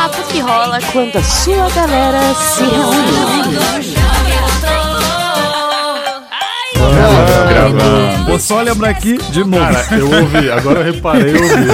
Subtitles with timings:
[0.00, 3.94] papo que rola quando a sua galera se reúne.
[7.48, 8.24] Gravando.
[8.24, 9.62] Vou só lembrar aqui de novo.
[9.62, 11.66] Cara, eu ouvi, agora eu reparei, eu ouvi.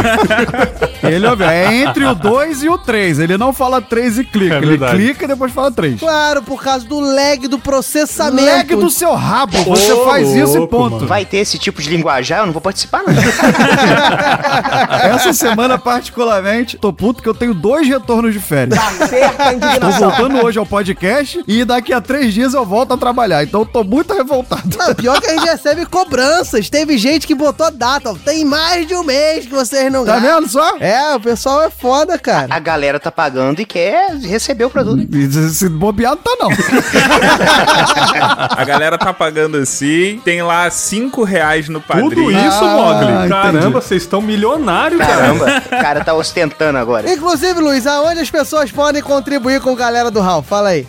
[1.14, 1.46] Ele ouviu.
[1.48, 3.19] É entre o 2 e o 3.
[3.20, 4.55] Ele não fala 3 e clica.
[4.55, 4.97] É ele verdade.
[4.97, 6.01] clica e depois fala 3.
[6.01, 8.45] Claro, por causa do lag do processamento.
[8.45, 9.56] Leg do seu rabo.
[9.64, 10.95] Você Ô, faz isso e louco, ponto.
[10.97, 11.06] mano.
[11.06, 12.41] Vai ter esse tipo de linguajar?
[12.41, 13.14] Eu não vou participar, não.
[15.14, 18.78] Essa semana, particularmente, tô puto que eu tenho dois retornos de férias.
[19.09, 23.42] Certa Tô voltando hoje ao podcast e daqui a três dias eu volto a trabalhar.
[23.42, 24.62] Então eu tô muito revoltado.
[24.78, 26.69] Não, pior que a gente recebe cobranças.
[26.70, 28.11] Teve gente que botou data.
[28.11, 30.77] ó, Tem mais de um mês que vocês não Tá vendo só?
[30.78, 32.48] É, o pessoal é foda, cara.
[32.50, 35.06] A galera tá pagando e quer receber o produto.
[35.16, 36.50] E Se bobeado tá não.
[38.56, 42.30] A galera tá pagando assim, tem lá 5 reais no Tudo padrinho.
[42.30, 43.28] isso, Ah, Mogli.
[43.28, 45.17] Caramba, vocês estão milionários, cara.
[45.17, 47.11] Caramba, o cara tá ostentando agora.
[47.12, 50.47] Inclusive, Luiz, aonde as pessoas podem contribuir com a galera do Ralph?
[50.47, 50.86] Fala aí.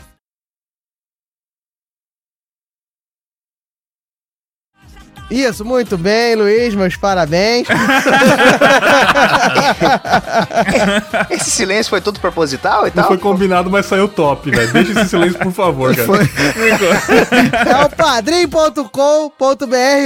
[5.30, 7.68] Isso, muito bem, Luiz, meus parabéns.
[11.30, 13.08] Esse silêncio foi todo proposital e Não tal?
[13.08, 14.72] foi combinado, mas saiu top, velho.
[14.72, 16.08] Deixa esse silêncio, por favor, cara.
[17.68, 18.88] É o padrim.com.br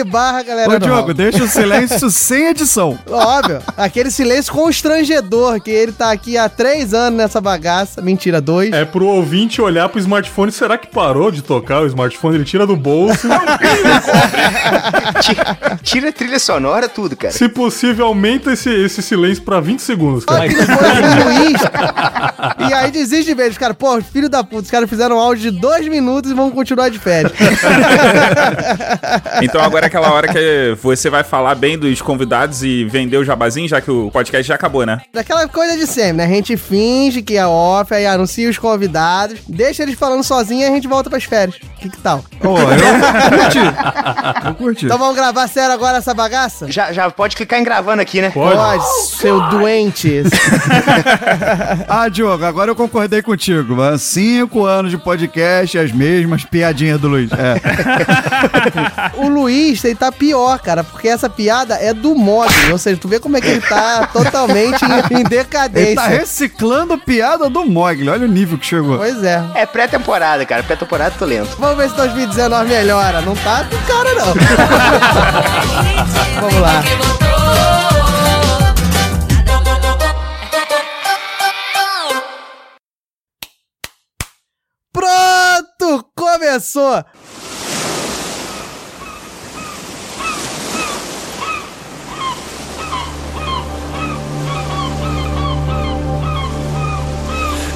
[0.08, 2.98] barra galera Ô, Diogo, deixa o silêncio sem edição.
[3.10, 8.02] Óbvio, aquele silêncio constrangedor, que ele tá aqui há três anos nessa bagaça.
[8.02, 8.74] Mentira, dois.
[8.74, 10.52] É pro ouvinte olhar pro smartphone.
[10.52, 12.36] Será que parou de tocar o smartphone?
[12.36, 13.28] Ele tira do bolso.
[15.20, 17.34] Tira, tira a trilha sonora, tudo, cara.
[17.34, 20.48] Se possível, aumenta esse, esse silêncio pra 20 segundos, Só cara.
[20.48, 21.62] que depois o Luiz.
[22.70, 23.52] E aí desiste de vez.
[23.52, 26.34] Os caras, pô, filho da puta, os caras fizeram um áudio de dois minutos e
[26.34, 27.32] vão continuar de férias.
[29.42, 33.24] Então agora é aquela hora que você vai falar bem dos convidados e vender o
[33.24, 35.02] jabazinho, já que o podcast já acabou, né?
[35.14, 36.26] Daquela coisa de sempre, né?
[36.26, 40.66] A gente finge que é off, aí anuncia os convidados, deixa eles falando sozinho e
[40.66, 41.58] a gente volta pras férias.
[41.80, 42.24] Que que tal?
[42.40, 43.60] Pô, eu curti.
[44.46, 44.86] Eu curti.
[44.86, 46.72] Então vamos gravar sério agora essa bagaça?
[46.72, 48.30] Já, já pode clicar em gravando aqui, né?
[48.30, 48.56] Pode.
[48.56, 48.84] Pode,
[49.18, 50.24] seu doente.
[51.88, 53.76] Ah, Diogo, agora eu concordei contigo.
[53.76, 53.98] Mano.
[53.98, 57.30] Cinco anos de podcast, as mesmas piadinhas do Luiz.
[57.32, 57.56] É.
[59.18, 62.52] O Luiz, ele tá pior, cara, porque essa piada é do mod.
[62.72, 65.96] Ou seja, tu vê como é que ele tá totalmente em, em Ele decadência.
[65.96, 68.10] tá reciclando piada do Mogli.
[68.10, 68.98] Olha o nível que chegou.
[68.98, 69.44] Pois é.
[69.56, 70.64] É pré-temporada, cara.
[70.64, 71.56] Pré-temporada tô lento.
[71.60, 73.22] Vamos ver se 2019 melhora.
[73.22, 74.34] Não tá do cara, não.
[76.42, 76.84] Vamos lá.
[84.94, 86.06] Pronto!
[86.16, 87.04] Começou!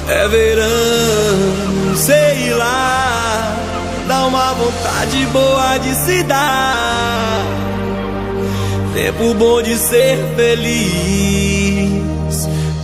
[0.08, 3.15] É verão, sei lá,
[4.26, 7.44] uma vontade boa de se dar.
[8.94, 11.76] Tempo bom de ser feliz,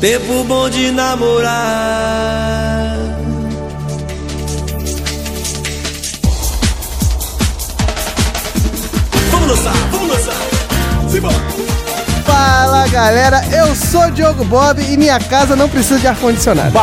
[0.01, 1.53] tempo bom de namorar.
[9.31, 10.37] Vamos dançar, vamos dançar,
[11.11, 11.72] simbora.
[12.45, 16.73] Fala galera, eu sou o Diogo Bob e minha casa não precisa de ar-condicionado.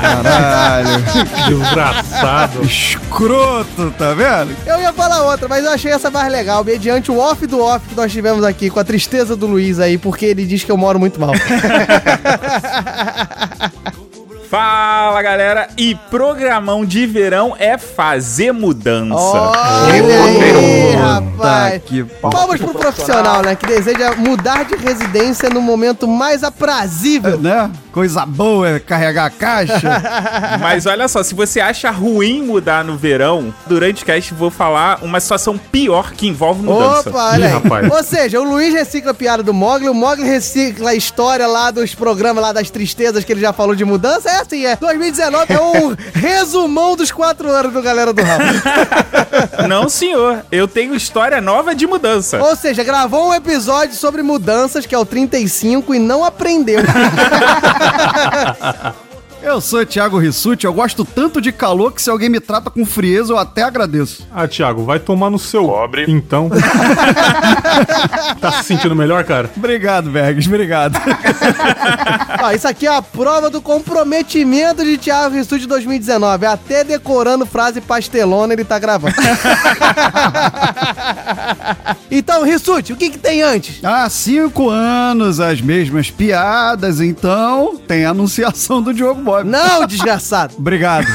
[0.00, 1.04] Caralho.
[1.46, 2.64] Desgraçado.
[2.64, 4.56] Escroto, tá vendo?
[4.64, 7.86] Eu ia falar outra, mas eu achei essa mais legal, mediante o off do off
[7.86, 10.76] que nós tivemos aqui, com a tristeza do Luiz aí, porque ele diz que eu
[10.78, 11.32] moro muito mal.
[14.50, 15.68] Fala galera!
[15.78, 19.14] E programão de verão é fazer mudança.
[19.14, 21.82] Olha aí, rapaz.
[21.86, 22.32] Que pau.
[22.32, 23.54] Vamos pro profissional, né?
[23.54, 27.38] Que deseja mudar de residência no momento mais aprazível.
[27.38, 27.70] Né?
[27.92, 30.02] Coisa boa é carregar a caixa.
[30.60, 35.00] Mas olha só, se você acha ruim mudar no verão, durante o cast vou falar
[35.02, 37.10] uma situação pior que envolve mudança.
[37.10, 37.52] Opa, olha Ih, aí.
[37.52, 37.90] rapaz.
[37.90, 41.70] Ou seja, o Luiz recicla a piada do Mogli, o Mogli recicla a história lá
[41.70, 44.30] dos programas lá das tristezas que ele já falou de mudança.
[44.30, 44.76] É assim, é.
[44.76, 48.44] 2019 é um resumão dos quatro anos do Galera do Ramo.
[49.68, 50.44] Não, senhor.
[50.50, 52.42] Eu tenho história nova de mudança.
[52.42, 56.80] Ou seja, gravou um episódio sobre mudanças, que é o 35, e não aprendeu.
[59.42, 62.68] Eu sou o Thiago Rissuti, eu gosto tanto de calor que se alguém me trata
[62.68, 64.26] com frieza eu até agradeço.
[64.30, 65.64] Ah, Thiago, vai tomar no seu.
[65.66, 66.04] Pobre.
[66.06, 66.50] Então.
[68.38, 69.50] tá se sentindo melhor, cara?
[69.56, 71.00] Obrigado, Bergs, obrigado.
[72.42, 76.44] Ó, isso aqui é a prova do comprometimento de Thiago Rissuti 2019.
[76.44, 79.14] Até decorando frase pastelona ele tá gravando.
[82.10, 83.82] Então, Rissuti, o que que tem antes?
[83.84, 89.44] Há cinco anos, as mesmas piadas, então tem a anunciação do Diogo Bob.
[89.48, 90.54] Não, desgraçado.
[90.58, 91.06] Obrigado.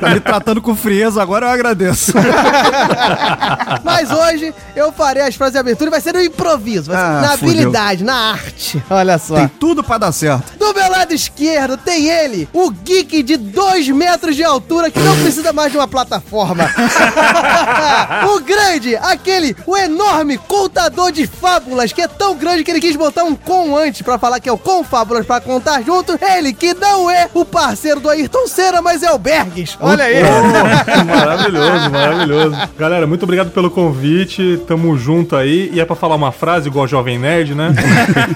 [0.00, 2.12] Tá me tratando com frieza, agora eu agradeço.
[3.82, 7.04] Mas hoje eu farei as frases de abertura e vai ser no improviso, vai ser
[7.04, 7.48] Ah, na fudeu.
[7.50, 8.82] habilidade, na arte.
[8.88, 9.34] Olha só.
[9.36, 10.56] Tem tudo pra dar certo.
[10.58, 15.16] Do meu lado esquerdo tem ele, o geek de 2 metros de altura que não
[15.16, 16.64] precisa mais de uma plataforma.
[18.34, 22.96] o grande, aquele, o enorme contador de fábulas que é tão grande que ele quis
[22.96, 26.18] botar um com antes pra falar que é o Confábulas pra contar junto.
[26.22, 29.76] Ele que não é o parceiro do Ayrton Senna, mas é o Bergs.
[29.80, 30.22] Olha aí.
[31.04, 32.56] maravilhoso, maravilhoso.
[32.78, 34.60] Galera, muito obrigado pelo convite.
[34.66, 35.70] Tamo junto aí.
[35.72, 37.74] E é pra falar uma frase igual Jovem Nerd, né?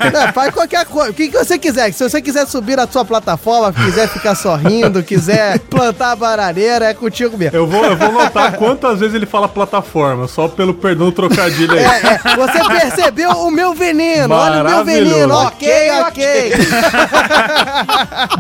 [0.08, 1.10] É, faz qualquer coisa.
[1.10, 1.92] O que, que você quiser.
[1.92, 6.94] Se você quiser subir na sua plataforma, quiser ficar sorrindo, quiser plantar a bananeira, é
[6.94, 7.56] contigo mesmo.
[7.56, 11.72] Eu vou, eu vou notar quantas vezes ele fala plataforma, só pelo perdão do trocadilho
[11.72, 11.84] aí.
[11.84, 15.34] É, é, você percebeu o meu veneno, olha o meu veneno.
[15.34, 15.68] Ok,
[16.06, 16.52] ok.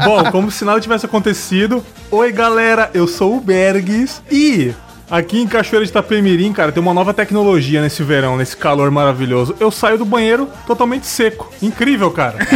[0.04, 1.84] Bom, como se nada tivesse acontecido.
[2.10, 4.72] Oi, galera, eu sou o Bergs e
[5.10, 9.54] aqui em Cachoeira de Itapemirim, cara, tem uma nova tecnologia nesse verão, nesse calor maravilhoso.
[9.58, 11.52] Eu saio do banheiro totalmente seco.
[11.62, 12.38] Incrível, cara.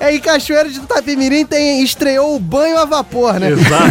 [0.00, 3.50] É, em Cachoeira de Itapemirim tem, estreou o banho a vapor, né?
[3.50, 3.84] Exato.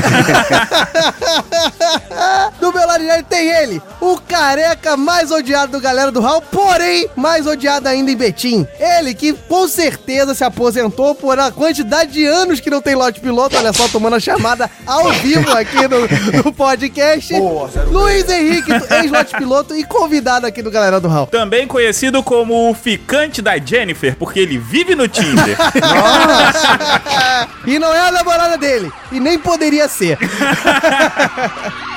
[2.60, 7.10] Do meu lado direito tem ele, o careca mais odiado do galera do Hall, porém
[7.16, 8.68] mais odiado ainda em Betim.
[8.80, 13.20] Ele que com certeza se aposentou por a quantidade de anos que não tem lote
[13.20, 17.34] piloto, olha só, tomando a chamada ao vivo aqui no, no podcast.
[17.90, 21.28] Luiz Henrique, ex-lote piloto e convidado aqui do galera do Hall.
[21.28, 25.58] Também conhecido como o ficante da Jennifer, porque ele vive no Tinder.
[27.66, 30.18] E não é a namorada dele, e nem poderia ser.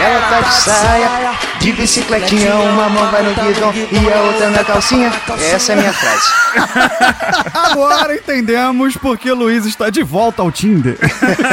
[0.00, 4.64] Ela tá de saia, de bicicletinha, uma mão vai no guidão e a outra na
[4.64, 5.12] calcinha.
[5.52, 6.30] Essa é a minha frase.
[7.52, 10.96] Agora entendemos porque o Luiz está de volta ao Tinder.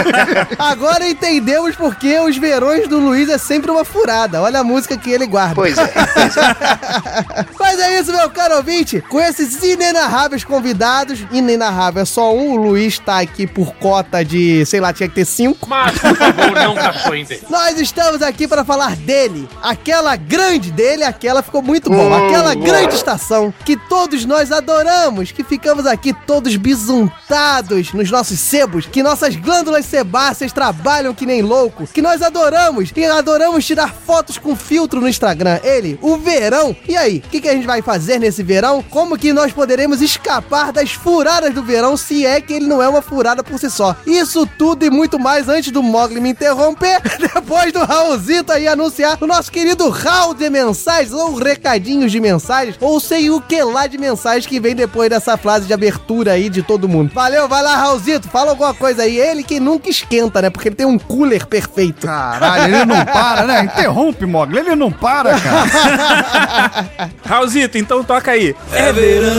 [0.58, 4.42] Agora entendemos porque os verões do Luiz é sempre uma furada.
[4.42, 5.56] Olha a música que ele guarda.
[5.56, 5.92] Pois é.
[7.60, 9.02] Mas é isso, meu caro ouvinte.
[9.02, 14.66] Com esses inenarráveis convidados, inenarrável é só um, o Luiz tá aqui por cota de,
[14.66, 15.68] sei lá, tinha que ter cinco.
[15.68, 19.48] Mas, por favor, não caçoem Nós estamos aqui para falar dele.
[19.64, 22.14] Aquela grande dele, aquela ficou muito bom.
[22.14, 28.86] Aquela grande estação que todos nós adoramos, que ficamos aqui todos bisuntados nos nossos sebos,
[28.86, 34.38] que nossas glândulas sebáceas trabalham que nem louco, que nós adoramos e adoramos tirar fotos
[34.38, 35.60] com filtro no Instagram.
[35.64, 36.76] Ele, o verão.
[36.88, 38.84] E aí, o que, que a gente vai fazer nesse verão?
[38.90, 42.90] Como que nós poderemos escapar das furadas do verão se é que ele não é
[42.90, 43.96] uma furada por si só?
[44.06, 47.02] Isso tudo e muito mais antes do Mogli me interromper,
[47.34, 47.80] depois do
[48.28, 53.30] Raulzito aí anunciar o nosso querido Raul de mensagens, ou recadinhos de mensagens, ou sei
[53.30, 56.90] o que lá de mensagens que vem depois dessa frase de abertura aí de todo
[56.90, 57.14] mundo.
[57.14, 59.18] Valeu, vai lá, Raulzito, fala alguma coisa aí.
[59.18, 60.50] Ele que nunca esquenta, né?
[60.50, 62.06] Porque ele tem um cooler perfeito.
[62.06, 63.64] Caralho, ele não para, né?
[63.64, 64.60] Interrompe, Mogli.
[64.60, 67.10] Ele não para, cara.
[67.24, 68.54] Raulzito, então toca aí.
[68.74, 69.32] É verão,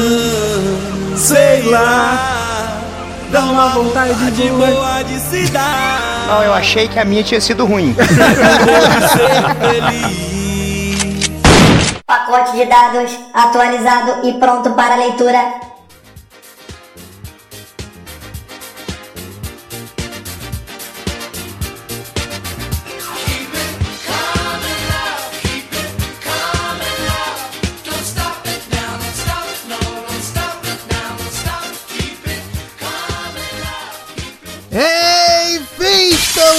[1.15, 2.81] sei lá.
[3.31, 6.18] Dá uma vontade de boa de se dar.
[6.29, 7.97] Não, eu achei que a minha tinha sido ruim.
[12.07, 15.39] Pacote de dados atualizado e pronto para leitura.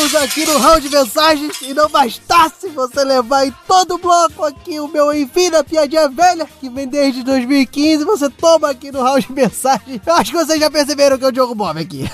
[0.10, 4.80] Estamos aqui no round de mensagens e não bastasse você levar em todo bloco aqui
[4.80, 9.28] o meu enfim da piadinha velha, que vem desde 2015, você toma aqui no round
[9.28, 10.02] de mensagens.
[10.06, 12.10] Eu acho que vocês já perceberam que é o Diogo Bob aqui.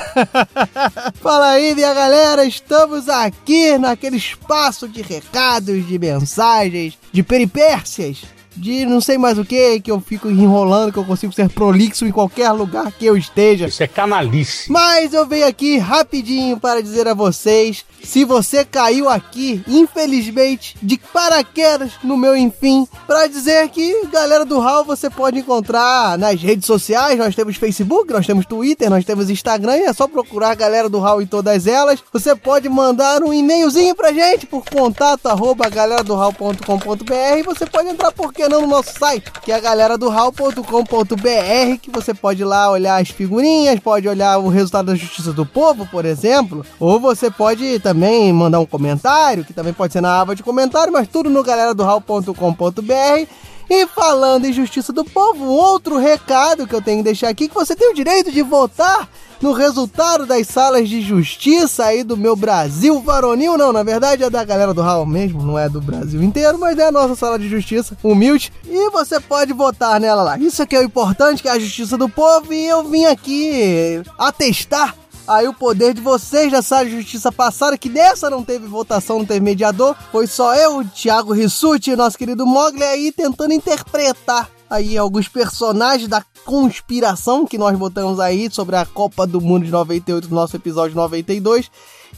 [1.22, 8.24] Fala aí, minha galera, estamos aqui naquele espaço de recados, de mensagens, de peripécias.
[8.56, 12.06] De não sei mais o que, que eu fico enrolando, que eu consigo ser prolixo
[12.06, 13.68] em qualquer lugar que eu esteja.
[13.68, 14.72] Isso é canalice.
[14.72, 20.98] Mas eu venho aqui rapidinho para dizer a vocês: se você caiu aqui, infelizmente, de
[20.98, 26.66] paraquedas no meu enfim, para dizer que galera do Hall você pode encontrar nas redes
[26.66, 27.18] sociais.
[27.18, 29.74] Nós temos Facebook, nós temos Twitter, nós temos Instagram.
[29.74, 32.04] É só procurar a galera do Hall em todas elas.
[32.14, 36.04] Você pode mandar um e-mailzinho pra gente por contato arroba galera.
[37.46, 39.76] Você pode entrar, por que não, no nosso site, que é a
[41.82, 45.46] que você pode ir lá olhar as figurinhas, pode olhar o resultado da Justiça do
[45.46, 50.02] Povo, por exemplo, ou você pode também também mandar um comentário, que também pode ser
[50.02, 51.86] na aba de comentário, mas tudo no galera do.
[53.68, 57.56] E falando em justiça do povo, outro recado que eu tenho que deixar aqui, que
[57.56, 59.10] você tem o direito de votar
[59.42, 64.30] no resultado das salas de justiça aí do meu Brasil varonil, não, na verdade é
[64.30, 67.40] da galera do Hall mesmo, não é do Brasil inteiro, mas é a nossa sala
[67.40, 70.38] de justiça, humilde, e você pode votar nela lá.
[70.38, 74.04] Isso aqui é o importante, que é a justiça do povo, e eu vim aqui
[74.18, 74.96] atestar
[75.28, 79.20] aí o poder de vocês da sala de justiça passada, que nessa não teve votação,
[79.20, 84.50] não teve mediador, foi só eu, o Thiago Rissuti, nosso querido Mogli, aí tentando interpretar
[84.70, 89.72] aí alguns personagens da conspiração que nós botamos aí sobre a Copa do Mundo de
[89.72, 91.70] 98 do nosso episódio 92.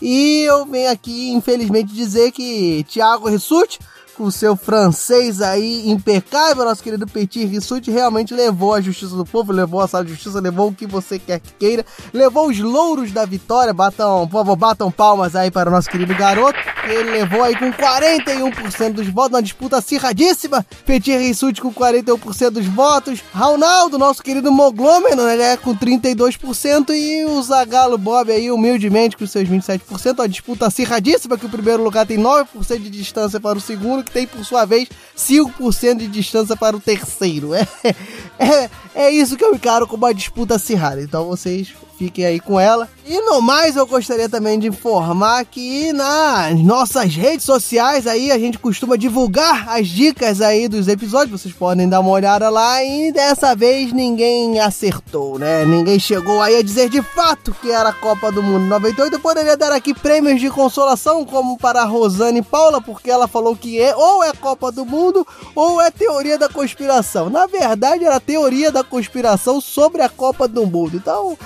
[0.02, 3.80] E eu venho aqui, infelizmente, dizer que Thiago Rissuti
[4.17, 7.91] com seu francês aí impecável, nosso querido Petit Rissuti.
[7.91, 11.19] Realmente levou a justiça do povo, levou a sala de justiça, levou o que você
[11.19, 15.69] quer que queira, levou os louros da vitória, batam, por favor, batam palmas aí para
[15.69, 20.65] o nosso querido garoto, que ele levou aí com 41% dos votos, uma disputa acirradíssima,
[20.86, 27.41] Petit Rissuti com 41% dos votos, Ronaldo, nosso querido Moglômeno, né, com 32% e o
[27.43, 32.17] Zagalo Bob aí humildemente com seus 27%, uma disputa acirradíssima que o primeiro lugar tem
[32.17, 36.80] 9% de distância para o segundo, tem, por sua vez, 5% de distância para o
[36.80, 37.54] terceiro.
[37.54, 37.68] É,
[38.40, 41.02] é, é isso que eu encaro como uma disputa acirrada.
[41.02, 42.88] Então vocês fiquem aí com ela.
[43.06, 48.38] E no mais, eu gostaria também de informar que nas nossas redes sociais aí a
[48.38, 51.42] gente costuma divulgar as dicas aí dos episódios.
[51.42, 55.66] Vocês podem dar uma olhada lá e dessa vez ninguém acertou, né?
[55.66, 59.16] Ninguém chegou aí a dizer de fato que era a Copa do Mundo 98.
[59.16, 63.56] Eu poderia dar aqui prêmios de consolação como para a Rosane Paula, porque ela falou
[63.56, 65.25] que é ou é Copa do Mundo
[65.56, 67.30] ou é teoria da conspiração.
[67.30, 70.98] Na verdade, era teoria da conspiração sobre a Copa do Mundo.
[70.98, 71.38] Então,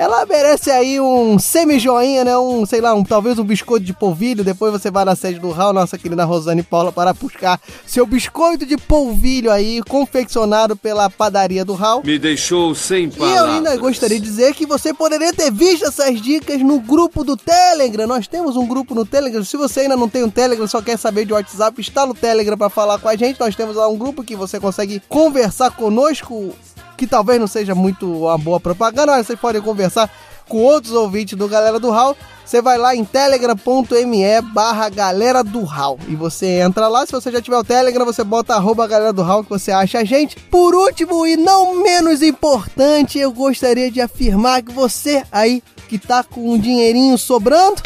[0.00, 2.38] ela merece aí um semi-joinha, né?
[2.38, 4.42] Um, sei lá, um, talvez um biscoito de polvilho.
[4.42, 8.64] Depois você vai na sede do Raul, nossa querida Rosane Paula, para buscar seu biscoito
[8.64, 12.02] de polvilho aí, confeccionado pela padaria do Raul.
[12.02, 13.40] Me deixou sem E palavras.
[13.40, 17.36] eu ainda gostaria de dizer que você poderia ter visto essas dicas no grupo do
[17.36, 18.06] Telegram.
[18.06, 19.44] Nós temos um grupo no Telegram.
[19.44, 22.56] Se você ainda não tem um Telegram, só quer saber de WhatsApp, está no Telegram
[22.56, 23.38] para falar com a gente.
[23.38, 26.54] Nós temos lá um grupo que você consegue conversar conosco,
[27.00, 30.12] que talvez não seja muito uma boa propaganda, mas vocês podem conversar
[30.46, 32.14] com outros ouvintes do Galera do Hall.
[32.44, 37.06] Você vai lá em telegram.me barra galera do Hall e você entra lá.
[37.06, 40.00] Se você já tiver o Telegram, você bota arroba galera do Hall que você acha
[40.00, 40.36] a gente.
[40.36, 46.22] Por último e não menos importante, eu gostaria de afirmar que você aí que tá
[46.22, 47.82] com um dinheirinho sobrando,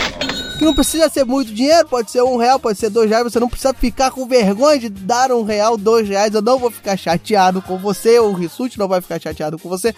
[0.65, 3.49] não precisa ser muito dinheiro, pode ser um real, pode ser dois reais, você não
[3.49, 7.61] precisa ficar com vergonha de dar um real, dois reais, eu não vou ficar chateado
[7.63, 9.95] com você, o Rissuti não vai ficar chateado com você.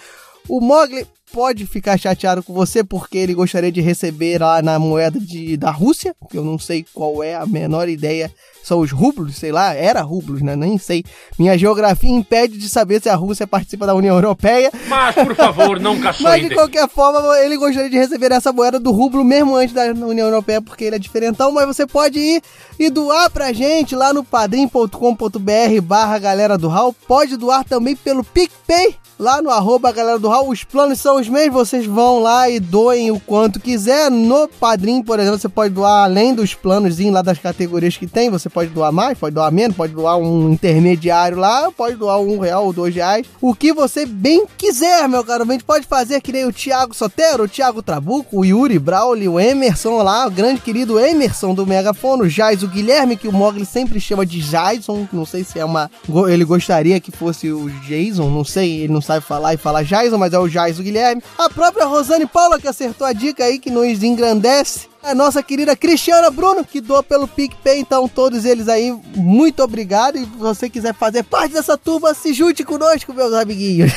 [0.47, 5.19] O Mogli pode ficar chateado com você porque ele gostaria de receber lá na moeda
[5.19, 8.31] de, da Rússia, que eu não sei qual é a menor ideia.
[8.63, 10.55] São os rublos, sei lá, era rublos, né?
[10.55, 11.03] Nem sei.
[11.39, 14.69] Minha geografia impede de saber se a Rússia participa da União Europeia.
[14.89, 18.77] Mas, por favor, não Mas de caçoe qualquer forma, ele gostaria de receber essa moeda
[18.77, 21.51] do rublo mesmo antes da União Europeia, porque ele é diferentão.
[21.51, 22.41] Mas você pode ir
[22.77, 26.93] e doar pra gente lá no padrim.com.br barra galera do Hall.
[27.07, 30.49] Pode doar também pelo PicPay, lá no arroba galera do Hall.
[30.49, 34.09] Os planos são os mesmos, vocês vão lá e doem o quanto quiser.
[34.11, 38.29] No Padrim, por exemplo, você pode doar além dos planos lá das categorias que tem.
[38.29, 42.39] Você pode doar mais, pode doar menos, pode doar um intermediário lá, pode doar um
[42.39, 43.25] real ou dois reais.
[43.41, 45.45] O que você bem quiser, meu caro.
[45.45, 49.39] Gente pode fazer que nem o Thiago Sotero, o Thiago Trabuco, o Yuri Brauli, o
[49.39, 53.65] Emerson lá, o grande querido Emerson do Megafone, o Jais, o Guilherme, que o Mogli
[53.65, 55.07] sempre chama de Jason.
[55.11, 55.89] Não sei se é uma.
[56.29, 60.17] Ele gostaria que fosse o Jason, não sei, ele não sabe falar e falar Jason,
[60.17, 61.06] mas é o Jais, o Guilherme.
[61.37, 64.87] A própria Rosane Paula, que acertou a dica aí, que nos engrandece.
[65.07, 70.17] A nossa querida Cristiana Bruno, que doa pelo PicPay, então todos eles aí, muito obrigado.
[70.17, 73.89] E se você quiser fazer parte dessa turma, se junte conosco, meus amiguinhos.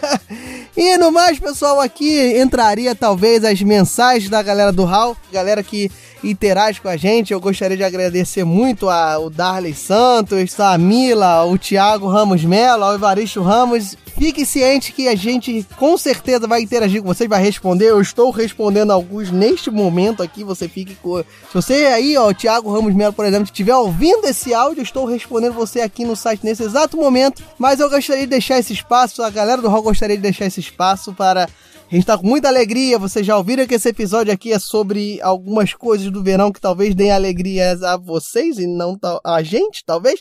[0.74, 5.90] e no mais, pessoal, aqui entraria talvez as mensagens da galera do Hall, galera que
[6.24, 7.32] interage com a gente.
[7.32, 12.94] Eu gostaria de agradecer muito ao Darley Santos, a Mila, o Thiago Ramos Melo, ao
[12.94, 13.96] Evaristo Ramos.
[14.18, 17.86] Fique ciente que a gente com certeza vai interagir com vocês, vai responder.
[17.86, 20.29] Eu estou respondendo alguns neste momento aqui.
[20.44, 21.18] Você fique com.
[21.18, 24.84] Se você aí, ó, o Thiago Ramos Melo, por exemplo, estiver ouvindo esse áudio, eu
[24.84, 27.42] estou respondendo você aqui no site nesse exato momento.
[27.58, 30.60] Mas eu gostaria de deixar esse espaço, a galera do Rock gostaria de deixar esse
[30.60, 31.48] espaço para
[31.90, 33.00] a gente tá com muita alegria.
[33.00, 36.94] Vocês já ouviram que esse episódio aqui é sobre algumas coisas do verão que talvez
[36.94, 40.20] deem alegria a vocês e não a gente, talvez.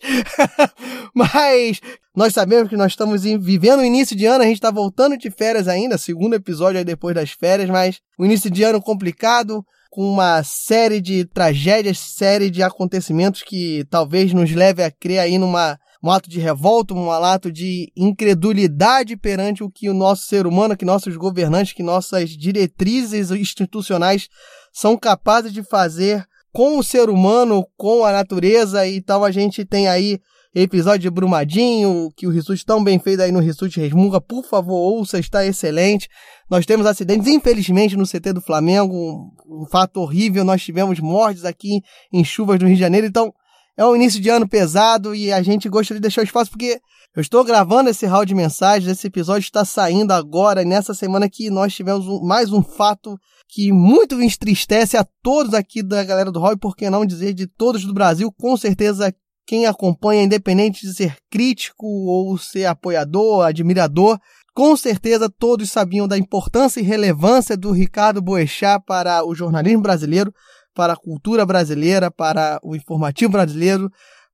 [1.13, 1.79] Mas
[2.15, 5.29] nós sabemos que nós estamos vivendo o início de ano, a gente tá voltando de
[5.29, 9.63] férias ainda, segundo episódio aí depois das férias, mas o início de ano complicado.
[9.89, 15.37] Com uma série de tragédias, série de acontecimentos que talvez nos leve a crer aí
[15.37, 20.47] numa um ato de revolta, um ato de incredulidade perante o que o nosso ser
[20.47, 24.29] humano, que nossos governantes, que nossas diretrizes institucionais
[24.71, 28.87] são capazes de fazer com o ser humano, com a natureza.
[28.87, 30.19] Então a gente tem aí
[30.53, 34.19] episódio de Brumadinho, que o Rissuti tão bem feito aí no Rissuti Resmunga.
[34.19, 36.09] Por favor, ouça, está excelente.
[36.49, 40.43] Nós temos acidentes, infelizmente, no CT do Flamengo, um, fato horrível.
[40.43, 43.05] Nós tivemos mortes aqui em chuvas do Rio de Janeiro.
[43.05, 43.31] Então,
[43.77, 46.81] é um início de ano pesado e a gente gostaria de deixar o espaço porque
[47.15, 51.49] eu estou gravando esse round de mensagens, esse episódio está saindo agora, nessa semana que
[51.49, 56.39] nós tivemos um, mais um fato que muito entristece a todos aqui da galera do
[56.39, 59.13] Hall, e por que não dizer de todos do Brasil, com certeza
[59.49, 64.19] quem acompanha, independente de ser crítico ou ser apoiador, admirador,
[64.53, 70.31] com certeza todos sabiam da importância e relevância do Ricardo Boechat para o jornalismo brasileiro,
[70.75, 73.89] para a cultura brasileira, para o informativo brasileiro,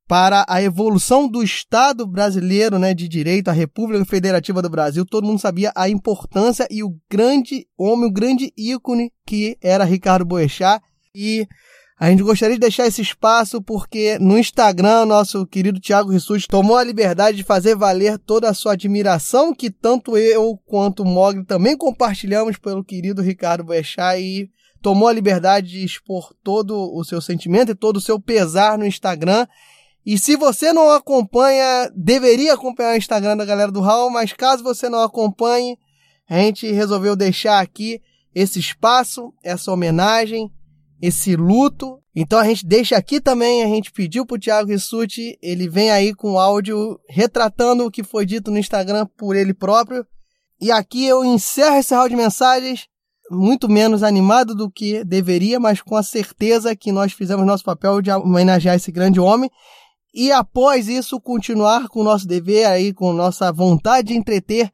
[0.05, 5.05] para a evolução do Estado brasileiro, né, de direito, a República Federativa do Brasil.
[5.05, 10.25] Todo mundo sabia a importância e o grande homem, o grande ícone que era Ricardo
[10.25, 10.83] Boechat.
[11.15, 11.47] E
[11.97, 16.75] a gente gostaria de deixar esse espaço porque no Instagram, nosso querido Thiago Rissuti tomou
[16.75, 21.45] a liberdade de fazer valer toda a sua admiração, que tanto eu quanto o Mogli
[21.45, 24.49] também compartilhamos pelo querido Ricardo Boechat e
[24.81, 28.85] tomou a liberdade de expor todo o seu sentimento e todo o seu pesar no
[28.85, 29.47] Instagram.
[30.05, 34.61] E se você não acompanha, deveria acompanhar o Instagram da galera do Raul, mas caso
[34.61, 35.79] você não acompanhe,
[36.29, 38.01] a gente resolveu deixar aqui
[38.33, 40.51] esse espaço, essa homenagem
[41.01, 41.99] esse luto.
[42.15, 46.13] Então a gente deixa aqui também, a gente pediu pro Thiago Rissuti, ele vem aí
[46.13, 50.05] com áudio retratando o que foi dito no Instagram por ele próprio.
[50.59, 52.87] E aqui eu encerro esse round de mensagens,
[53.29, 58.01] muito menos animado do que deveria, mas com a certeza que nós fizemos nosso papel
[58.01, 59.49] de homenagear esse grande homem.
[60.13, 64.71] E após isso, continuar com o nosso dever aí, com nossa vontade de entreter,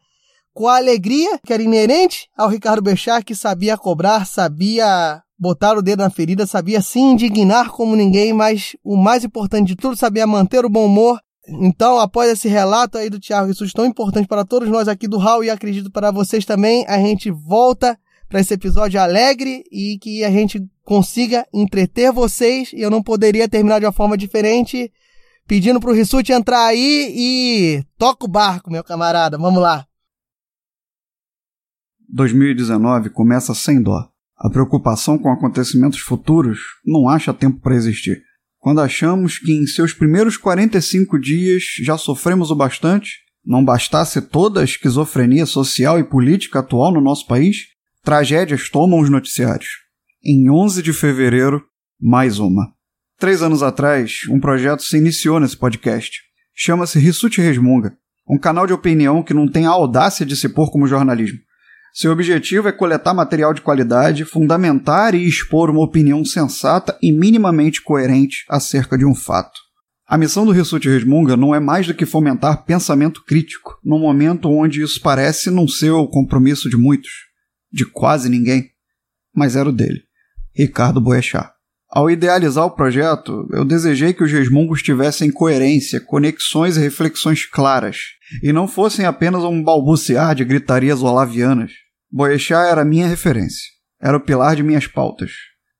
[0.53, 5.81] com a alegria que era inerente ao Ricardo Bechar, que sabia cobrar, sabia botar o
[5.81, 10.27] dedo na ferida, sabia se indignar como ninguém, mas o mais importante de tudo, sabia
[10.27, 11.19] manter o bom humor.
[11.47, 15.17] Então, após esse relato aí do Thiago Rissuti, tão importante para todos nós aqui do
[15.17, 17.97] Hall e acredito para vocês também, a gente volta
[18.29, 22.71] para esse episódio alegre e que a gente consiga entreter vocês.
[22.71, 24.93] E eu não poderia terminar de uma forma diferente,
[25.47, 29.39] pedindo para o Rissuti entrar aí e toca o barco, meu camarada.
[29.39, 29.87] Vamos lá.
[32.07, 34.11] 2019 começa sem dó.
[34.43, 38.23] A preocupação com acontecimentos futuros não acha tempo para existir.
[38.57, 44.61] Quando achamos que em seus primeiros 45 dias já sofremos o bastante, não bastasse toda
[44.61, 47.67] a esquizofrenia social e política atual no nosso país,
[48.03, 49.69] tragédias tomam os noticiários.
[50.25, 51.63] Em 11 de fevereiro,
[52.01, 52.73] mais uma.
[53.19, 56.19] Três anos atrás, um projeto se iniciou nesse podcast.
[56.55, 57.95] Chama-se Rissuti Resmunga,
[58.27, 61.37] um canal de opinião que não tem a audácia de se pôr como jornalismo
[61.93, 67.81] seu objetivo é coletar material de qualidade, fundamentar e expor uma opinião sensata e minimamente
[67.81, 69.59] coerente acerca de um fato.
[70.07, 74.49] A missão do Rissuti Resmunga não é mais do que fomentar pensamento crítico, num momento
[74.49, 77.11] onde isso parece não ser o compromisso de muitos,
[77.71, 78.69] de quase ninguém,
[79.33, 80.01] mas era o dele,
[80.53, 81.49] Ricardo Boechat.
[81.89, 87.97] Ao idealizar o projeto, eu desejei que os resmungos tivessem coerência, conexões e reflexões claras,
[88.41, 91.73] e não fossem apenas um balbuciar de gritarias olavianas.
[92.11, 93.69] Boechat era minha referência,
[94.01, 95.31] era o pilar de minhas pautas.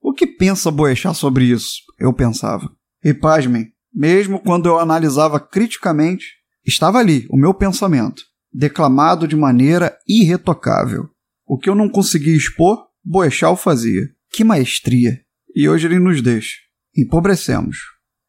[0.02, 1.82] O que pensa Boechat sobre isso?
[2.00, 2.72] Eu pensava.
[3.04, 6.26] E pasmem, mesmo quando eu analisava criticamente,
[6.65, 11.10] estava ali o meu pensamento, declamado de maneira irretocável.
[11.46, 14.04] O que eu não conseguia expor, Boechat o fazia.
[14.30, 15.20] Que maestria!
[15.54, 16.56] E hoje ele nos deixa.
[16.96, 17.78] Empobrecemos.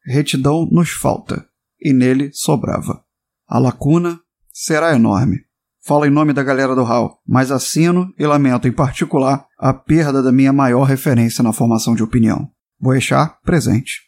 [0.05, 1.47] Retidão nos falta.
[1.79, 3.01] E nele sobrava.
[3.47, 4.19] A lacuna
[4.51, 5.45] será enorme.
[5.85, 10.23] Falo em nome da galera do HAL, mas assino e lamento em particular a perda
[10.23, 12.49] da minha maior referência na formação de opinião.
[12.79, 14.01] Boechat, presente.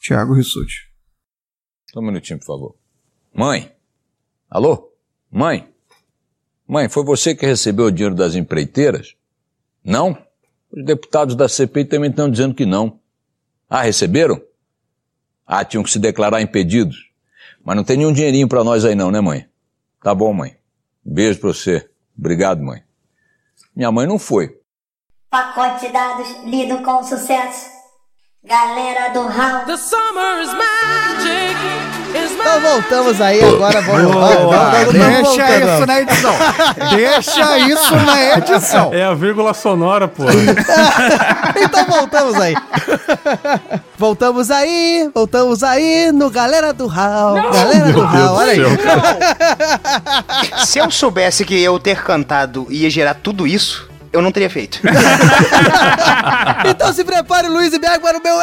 [0.00, 0.90] Tiago Rissuti.
[1.92, 2.76] Só um minutinho, por favor.
[3.30, 3.70] Mãe?
[4.48, 4.90] Alô?
[5.30, 5.68] Mãe?
[6.66, 9.14] Mãe, foi você que recebeu o dinheiro das empreiteiras?
[9.84, 10.16] Não?
[10.70, 12.98] Os deputados da CPI também estão dizendo que não.
[13.68, 14.40] Ah, receberam?
[15.46, 16.96] Ah, tinham que se declarar impedidos.
[17.62, 19.46] Mas não tem nenhum dinheirinho para nós aí não, né, mãe?
[20.02, 20.61] Tá bom, mãe.
[21.04, 21.88] Beijo pra você.
[22.16, 22.82] Obrigado, mãe.
[23.74, 24.58] Minha mãe não foi.
[25.30, 27.70] Pacote de dados lido com sucesso.
[28.44, 29.64] Galera do Raul.
[29.66, 31.56] The summer is magic,
[32.30, 34.14] Então voltamos aí, agora vamos.
[34.14, 35.68] Vamos, deixa voltando.
[35.68, 36.34] isso na edição.
[36.94, 38.94] Deixa isso na edição.
[38.94, 40.24] É a vírgula sonora, pô.
[41.54, 42.54] Então voltamos aí.
[43.96, 47.34] Voltamos aí, voltamos aí no Galera do Hall.
[47.52, 48.58] Galera do Meu Hall, olha aí.
[48.58, 48.70] céu.
[50.66, 54.80] Se eu soubesse que eu ter cantado ia gerar tudo isso, eu não teria feito.
[56.64, 58.36] Então se prepare, Luiz e Berg, para o meu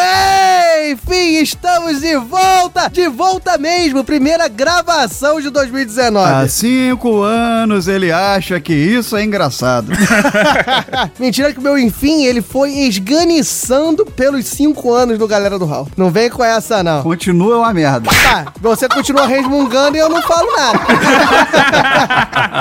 [0.92, 2.90] Enfim, estamos de volta!
[2.90, 4.04] De volta mesmo!
[4.04, 6.32] Primeira gravação de 2019.
[6.32, 9.92] Há cinco anos ele acha que isso é engraçado.
[11.18, 15.88] Mentira que o meu enfim, ele foi esganiçando pelos cinco anos do Galera do Hall.
[15.96, 17.04] Não vem com essa, não.
[17.04, 18.10] Continua uma merda.
[18.10, 20.80] Tá, você continua resmungando e eu não falo nada.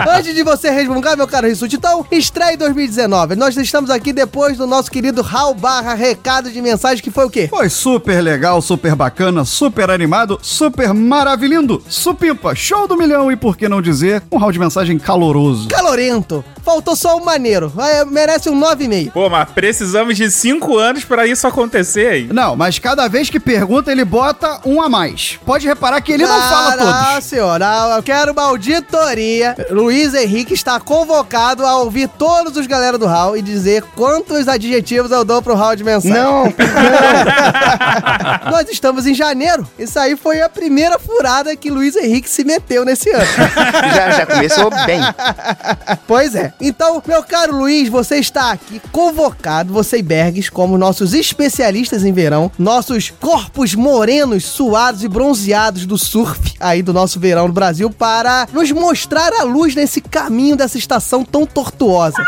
[0.16, 2.97] Antes de você resmungar, meu caro Rissuti, então, estreia 2019.
[3.06, 7.30] Nós estamos aqui depois do nosso querido Hal barra recado de mensagem, que foi o
[7.30, 7.46] quê?
[7.48, 13.56] Foi super legal, super bacana, super animado, super maravilhindo, supimpa, show do milhão e por
[13.56, 15.68] que não dizer, um round de mensagem caloroso.
[15.68, 16.44] Calorento.
[16.64, 17.68] Faltou só o maneiro.
[17.68, 19.12] Vai, merece um 9,5.
[19.12, 22.28] Pô, mas precisamos de cinco anos pra isso acontecer aí.
[22.32, 25.38] Não, mas cada vez que pergunta ele bota um a mais.
[25.46, 27.24] Pode reparar que ele não fala Ah, todos.
[27.24, 29.56] senhora, eu quero uma auditoria.
[29.70, 35.11] Luiz Henrique está convocado a ouvir todos os galera do Hall e dizer quantos adjetivos
[35.11, 36.16] eu dou pro Hall de mensagem.
[36.16, 36.44] Não,
[38.51, 39.68] Nós estamos em janeiro.
[39.79, 43.27] Isso aí foi a primeira furada que Luiz Henrique se meteu nesse ano.
[43.94, 45.01] já, já começou bem.
[46.07, 46.53] Pois é.
[46.61, 52.12] Então, meu caro Luiz, você está aqui convocado, você e Bergs, como nossos especialistas em
[52.12, 57.90] verão, nossos corpos morenos, suados e bronzeados do surf aí do nosso verão no Brasil,
[57.90, 62.22] para nos mostrar a luz nesse caminho dessa estação tão tortuosa.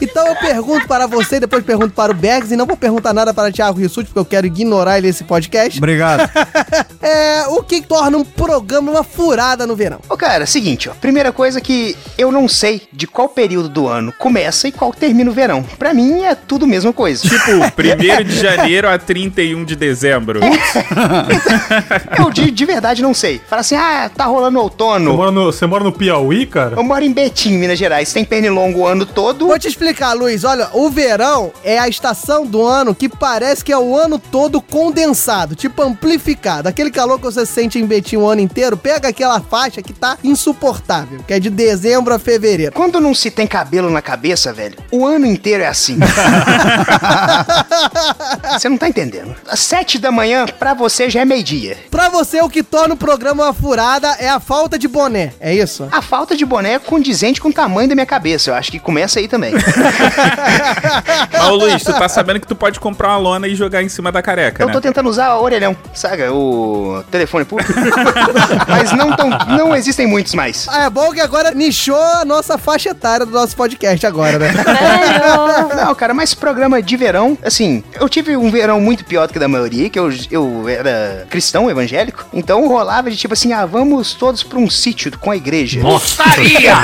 [0.00, 3.34] Então eu pergunto para você, depois pergunto para o Bergs, e não vou perguntar nada
[3.34, 5.78] para o Thiago Rissuti, porque eu quero ignorar ele nesse podcast.
[5.78, 6.28] Obrigado.
[7.02, 10.00] É, o que torna um programa uma furada no verão?
[10.06, 10.92] Ô, cara, seguinte, ó.
[10.92, 15.30] Primeira coisa que eu não sei de qual período do ano começa e qual termina
[15.30, 15.62] o verão.
[15.78, 17.22] Pra mim é tudo a mesma coisa.
[17.22, 17.52] Tipo,
[18.20, 20.40] 1 de janeiro a 31 de dezembro.
[22.18, 23.40] eu de, de verdade não sei.
[23.48, 25.16] Fala assim, ah, tá rolando Você outono.
[25.16, 26.76] mora, no, você mora no Piauí, cara?
[26.76, 28.12] Eu moro em Betim, Minas Gerais.
[28.12, 29.46] Tem pernilongo o ano todo.
[29.46, 30.44] Vou te explicar, Luiz.
[30.44, 34.60] Olha, o verão é a estação do ano que parece que é o ano todo
[34.60, 36.68] condensado, tipo amplificado.
[36.68, 40.16] Aquele calor que você sente em Betim o ano inteiro, pega aquela faixa que tá
[40.22, 42.72] insuportável, que é de dezembro a fevereiro.
[42.72, 45.98] Quando não se tem cabelo na cabeça, velho, o ano inteiro é assim.
[48.52, 49.34] você não tá entendendo.
[49.48, 51.76] Às sete da manhã, pra você já é meio-dia.
[51.90, 55.54] Pra você, o que torna o programa uma furada é a falta de boné, é
[55.54, 55.88] isso?
[55.90, 58.50] A falta de boné é condizente com o tamanho da minha cabeça.
[58.50, 59.52] Eu acho que começa aí também.
[61.32, 63.88] Mas, ô Luiz, tu tá sabendo que tu pode comprar uma lona e jogar em
[63.88, 64.72] cima da careca, Eu né?
[64.72, 66.32] tô tentando usar o orelhão, saca?
[66.32, 67.72] O telefone público.
[68.68, 70.66] Mas não, tão, não existem muitos mais.
[70.68, 74.50] Ah, é bom que agora nichou a nossa faixa etária do nosso podcast agora, né?
[75.76, 79.38] Não, cara, mas programa de verão, assim, eu tive um verão muito pior do que
[79.38, 84.14] da maioria, que eu, eu era cristão evangélico, então rolava de tipo assim, ah, vamos
[84.14, 85.80] todos pra um sítio com a igreja.
[85.80, 86.74] Gostaria!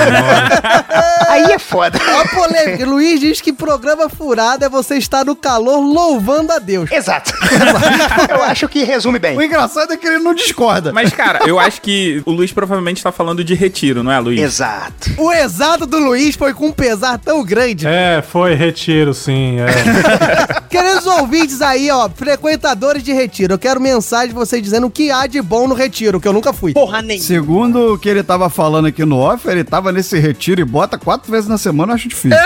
[1.29, 1.99] Aí é foda.
[2.15, 2.85] Ó a polêmica.
[2.87, 6.91] Luiz diz que programa furado é você estar no calor louvando a Deus.
[6.91, 7.33] Exato.
[8.31, 9.37] eu acho que resume bem.
[9.37, 10.93] O engraçado é que ele não discorda.
[10.93, 14.39] Mas, cara, eu acho que o Luiz provavelmente tá falando de retiro, não é, Luiz?
[14.39, 15.11] Exato.
[15.17, 17.85] O exato do Luiz foi com um pesar tão grande.
[17.85, 19.57] É, foi retiro, sim.
[19.59, 20.61] É.
[20.69, 25.11] Queridos ouvintes aí, ó, frequentadores de retiro, eu quero mensagem de vocês dizendo o que
[25.11, 26.73] há de bom no retiro, que eu nunca fui.
[26.73, 27.19] Porra nem.
[27.19, 30.97] Segundo o que ele tava falando aqui no off, ele tava nesse retiro e bota
[30.97, 32.37] quatro vezes na semana, eu acho difícil.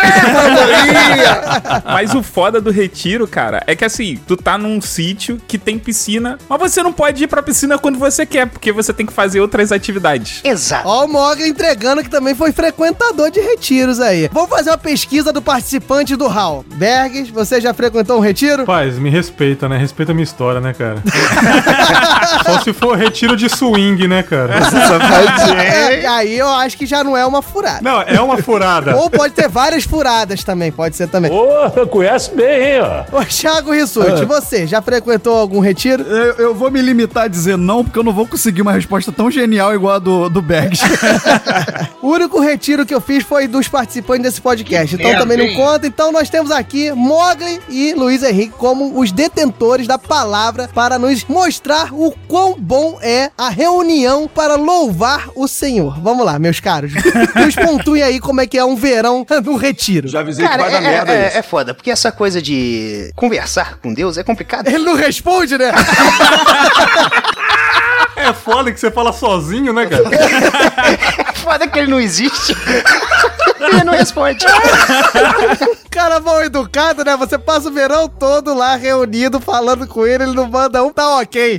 [1.85, 5.77] Mas o foda do retiro, cara, é que assim, tu tá num sítio que tem
[5.77, 9.13] piscina, mas você não pode ir pra piscina quando você quer, porque você tem que
[9.13, 10.41] fazer outras atividades.
[10.43, 10.87] Exato.
[10.87, 14.29] Ó, o Mogli entregando que também foi frequentador de retiros aí.
[14.31, 16.65] Vamos fazer uma pesquisa do participante do HAL.
[16.75, 18.65] Bergs, você já frequentou um retiro?
[18.65, 19.77] Paz, me respeita, né?
[19.77, 21.01] Respeita a minha história, né, cara?
[22.45, 24.53] Só se for retiro de swing, né, cara?
[25.61, 27.79] É, aí eu acho que já não é uma furada.
[27.81, 28.95] Não, é uma furada.
[28.95, 30.10] Ou pode ter várias furadas
[30.45, 31.31] também, pode ser também.
[31.31, 33.19] Ô, conhece bem, hein, ó.
[33.19, 36.03] Ô, Thiago Rissuti, você já frequentou algum retiro?
[36.03, 39.11] Eu, eu vou me limitar a dizer não, porque eu não vou conseguir uma resposta
[39.11, 40.81] tão genial igual a do, do Bergs.
[42.01, 45.45] O único retiro que eu fiz foi dos participantes desse podcast, então É, também não
[45.45, 45.55] bem.
[45.55, 45.85] conta.
[45.85, 51.23] Então nós temos aqui Mogli e Luiz Henrique como os detentores da palavra para nos
[51.25, 55.99] mostrar o quão bom é a reunião para louvar o Senhor.
[56.01, 56.91] Vamos lá, meus caros.
[57.35, 60.00] Nos pontuem aí como é que é um verão no retiro.
[60.07, 61.37] Já avisei Cara, que vai é, dar merda é, isso.
[61.37, 64.67] é foda, porque essa coisa de conversar com Deus é complicado.
[64.67, 65.71] Ele não responde, né?
[68.21, 70.03] É foda que você fala sozinho, né, cara?
[71.41, 72.55] Foda que ele não existe.
[73.59, 74.45] ele não responde.
[75.89, 77.17] Cara mal educado, né?
[77.17, 81.17] Você passa o verão todo lá reunido, falando com ele, ele não manda um, tá
[81.17, 81.57] ok.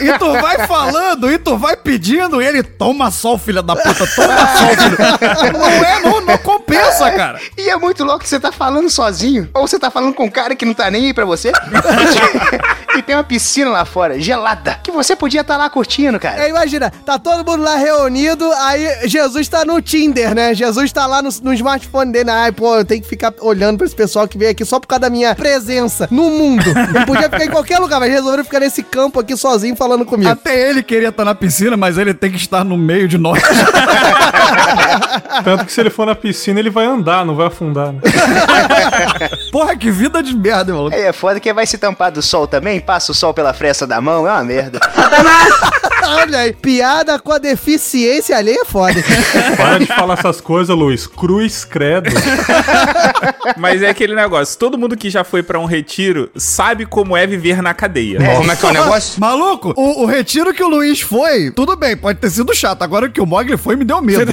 [0.00, 4.06] E tu vai falando, e tu vai pedindo, e ele toma sol, filha da puta,
[4.06, 5.58] toma sol, filho.
[5.58, 6.38] Não é, não, não
[6.72, 7.40] compensa, cara.
[7.56, 9.48] E é muito louco que você tá falando sozinho.
[9.54, 11.52] Ou você tá falando com um cara que não tá nem aí pra você.
[12.96, 16.44] e tem uma piscina lá fora, gelada, que você podia estar lá curtindo, cara.
[16.44, 20.54] É, imagina, tá todo mundo lá reunido, aí Jesus tá no Tinder, né?
[20.54, 22.30] Jesus tá lá no, no smartphone dele.
[22.30, 24.86] Ai, pô, eu tenho que ficar olhando pra esse pessoal que veio aqui só por
[24.86, 26.64] causa da minha presença no mundo.
[26.94, 30.30] Ele podia ficar em qualquer lugar, mas resolveram ficar nesse campo aqui sozinho falando comigo.
[30.30, 33.42] Até ele queria estar na piscina, mas ele tem que estar no meio de nós.
[35.44, 37.92] Tanto que se ele for na piscina, ele vai andar, não vai afundar.
[37.92, 38.00] Né?
[39.50, 40.96] Porra, que vida de merda, maluco.
[40.96, 43.86] É, é foda que vai se tampar do sol também, passa o sol pela fresta
[43.86, 44.80] da mão, é uma merda.
[46.04, 48.94] Olha aí, piada com a deficiência alheia é foda.
[49.56, 51.06] Para de falar essas coisas, Luiz.
[51.06, 52.10] Cruz credo.
[53.56, 57.26] Mas é aquele negócio, todo mundo que já foi pra um retiro sabe como é
[57.26, 58.18] viver na cadeia.
[58.18, 59.20] Como é que é o negócio?
[59.20, 62.82] Maluco, o, o retiro que o Luiz foi, tudo bem, pode ter sido chato.
[62.82, 64.32] Agora que o Mogli foi, me deu medo.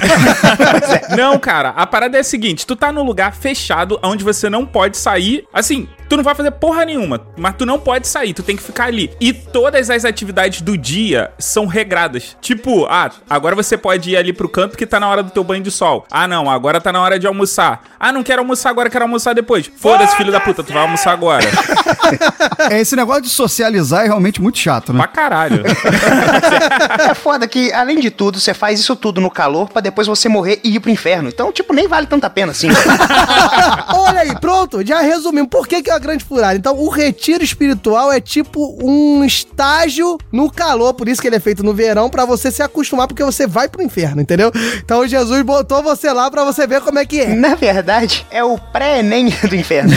[1.16, 4.64] Não, cara, a parada é a seguinte: tu tá num lugar fechado onde você não
[4.66, 5.44] pode sair.
[5.52, 8.62] Assim, tu não vai fazer porra nenhuma, mas tu não pode sair, tu tem que
[8.62, 9.10] ficar ali.
[9.20, 12.36] E todas as atividades do dia são regradas.
[12.40, 15.44] Tipo, ah, agora você pode ir ali pro canto que tá na hora do teu
[15.44, 16.04] banho de sol.
[16.10, 17.82] Ah, não, agora tá na hora de almoçar.
[17.98, 19.70] Ah, não quero almoçar agora, quero almoçar depois.
[19.76, 21.44] Foda-se, filho da puta, tu vai almoçar agora.
[22.70, 24.98] É, Esse negócio de socializar é realmente muito chato, né?
[24.98, 25.62] pra caralho.
[27.10, 30.28] É foda que, além de tudo, você faz isso tudo no calor pra depois você
[30.28, 31.28] morrer e ir pro inferno.
[31.28, 32.68] Então, tipo, nem vale tanta pena assim.
[33.94, 35.48] Olha aí, pronto, já resumimos.
[35.48, 36.56] Por que, que é uma grande furada?
[36.56, 41.40] Então, o retiro espiritual é tipo um estágio no calor, por isso que ele é
[41.40, 44.50] feito no verão, pra você se acostumar, porque você vai pro inferno, entendeu?
[44.76, 47.34] Então, Jesus botou você lá pra você ver como é que é.
[47.34, 49.92] Na verdade, é o pré-ENEM do inferno.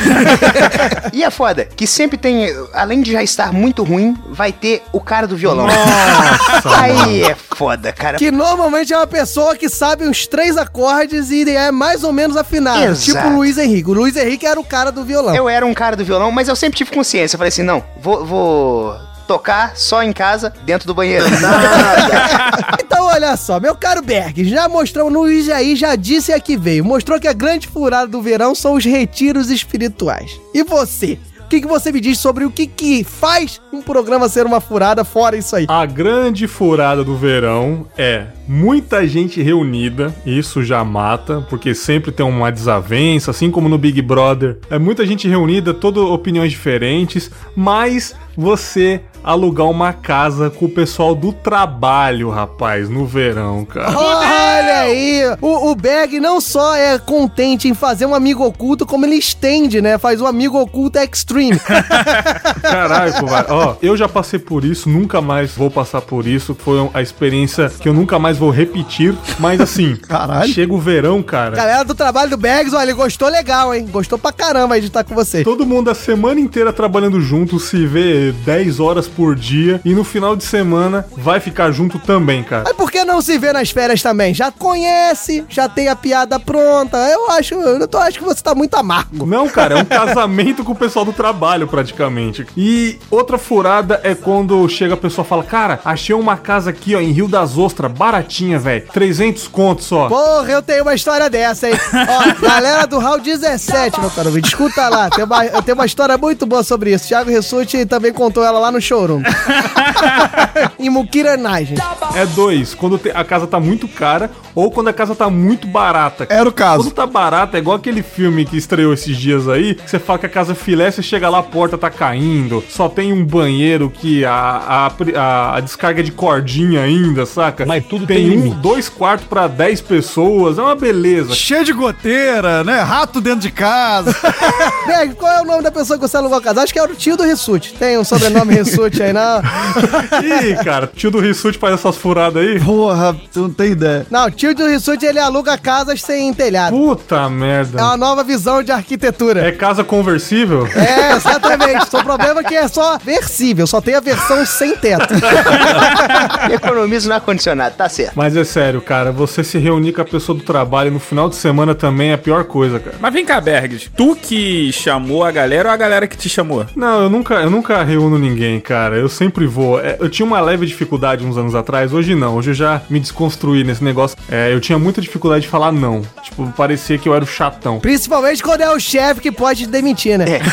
[1.11, 4.99] e é foda que sempre tem, além de já estar muito ruim, vai ter o
[4.99, 5.67] cara do violão.
[6.79, 8.17] Aí é foda, cara.
[8.17, 12.37] Que normalmente é uma pessoa que sabe uns três acordes e é mais ou menos
[12.37, 12.83] afinado.
[12.83, 13.01] Exato.
[13.01, 13.89] Tipo o Luiz Henrique.
[13.89, 15.35] O Luiz Henrique era o cara do violão.
[15.35, 17.35] Eu era um cara do violão, mas eu sempre tive consciência.
[17.35, 18.95] Eu falei assim, não, vou, vou
[19.27, 21.25] tocar só em casa, dentro do banheiro.
[22.85, 26.55] Então, olha só, meu caro Berg, já mostrou no Luiz aí, já disse a que
[26.55, 26.85] veio.
[26.85, 30.39] Mostrou que a grande furada do verão são os retiros espirituais.
[30.53, 31.17] E você?
[31.53, 35.03] Que, que você me diz sobre o que, que faz um programa ser uma furada
[35.03, 35.67] fora isso aí?
[35.69, 42.25] A grande furada do verão é muita gente reunida, isso já mata, porque sempre tem
[42.25, 44.57] uma desavença, assim como no Big Brother.
[44.67, 51.15] É muita gente reunida, todas opiniões diferentes, mas você alugar uma casa com o pessoal
[51.15, 53.97] do trabalho, rapaz, no verão, cara.
[53.97, 55.21] Olha aí!
[55.41, 59.81] O, o Berg não só é contente em fazer um amigo oculto, como ele estende,
[59.81, 59.97] né?
[59.97, 61.59] Faz um amigo oculto extreme.
[62.61, 63.51] Caralho, covarde.
[63.51, 66.55] Ó, eu já passei por isso, nunca mais vou passar por isso.
[66.55, 69.15] Foi a experiência que eu nunca mais vou repetir.
[69.39, 70.51] Mas assim, Caralho.
[70.51, 71.55] chega o verão, cara.
[71.55, 73.87] Galera do trabalho do Bergs, olha, ele gostou legal, hein?
[73.89, 75.43] Gostou pra caramba aí de estar com você.
[75.43, 80.03] Todo mundo a semana inteira trabalhando junto, se vê 10 horas por dia e no
[80.03, 82.63] final de semana vai ficar junto também, cara.
[82.65, 84.33] Mas por que não se vê nas férias também?
[84.33, 86.97] Já conhece, já tem a piada pronta.
[86.97, 89.25] Eu acho, eu tô, acho que você tá muito amargo.
[89.25, 92.45] Não, cara, é um casamento com o pessoal do trabalho, praticamente.
[92.57, 96.95] E outra furada é quando chega a pessoa e fala: Cara, achei uma casa aqui,
[96.95, 98.85] ó, em Rio das Ostras, baratinha, velho.
[98.91, 100.07] 300 contos só.
[100.07, 101.75] Porra, eu tenho uma história dessa, hein?
[101.93, 105.09] Ó, galera do Hall 17, meu caro escuta lá.
[105.09, 107.07] Tem uma, eu tenho uma história muito boa sobre isso.
[107.07, 109.21] Thiago Rissuti também contou ela lá no showroom.
[110.79, 111.77] em Mukiranagem.
[112.15, 115.67] É dois, quando te- a casa tá muito cara ou quando a casa tá muito
[115.67, 116.27] barata.
[116.29, 116.83] Era o caso.
[116.83, 120.19] Quando tá barata, é igual aquele filme que estreou esses dias aí, que você fala
[120.19, 123.25] que a casa é filé, você chega lá, a porta tá caindo, só tem um
[123.25, 124.87] banheiro que a, a,
[125.17, 127.65] a- a descarga é de cordinha ainda, saca?
[127.65, 128.55] Mas tudo tem tem um, limite.
[128.57, 131.33] dois quartos pra 10 pessoas, é uma beleza.
[131.33, 132.79] Cheio de goteira, né?
[132.81, 134.15] Rato dentro de casa.
[134.85, 136.61] Berg, qual é o nome da pessoa que você alugou a casa?
[136.61, 137.73] Acho que era o tio do Rissuti.
[137.73, 139.41] Tem um sobrenome Rissuti aí, não?
[140.21, 142.59] Ih, cara, tio do Rissuti faz essas furadas aí.
[142.59, 144.05] Porra, tu não tem ideia.
[144.11, 146.75] Não, o tio do Rissuti, ele aluga casas sem telhado.
[146.75, 147.81] Puta É merda.
[147.83, 149.45] uma nova visão de arquitetura.
[149.47, 150.67] É casa conversível?
[150.67, 151.89] É, exatamente.
[151.89, 155.13] Só o problema é que é só versível, só tem a versão sem teto.
[156.51, 158.13] Economizo no ar-condicionado, tá certo.
[158.15, 161.35] Mas é sério, cara, você se reunir com a pessoa do trabalho no final de
[161.35, 162.95] semana também é a pior coisa, cara.
[162.99, 166.65] Mas vem cá, Bergs, tu que chamou a galera ou a galera que te chamou?
[166.75, 168.82] Não, eu nunca, eu nunca reúno ninguém, cara.
[168.83, 168.95] Cara.
[168.97, 169.79] Eu sempre vou.
[169.79, 172.35] É, eu tinha uma leve dificuldade uns anos atrás, hoje não.
[172.35, 174.17] Hoje eu já me desconstruí nesse negócio.
[174.29, 176.01] É, eu tinha muita dificuldade de falar não.
[176.21, 177.79] Tipo, parecia que eu era o chatão.
[177.79, 180.25] Principalmente quando é o chefe que pode te demitir, né?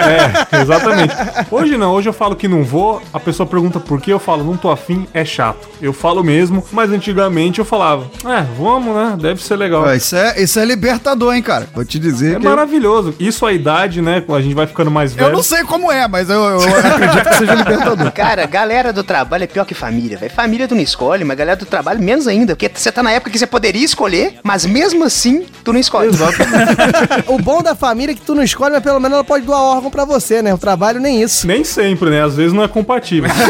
[0.00, 1.14] É, exatamente.
[1.50, 4.42] Hoje não, hoje eu falo que não vou, a pessoa pergunta por que, eu falo,
[4.44, 5.68] não tô afim, é chato.
[5.80, 9.16] Eu falo mesmo, mas antigamente eu falava, é, vamos, né?
[9.20, 9.84] Deve ser legal.
[9.84, 11.68] Ó, Isso é, isso é libertador, hein, cara?
[11.74, 12.44] Vou te dizer É que.
[12.44, 13.14] maravilhoso.
[13.18, 14.22] Isso a idade, né?
[14.28, 15.28] A gente vai ficando mais velho.
[15.28, 17.69] Eu não sei como é, mas eu, eu acredito que seja libertador.
[18.14, 20.32] Cara, galera do trabalho é pior que família, velho.
[20.32, 22.54] Família tu não escolhe, mas galera do trabalho menos ainda.
[22.54, 26.10] Porque você tá na época que você poderia escolher, mas mesmo assim, tu não escolhe.
[27.26, 29.60] o bom da família é que tu não escolhe, mas pelo menos ela pode doar
[29.60, 30.52] órgão pra você, né?
[30.52, 31.46] O trabalho nem isso.
[31.46, 32.22] Nem sempre, né?
[32.22, 33.30] Às vezes não é compatível.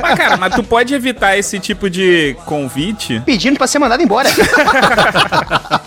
[0.00, 3.22] Mas, cara, mas tu pode evitar esse tipo de convite.
[3.24, 4.28] Pedindo pra ser mandado embora.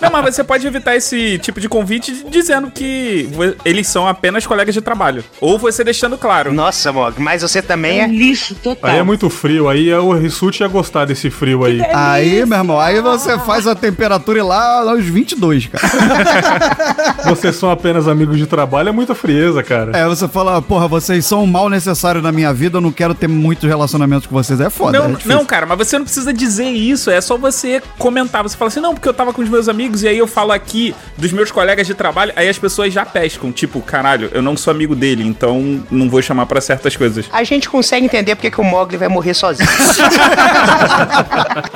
[0.01, 3.29] Não, mas você pode evitar esse tipo de convite dizendo que
[3.63, 5.23] eles são apenas colegas de trabalho.
[5.39, 6.26] Ou você deixando claro.
[6.51, 8.07] Nossa, Mog, mas você também é.
[8.07, 8.91] lixo total.
[8.91, 11.81] Aí é muito frio, aí o Rissuti ia gostar desse frio aí.
[11.93, 15.87] Aí, meu irmão, aí você faz a temperatura lá aos 22, cara.
[17.25, 19.97] Vocês são apenas amigos de trabalho, é muita frieza, cara.
[19.97, 23.13] É, você fala, porra, vocês são um mal necessário na minha vida, eu não quero
[23.13, 24.59] ter muitos relacionamentos com vocês.
[24.61, 24.97] É foda.
[24.97, 25.31] é Não, difícil.
[25.35, 28.43] não, cara, mas você não precisa dizer isso, é só você comentar.
[28.43, 30.51] Você fala assim, não, porque eu tava com os meus amigos e aí eu falo
[30.51, 33.51] aqui dos meus colegas de trabalho, aí as pessoas já pescam.
[33.51, 37.25] Tipo, caralho, eu não sou amigo dele, então não vou chamar pra certas coisas.
[37.32, 39.67] A gente consegue entender porque que o Mogli vai morrer sozinho.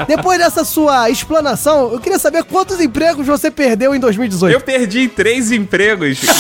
[0.08, 4.54] Depois dessa sua explanação, eu queria saber quantos empregos você perdeu em 2018.
[4.54, 6.22] Eu perdi três empregos.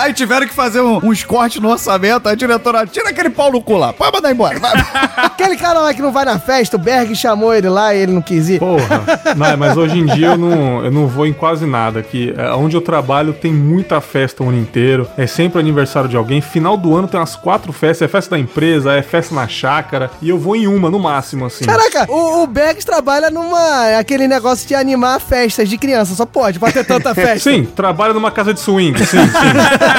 [0.00, 3.60] Aí tiveram que fazer um- uns cortes no orçamento, a diretora, tira aquele pau no
[3.62, 4.58] cu lá, pode mandar embora.
[4.58, 4.72] vai.
[5.16, 8.12] Aquele cara lá que não vai na festa, o Berg chamou ele lá e ele
[8.12, 8.58] não quis ir.
[8.58, 9.00] Porra.
[9.36, 12.02] Não, mas hoje em dia eu não, eu não vou em quase nada.
[12.02, 15.06] Que é, onde eu trabalho tem muita festa o ano inteiro.
[15.16, 16.40] É sempre aniversário de alguém.
[16.40, 18.02] Final do ano tem umas quatro festas.
[18.02, 20.10] É festa da empresa, é festa na chácara.
[20.20, 21.64] E eu vou em uma, no máximo, assim.
[21.64, 23.98] Caraca, o, o Bergs trabalha numa.
[23.98, 26.14] aquele negócio de animar festas de criança.
[26.14, 27.50] Só pode, pra ter tanta festa.
[27.50, 29.89] Sim, trabalha numa casa de swing, sim, sim.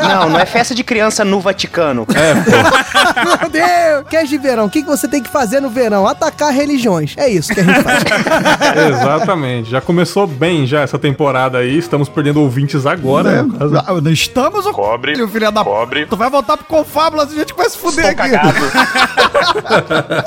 [0.00, 2.06] Não, não é festa de criança no Vaticano.
[2.14, 2.50] É, pô.
[3.40, 4.04] Meu Deus!
[4.08, 4.66] Quer de verão?
[4.66, 6.06] O que, que você tem que fazer no verão?
[6.06, 7.14] Atacar religiões.
[7.16, 8.02] É isso que a gente faz.
[8.90, 9.70] Exatamente.
[9.70, 11.78] Já começou bem já essa temporada aí.
[11.78, 13.30] Estamos perdendo ouvintes agora.
[13.30, 13.76] É, caso.
[13.76, 15.14] ah, Estamos o Cobre.
[15.28, 16.06] filho da Cobre.
[16.06, 18.36] Tu vai voltar pro Confábulas, a gente vai se fuder Estou aqui.
[18.36, 18.54] cagado.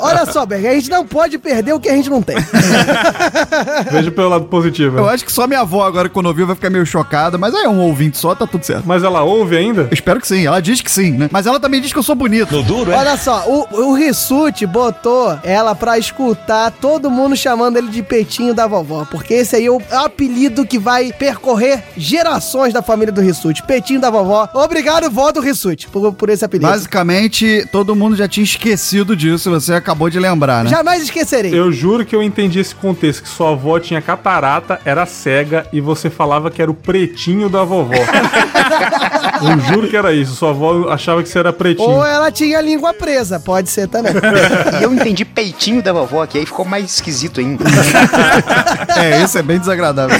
[0.00, 2.36] Olha só, Berg, a gente não pode perder o que a gente não tem.
[3.90, 4.98] Veja pelo lado positivo.
[4.98, 7.64] Eu acho que só minha avó agora, quando ouvir, vai ficar meio chocada, mas aí
[7.64, 8.84] é um ouvinte só, tá tudo certo.
[8.86, 9.82] Mas ela ouve ainda?
[9.82, 11.28] Eu espero que sim, ela diz que sim, né?
[11.30, 12.64] Mas ela também diz que eu sou bonito.
[12.88, 18.54] Olha só, o, o Rissuti botou ela pra escutar todo mundo chamando ele de peitinho
[18.54, 19.06] da vovó.
[19.10, 23.62] Porque esse aí é o apelido que vai percorrer gerações da família do Rissuti.
[23.62, 24.48] Peitinho da vovó.
[24.54, 26.70] Obrigado, vó do Rissuti, por, por esse apelido.
[26.70, 30.70] Basicamente, todo mundo já tinha esquecido disso, você acabou de lembrar, né?
[30.70, 31.56] Jamais esquecerei.
[31.56, 35.80] Eu juro que eu entendi esse contexto, que sua avó tinha catarata, era cega e
[35.80, 37.94] você falava que era o pretinho da vovó.
[39.42, 41.88] eu juro que era isso, sua avó achava que você era pretinho.
[41.88, 44.12] Ou ela tinha a língua presa, pode ser também.
[44.80, 47.64] E eu entendi peitinho da vovó aqui, aí ficou mais esquisito ainda.
[48.96, 50.16] É, isso é bem desagradável.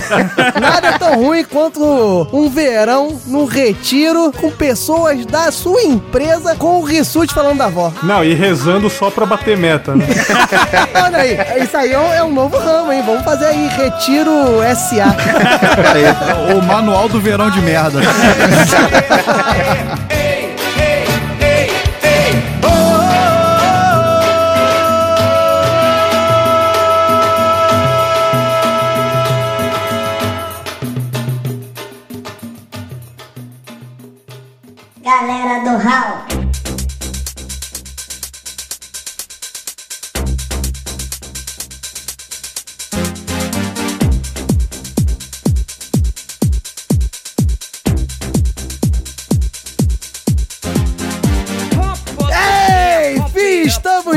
[0.61, 6.81] Nada é tão ruim quanto um verão num retiro com pessoas da sua empresa com
[6.81, 7.93] o Rissuti falando da avó.
[8.03, 10.07] Não, e rezando só pra bater meta, né?
[11.05, 13.03] Olha aí, isso aí é um, é um novo ramo, hein?
[13.07, 14.33] Vamos fazer aí Retiro
[14.75, 15.15] SA.
[16.57, 18.01] O manual do verão de merda.
[35.05, 36.14] Galera do Hall.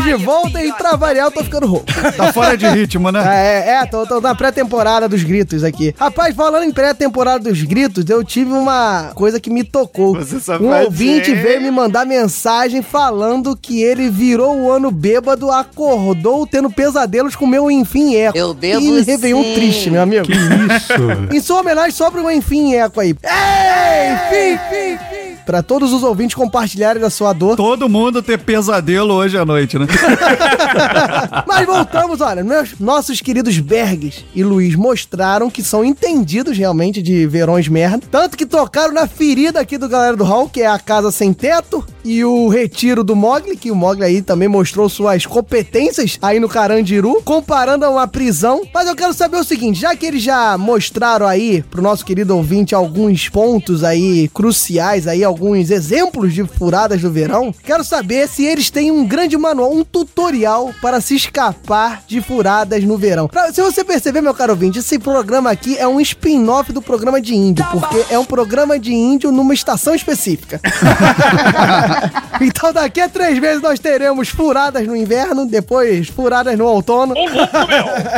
[0.08, 1.86] De volta e pra variar eu tô ficando rouco.
[2.16, 3.22] Tá fora de ritmo, né?
[3.26, 5.94] É, é, tô, tô na pré-temporada dos gritos aqui.
[5.98, 10.16] Rapaz, falando em pré-temporada dos gritos, eu tive uma coisa que me tocou.
[10.16, 11.44] Você só Um ouvinte dizer.
[11.44, 17.46] veio me mandar mensagem falando que ele virou o ano bêbado, acordou tendo pesadelos com
[17.46, 18.38] meu enfim eco.
[18.38, 19.54] Eu bebo E Réveillon sim.
[19.56, 20.26] triste, meu amigo.
[20.26, 20.94] Que isso?
[21.36, 23.10] Em sua homenagem, sobre um enfim eco aí.
[23.24, 25.17] Ei, fim, fim, fim.
[25.48, 27.56] Pra todos os ouvintes compartilharem da sua dor.
[27.56, 29.88] Todo mundo ter pesadelo hoje à noite, né?
[31.48, 37.26] Mas voltamos, olha, meus, nossos queridos Bergs e Luiz mostraram que são entendidos realmente de
[37.26, 38.06] verões merda.
[38.12, 41.32] Tanto que tocaram na ferida aqui do galera do Hall, que é a casa sem
[41.32, 46.42] teto, e o retiro do Mogli, que o Mogli aí também mostrou suas competências aí
[46.42, 48.64] no Carandiru, comparando a uma prisão.
[48.74, 52.36] Mas eu quero saber o seguinte, já que eles já mostraram aí pro nosso querido
[52.36, 58.44] ouvinte alguns pontos aí cruciais aí, alguns exemplos de furadas do verão, quero saber se
[58.46, 63.28] eles têm um grande manual, um tutorial para se escapar de furadas no verão.
[63.28, 67.22] Pra- se você perceber, meu caro ouvinte, esse programa aqui é um spin-off do programa
[67.22, 70.60] de índio, porque é um programa de índio numa estação específica.
[72.42, 77.14] então daqui a três meses nós teremos furadas no inverno, depois furadas no outono.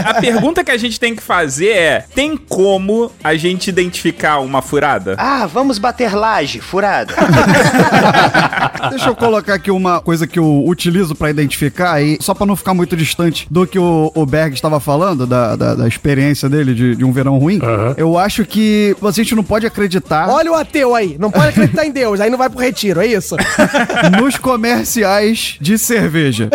[0.05, 4.61] A pergunta que a gente tem que fazer é: tem como a gente identificar uma
[4.61, 5.15] furada?
[5.17, 7.08] Ah, vamos bater laje, furada.
[8.89, 12.55] Deixa eu colocar aqui uma coisa que eu utilizo pra identificar aí, só pra não
[12.55, 16.73] ficar muito distante do que o, o Berg estava falando, da, da, da experiência dele
[16.73, 17.59] de, de um verão ruim.
[17.97, 21.85] Eu acho que a gente não pode acreditar Olha o ateu aí, não pode acreditar
[21.85, 23.35] em Deus, aí não vai pro retiro, é isso?
[24.19, 26.49] nos comerciais de cerveja.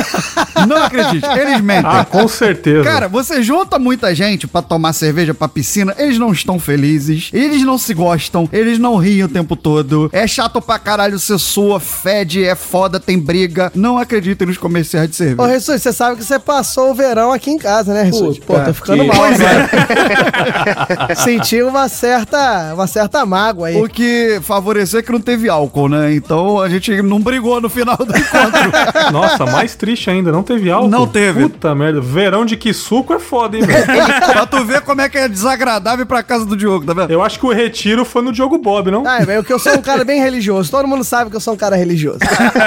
[0.67, 1.91] Não acredite, eles mentem.
[1.91, 2.85] Ah, com certeza.
[2.85, 7.63] Cara, você junta muita gente pra tomar cerveja pra piscina, eles não estão felizes, eles
[7.63, 10.09] não se gostam, eles não riem o tempo todo.
[10.13, 13.71] É chato pra caralho, você sua, fede, é foda, tem briga.
[13.75, 15.47] Não acreditem nos comerciais de Ô, cerveja.
[15.49, 18.39] Ressus, você sabe que você passou o verão aqui em casa, né, Ressus?
[18.39, 21.15] Pô, tô ficando que- mal Pois agora.
[21.17, 23.77] Senti uma certa, uma certa mágoa aí.
[23.83, 26.15] O que favoreceu é que não teve álcool, né?
[26.15, 28.61] Então a gente não brigou no final do encontro.
[29.13, 30.89] Nossa, mais triste ainda, não teve álcool.
[30.89, 31.43] Não teve.
[31.49, 33.85] Puta merda, verão de que suco é foda, hein, velho?
[34.33, 37.11] pra tu ver como é que é desagradável ir pra casa do Diogo, tá vendo?
[37.11, 39.07] Eu acho que o retiro foi no Diogo Bob, não?
[39.07, 40.71] Ah, é que eu sou um cara bem religioso.
[40.71, 42.19] Todo mundo sabe que eu sou um cara religioso.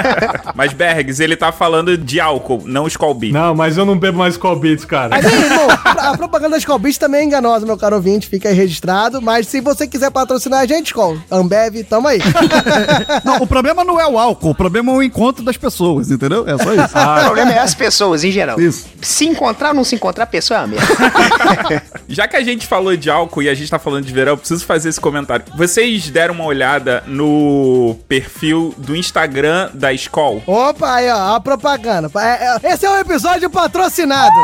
[0.54, 3.32] Mas Bergs, ele tá falando de álcool, não Beat.
[3.32, 5.10] Não, mas eu não bebo mais Beats, cara.
[5.10, 8.28] Mas, irmão, a propaganda da Skol Beats também é enganosa, meu caro ouvinte.
[8.28, 9.20] Fica aí registrado.
[9.20, 12.20] Mas se você quiser patrocinar a gente, Skol, Ambev, tamo aí.
[13.24, 16.48] Não, o problema não é o álcool, o problema é o encontro das pessoas, entendeu?
[16.48, 16.94] É só isso.
[16.96, 18.60] o problema é as pessoas em geral.
[18.60, 18.86] Isso.
[19.00, 20.88] Se encontrar ou não se encontrar, a pessoa é a mesma.
[22.08, 24.38] Já que a gente falou de álcool e a gente tá falando de verão, eu
[24.38, 25.44] preciso fazer esse comentário.
[25.56, 27.47] Vocês deram uma olhada no
[28.08, 30.42] perfil do Instagram da Skol?
[30.46, 32.10] Opa, aí, ó, a propaganda.
[32.16, 34.36] É, é, Esse é um episódio patrocinado.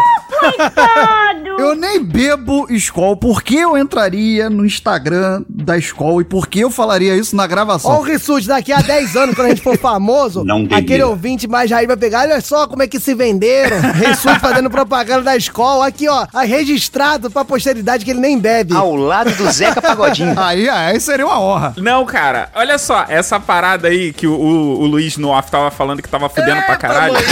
[1.59, 6.61] Eu nem bebo Skol, por que eu entraria no Instagram da Skol e por que
[6.61, 8.03] eu falaria isso na Ó o gravação?
[8.03, 11.97] Rissuti, daqui a 10 anos, quando a gente for famoso, aquele ouvinte mais raiz vai
[11.97, 13.77] pegar, olha só como é que se venderam.
[13.93, 15.87] Rissuti fazendo propaganda da escola.
[15.87, 18.75] Aqui, ó, aí registrado pra posteridade que ele nem bebe.
[18.75, 20.35] Ao lado do Zeca Pagodinho.
[20.37, 21.75] Aí, aí seria uma honra.
[21.77, 25.71] Não, cara, olha só, essa parada aí que o, o- o Luiz no off tava
[25.71, 27.15] falando que tava fudendo pra caralho.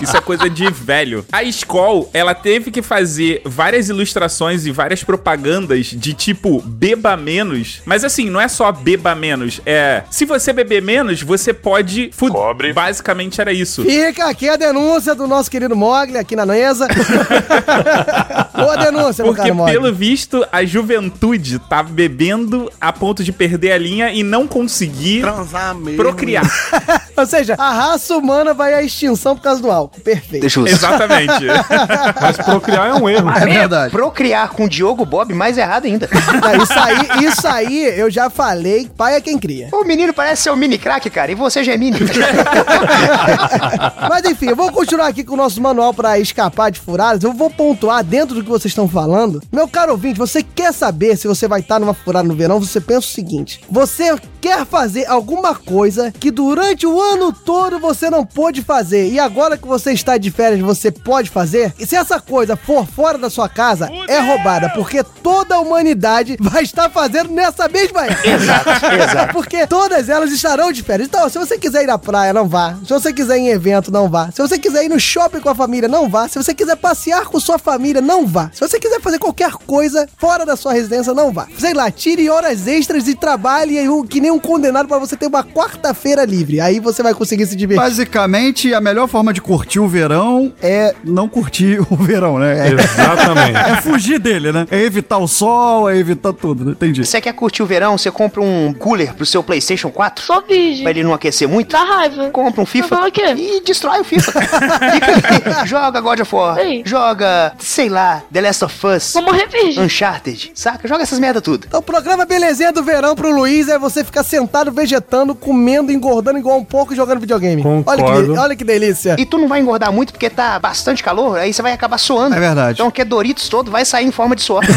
[0.00, 1.24] Isso é coisa de velho.
[1.32, 7.80] A Skol, ela teve que fazer várias ilustrações e várias propagandas de tipo beba menos.
[7.84, 9.60] Mas assim, não é só beba menos.
[9.66, 10.02] É.
[10.10, 12.36] Se você beber menos, você pode fuder.
[12.40, 12.72] Cobre.
[12.72, 13.82] Basicamente era isso.
[13.84, 16.88] Fica aqui a denúncia do nosso querido Mogli, aqui na mesa.
[18.54, 19.72] Boa denúncia, meu Porque, caro Mogli.
[19.72, 25.22] pelo visto, a juventude tá bebendo a ponto de perder a linha e não conseguir
[25.22, 25.96] Transar mesmo.
[25.96, 26.44] procriar.
[27.16, 30.00] Ou seja, a raça humana vai à extinção por causa do álcool.
[30.00, 30.40] Perfeito.
[30.40, 31.44] Deixa eu Exatamente.
[32.20, 33.30] Mas procriar é um erro.
[33.30, 33.92] É verdade.
[33.92, 36.08] Procriar com o Diogo Bob, mais errado ainda.
[36.10, 39.68] Não, isso aí, isso aí eu já falei, pai é quem cria.
[39.72, 41.98] O menino parece ser o mini crack, cara, e você já é mini.
[44.08, 47.22] Mas enfim, eu vou continuar aqui com o nosso manual pra escapar de furadas.
[47.22, 49.42] Eu vou pontuar dentro do que vocês estão falando.
[49.52, 52.60] Meu caro ouvinte, você quer saber se você vai estar numa furada no verão?
[52.60, 58.08] Você pensa o seguinte: você quer fazer alguma coisa que durante o ano todo você
[58.10, 61.74] não pôde fazer e agora que você está de férias você pode fazer?
[61.78, 66.36] E se essa coisa for fora da sua casa, é roubada, porque toda a humanidade
[66.40, 68.28] vai estar fazendo nessa mesma época.
[68.28, 69.32] exato, exato.
[69.32, 71.08] Porque todas elas estarão de férias.
[71.08, 72.76] Então, se você quiser ir à praia, não vá.
[72.86, 74.30] Se você quiser ir em evento, não vá.
[74.30, 76.28] Se você quiser ir no shopping com a família, não vá.
[76.28, 78.50] Se você quiser passear com sua família, não vá.
[78.52, 81.46] Se você quiser fazer qualquer coisa fora da sua residência, não vá.
[81.58, 85.16] Sei lá, tire horas extras e trabalhe aí o- que nem um condenado pra você
[85.16, 86.60] ter uma quarta-feira livre.
[86.60, 87.82] Aí você vai conseguir se divertir.
[87.84, 92.68] Basicamente, a melhor forma de curtir o verão é não curtir o verão, né?
[92.68, 93.56] É, Exatamente.
[93.56, 94.66] é fugir dele, né?
[94.70, 96.72] É evitar o sol, é evitar tudo, né?
[96.72, 97.04] Entendi.
[97.04, 97.96] Você quer curtir o verão?
[97.96, 100.24] Você compra um cooler pro seu PlayStation 4?
[100.24, 100.82] Sou virgem.
[100.82, 101.72] Pra ele não aquecer muito?
[101.72, 102.30] Dá raiva.
[102.30, 103.34] Compra um FIFA o quê?
[103.36, 104.32] e destrói o FIFA.
[104.40, 106.82] Fica ali, joga God of War, Ei.
[106.84, 109.82] joga, sei lá, The Last of Us, Vou morrer virgem.
[109.84, 110.86] Uncharted, saca?
[110.86, 111.66] Joga essas merda tudo.
[111.66, 115.90] Então, o programa Belezinha do Verão pro Luiz é você ficar fica sentado, vegetando, comendo,
[115.90, 117.62] engordando igual um porco e jogando videogame.
[117.64, 118.34] Olha que, Concordo.
[118.40, 119.16] olha que delícia.
[119.18, 122.34] E tu não vai engordar muito porque tá bastante calor, aí você vai acabar suando.
[122.34, 122.74] É verdade.
[122.74, 124.62] Então, que é Doritos todo vai sair em forma de suor.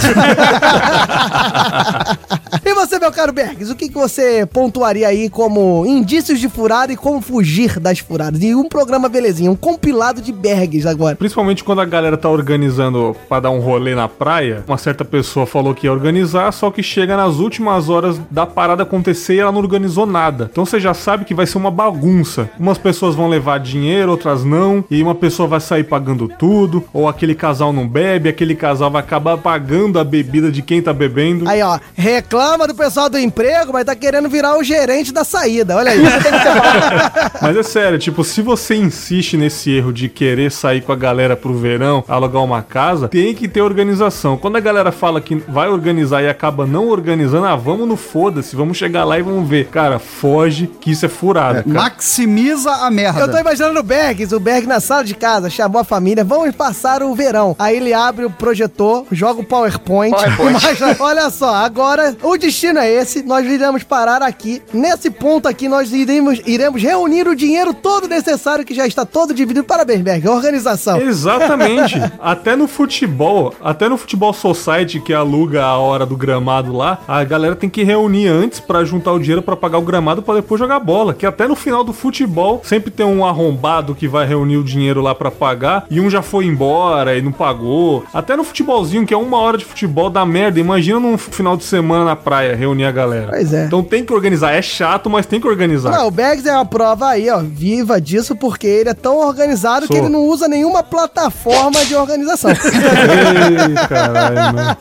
[2.66, 6.94] E você, meu caro Bergs, o que, que você pontuaria aí como indícios de furada
[6.94, 8.42] e como fugir das furadas?
[8.42, 11.16] E um programa belezinha, um compilado de Bergs agora.
[11.16, 15.46] Principalmente quando a galera tá organizando pra dar um rolê na praia, uma certa pessoa
[15.46, 19.52] falou que ia organizar, só que chega nas últimas horas da parada acontecer e ela
[19.52, 20.50] não organizou nada.
[20.52, 22.50] Então você já sabe que vai ser uma bagunça.
[22.60, 27.08] Umas pessoas vão levar dinheiro, outras não, e uma pessoa vai sair pagando tudo, ou
[27.08, 31.48] aquele casal não bebe, aquele casal vai acabar pagando a bebida de quem tá bebendo.
[31.48, 35.76] Aí, ó, reclama do pessoal do emprego, mas tá querendo virar o gerente da saída.
[35.76, 36.04] Olha aí.
[37.42, 41.36] Mas é sério, tipo, se você insiste nesse erro de querer sair com a galera
[41.36, 44.38] pro verão, alugar uma casa, tem que ter organização.
[44.38, 48.56] Quando a galera fala que vai organizar e acaba não organizando, ah, vamos no foda-se,
[48.56, 49.68] vamos chegar lá e vamos ver.
[49.68, 51.74] Cara, foge que isso é furada, cara.
[51.74, 53.22] Maximiza a merda.
[53.22, 56.54] Eu tô imaginando o Bergs, o Berg na sala de casa, chamou a família, vamos
[56.56, 57.56] passar o verão.
[57.58, 60.16] Aí ele abre o projetor, joga o PowerPoint.
[60.16, 60.54] PowerPoint.
[60.64, 64.62] Mas, olha só, agora o destino é esse, nós iremos parar aqui.
[64.74, 69.34] Nesse ponto aqui, nós iremos, iremos reunir o dinheiro todo necessário que já está todo
[69.34, 69.64] dividido.
[69.64, 71.00] Parabéns, Berg, organização.
[71.02, 71.96] Exatamente.
[72.22, 77.24] até no futebol, até no futebol society que aluga a hora do gramado lá, a
[77.24, 80.60] galera tem que reunir antes pra juntar o dinheiro pra pagar o gramado pra depois
[80.60, 81.14] jogar bola.
[81.14, 85.02] Que até no final do futebol sempre tem um arrombado que vai reunir o dinheiro
[85.02, 88.04] lá pra pagar e um já foi embora e não pagou.
[88.14, 90.60] Até no futebolzinho, que é uma hora de futebol, dá merda.
[90.60, 93.28] Imagina num final de semana na praia reunir a galera.
[93.30, 93.66] Pois é.
[93.66, 94.52] Então tem que organizar.
[94.52, 95.92] É chato, mas tem que organizar.
[95.92, 99.88] Não, o Bergs é uma prova aí, ó, viva disso, porque ele é tão organizado
[99.88, 100.04] que Sou.
[100.04, 102.52] ele não usa nenhuma plataforma de organização.
[102.54, 104.78] Ei, caralho, mano.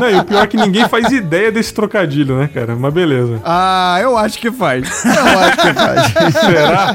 [0.00, 2.76] Não, e o pior é que ninguém faz ideia desse trocadilho, né, cara?
[2.76, 3.40] Mas beleza.
[3.44, 3.67] Ah,
[4.02, 4.88] eu acho que faz.
[5.04, 6.34] Eu acho que faz.
[6.44, 6.94] Será?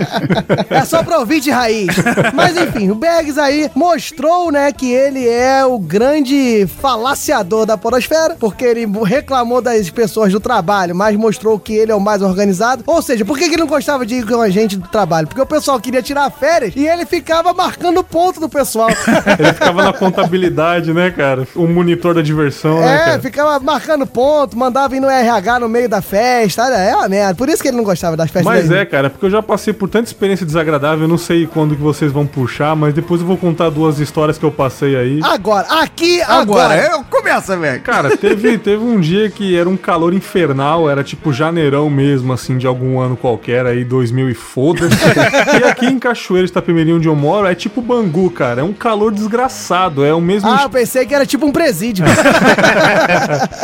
[0.70, 1.90] É só pra ouvir de raiz.
[2.34, 8.36] Mas enfim, o Bergs aí mostrou, né, que ele é o grande falaciador da podosfera,
[8.40, 12.84] porque ele reclamou das pessoas do trabalho, mas mostrou que ele é o mais organizado.
[12.86, 15.28] Ou seja, por que ele não gostava de ir com a gente do trabalho?
[15.28, 18.90] Porque o pessoal queria tirar férias e ele ficava marcando ponto do pessoal.
[19.40, 21.48] Ele ficava na contabilidade, né, cara?
[21.56, 25.90] O monitor da diversão, né, É, ficava marcando ponto, mandava ir no RH no meio
[25.90, 26.53] da festa.
[26.62, 27.36] Olha, é uma merda.
[27.36, 28.45] Por isso que ele não gostava das festas.
[28.45, 31.76] Mas é, cara, porque eu já passei por tanta experiência desagradável, eu não sei quando
[31.76, 35.20] que vocês vão puxar, mas depois eu vou contar duas histórias que eu passei aí.
[35.24, 36.89] Agora, aqui, Agora, agora.
[36.91, 37.82] eu começa, velho.
[37.82, 42.58] Cara, teve, teve um dia que era um calor infernal, era tipo janeirão mesmo, assim,
[42.58, 44.95] de algum ano qualquer, aí 2000 e foda-se.
[45.60, 48.74] e aqui em Cachoeira de Itapemirim, onde eu moro, é tipo Bangu, cara, é um
[48.74, 50.49] calor desgraçado, é o mesmo...
[50.49, 52.06] Ah, eu pensei que era tipo um presídio.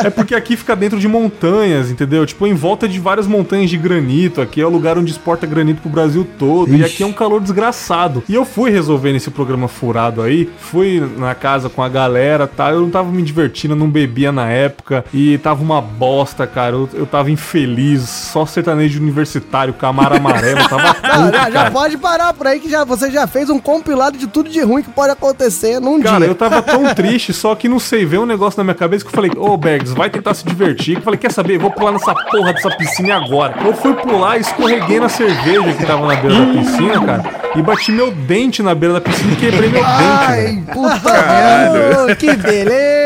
[0.04, 2.24] É porque aqui fica dentro de montanhas, entendeu?
[2.24, 4.40] Tipo, em volta de várias montanhas de granito.
[4.40, 6.74] Aqui é o lugar onde exporta granito pro Brasil todo.
[6.74, 8.22] E aqui é um calor desgraçado.
[8.28, 10.48] E eu fui resolvendo esse programa furado aí.
[10.58, 12.70] Fui na casa com a galera, tá?
[12.70, 15.04] Eu não tava me divertindo, não bebia na época.
[15.12, 16.76] E tava uma bosta, cara.
[16.76, 18.08] Eu, eu tava infeliz.
[18.08, 20.68] Só sertanejo universitário, camara amarelo.
[20.68, 21.70] Tava puto, já, já cara.
[21.70, 24.82] pode parar por aí que já, você já fez um compilado de tudo de ruim
[24.82, 26.28] que pode acontecer num Cara, dia.
[26.28, 29.08] eu tava tão triste, só que não sei, veio um negócio na minha cabeça que
[29.10, 30.96] eu falei, ô Bergs, vai tentar se divertir.
[30.96, 31.56] Eu falei, quer saber?
[31.56, 33.54] Eu vou pular nessa porra dessa piscina agora.
[33.64, 37.22] Eu fui pular, escorreguei na cerveja que tava na beira da piscina, cara,
[37.56, 40.64] e bati meu dente na beira da piscina e quebrei meu dente, velho.
[40.76, 42.99] Oh, que beleza!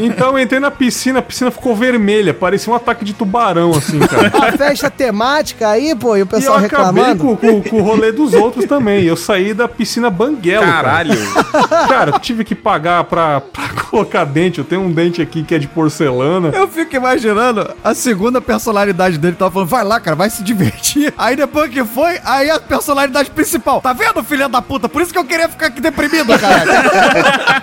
[0.00, 3.98] Então eu entrei na piscina, a piscina ficou vermelha, parecia um ataque de tubarão, assim,
[3.98, 4.30] cara.
[4.48, 7.24] A festa temática aí, pô, e o E eu pessoal acabei reclamando.
[7.24, 9.04] com, com- com o rolê dos outros também.
[9.04, 10.64] Eu saí da piscina banguela.
[10.66, 10.74] cara.
[10.84, 11.14] Caralho.
[11.88, 14.58] Cara, eu tive que pagar pra, pra colocar dente.
[14.58, 16.48] Eu tenho um dente aqui que é de porcelana.
[16.54, 19.36] Eu fico imaginando a segunda personalidade dele.
[19.36, 21.12] Tava falando, vai lá, cara, vai se divertir.
[21.16, 23.80] Aí depois que foi, aí a personalidade principal.
[23.80, 24.88] Tá vendo, filha da puta?
[24.88, 26.64] Por isso que eu queria ficar aqui deprimido, cara.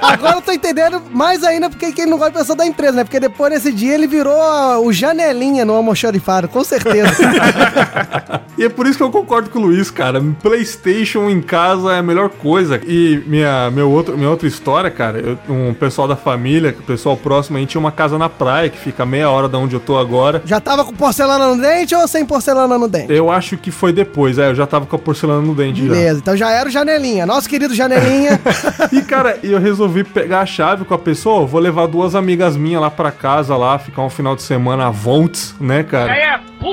[0.01, 2.93] Agora eu tô entendendo mais ainda porque que ele não gosta de pessoa da empresa,
[2.93, 3.03] né?
[3.03, 4.35] Porque depois desse dia ele virou
[4.85, 7.11] o janelinha no almoxarifado, com certeza.
[8.57, 10.21] E é por isso que eu concordo com o Luiz, cara.
[10.43, 12.79] PlayStation em casa é a melhor coisa.
[12.85, 17.15] E minha, meu outro, minha outra história, cara, eu- um pessoal da família, o pessoal
[17.17, 19.79] próximo, a gente tinha uma casa na praia que fica meia hora da onde eu
[19.79, 20.43] tô agora.
[20.45, 23.11] Já tava com porcelana no dente ou sem porcelana no dente?
[23.11, 25.93] Eu acho que foi depois, é, eu já tava com a porcelana no dente já.
[25.93, 27.25] Beleza, então já era o janelinha.
[27.25, 28.39] Nosso querido janelinha.
[28.91, 32.81] E, cara, eu resolvi pegar a chave com a pessoa, vou levar duas amigas minhas
[32.81, 36.13] lá pra casa lá, ficar um final de semana a volts, né, cara?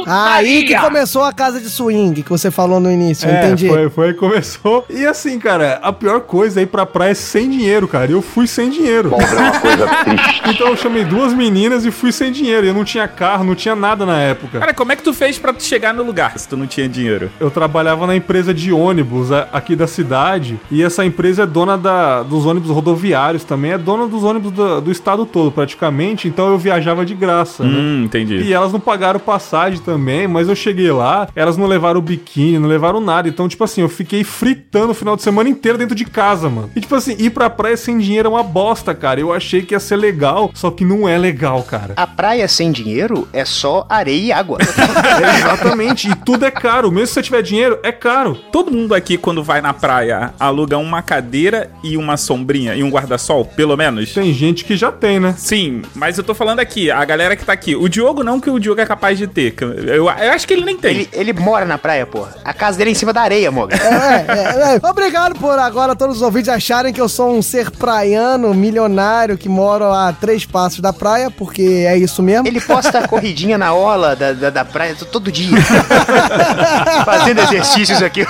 [0.07, 3.68] Aí que começou a casa de swing que você falou no início, É, entendi.
[3.68, 4.84] foi, foi aí que começou.
[4.89, 8.11] E assim, cara, a pior coisa é ir pra praia sem dinheiro, cara.
[8.11, 9.11] Eu fui sem dinheiro.
[9.11, 10.43] Bom, é uma coisa triste.
[10.49, 12.66] Então eu chamei duas meninas e fui sem dinheiro.
[12.66, 14.59] E eu não tinha carro, não tinha nada na época.
[14.59, 16.89] Cara, como é que tu fez pra tu chegar no lugar se tu não tinha
[16.89, 17.30] dinheiro?
[17.41, 22.22] Eu trabalhava na empresa de ônibus aqui da cidade e essa empresa é dona da,
[22.22, 26.59] dos ônibus rodoviários também, é dona dos ônibus do, do estado todo praticamente, então eu
[26.59, 27.70] viajava de graça, né?
[27.78, 28.36] Hum, entendi.
[28.36, 32.68] E elas não pagaram passagem também, mas eu cheguei lá, elas não levaram biquíni, não
[32.68, 33.29] levaram nada.
[33.29, 36.70] Então, tipo assim, eu fiquei fritando o final de semana inteiro dentro de casa, mano.
[36.74, 39.20] E tipo assim, ir pra praia sem dinheiro é uma bosta, cara.
[39.20, 41.95] Eu achei que ia ser legal, só que não é legal, cara.
[41.97, 44.59] A praia sem dinheiro é só areia e água.
[44.61, 46.91] É, exatamente, e tudo é caro.
[46.91, 48.35] Mesmo se você tiver dinheiro, é caro.
[48.53, 52.91] Todo mundo aqui, quando vai na praia, aluga uma cadeira e uma sombrinha e um
[52.91, 54.12] guarda-sol, pelo menos?
[54.12, 55.35] Tem gente que já tem, né?
[55.37, 57.74] Sim, mas eu tô falando aqui, a galera que tá aqui.
[57.76, 59.53] O Diogo não, que o Diogo é capaz de ter.
[59.53, 60.91] que Eu, eu acho que ele nem tem.
[60.91, 62.35] Ele, ele mora na praia, porra.
[62.45, 63.77] A casa dele é em cima da areia, Moga.
[63.77, 64.89] É, é, é.
[64.89, 69.49] Obrigado por agora todos os ouvintes acharem que eu sou um ser praiano, milionário, que
[69.49, 72.47] moro a três passos da praia, porque é isso mesmo.
[72.47, 75.57] Ele posta a corridinha na orla da, da, da praia todo dia.
[77.05, 78.25] Fazendo exercícios aqui.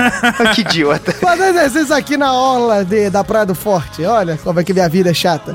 [0.54, 1.12] que idiota.
[1.12, 4.04] Fazer exercício aqui na orla de- da Praia do Forte.
[4.04, 5.54] Olha como é que minha vida é chata.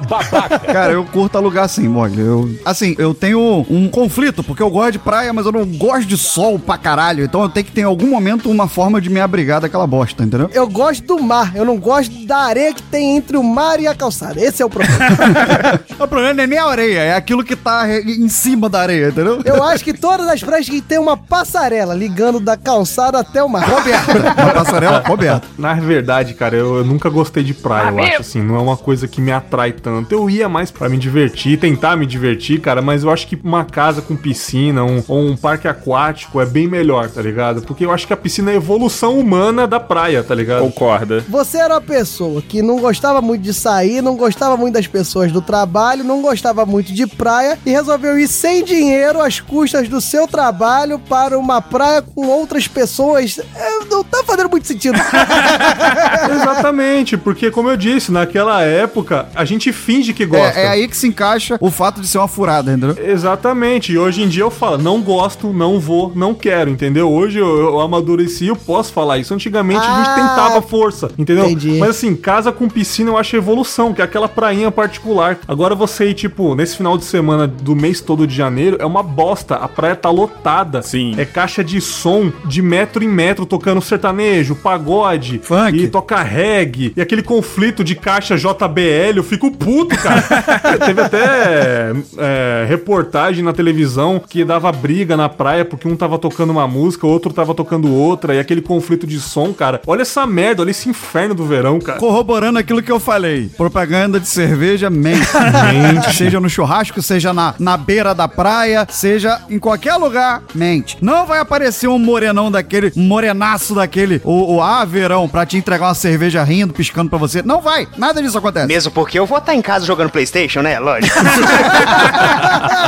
[0.71, 2.21] Cara, eu curto alugar assim, Mogli.
[2.21, 6.07] Eu, assim, eu tenho um conflito, porque eu gosto de praia, mas eu não gosto
[6.07, 7.23] de sol pra caralho.
[7.23, 10.23] Então eu tenho que ter em algum momento uma forma de me abrigar daquela bosta,
[10.23, 10.49] entendeu?
[10.53, 13.87] Eu gosto do mar, eu não gosto da areia que tem entre o mar e
[13.87, 14.39] a calçada.
[14.39, 14.99] Esse é o problema.
[15.99, 19.09] o problema não é nem a areia, é aquilo que tá em cima da areia,
[19.09, 19.41] entendeu?
[19.45, 23.49] Eu acho que todas as praias que tem uma passarela ligando da calçada até o
[23.49, 23.69] mar.
[23.69, 24.43] Coberta.
[24.43, 25.47] Uma passarela coberta.
[25.57, 28.77] Na verdade, cara, eu, eu nunca gostei de praia, eu acho assim, não é uma
[28.77, 30.13] coisa que me atrai tanto.
[30.13, 33.65] Eu ia mais pra me divertir, tentar me divertir, cara, mas eu acho que uma
[33.65, 37.61] casa com piscina, um, um parque aquático é bem melhor, tá ligado?
[37.61, 40.61] Porque eu acho que a piscina é a evolução humana da praia, tá ligado?
[40.61, 41.23] Concorda.
[41.27, 45.31] Você era uma pessoa que não gostava muito de sair, não gostava muito das pessoas
[45.31, 50.01] do trabalho, não gostava muito de praia e resolveu ir sem dinheiro às custas do
[50.01, 53.39] seu trabalho para uma praia com outras pessoas.
[53.55, 54.97] É, não tá fazendo muito sentido.
[56.35, 60.59] Exatamente, porque como eu disse, naquela época a gente finge que gosta.
[60.59, 62.97] É, é aí que se encaixa o fato de ser uma furada, entendeu?
[63.03, 67.11] Exatamente, e hoje em dia eu falo, não gosto, não vou, não quero, entendeu?
[67.11, 69.33] Hoje eu, eu amadureci, eu posso falar isso.
[69.33, 71.45] Antigamente a gente Ah, tentava força, entendeu?
[71.45, 71.77] entendi.
[71.79, 75.39] Mas assim, casa com piscina eu acho evolução, que é aquela prainha particular.
[75.47, 79.01] Agora você ir, tipo, nesse final de semana do mês todo de janeiro, é uma
[79.01, 79.55] bosta.
[79.55, 80.83] A praia tá lotada.
[80.83, 81.15] Sim.
[81.17, 85.75] É caixa de som de metro em metro tocando sertanejo, pagode, Funk.
[85.77, 90.21] e toca reggae, e aquele conflito de caixa JBL, eu fico puto, cara.
[90.85, 96.51] Teve até é, reportagem na televisão que dava briga na praia porque um tava tocando
[96.51, 99.81] uma música, o outro tava tocando outra, e aquele conflito de som, cara.
[99.85, 101.99] Olha essa merda, olha esse inferno do verão, cara.
[101.99, 103.49] Corroborando aquilo que eu falei.
[103.57, 105.27] Propaganda de cerveja mente.
[105.71, 106.15] mente.
[106.15, 110.97] Seja no churrasco, seja na, na beira da praia, seja em qualquer lugar, mente.
[111.01, 115.57] Não vai aparecer um morenão daquele, um morenaço daquele, o, o ah, verão, pra te
[115.57, 117.41] entregar uma cerveja rindo, piscando pra você.
[117.41, 117.87] Não vai.
[117.97, 118.67] Nada disso acontece.
[118.67, 120.79] Mesmo porque eu vou estar em casa jogando Playstation, né?
[120.79, 121.17] Lógico.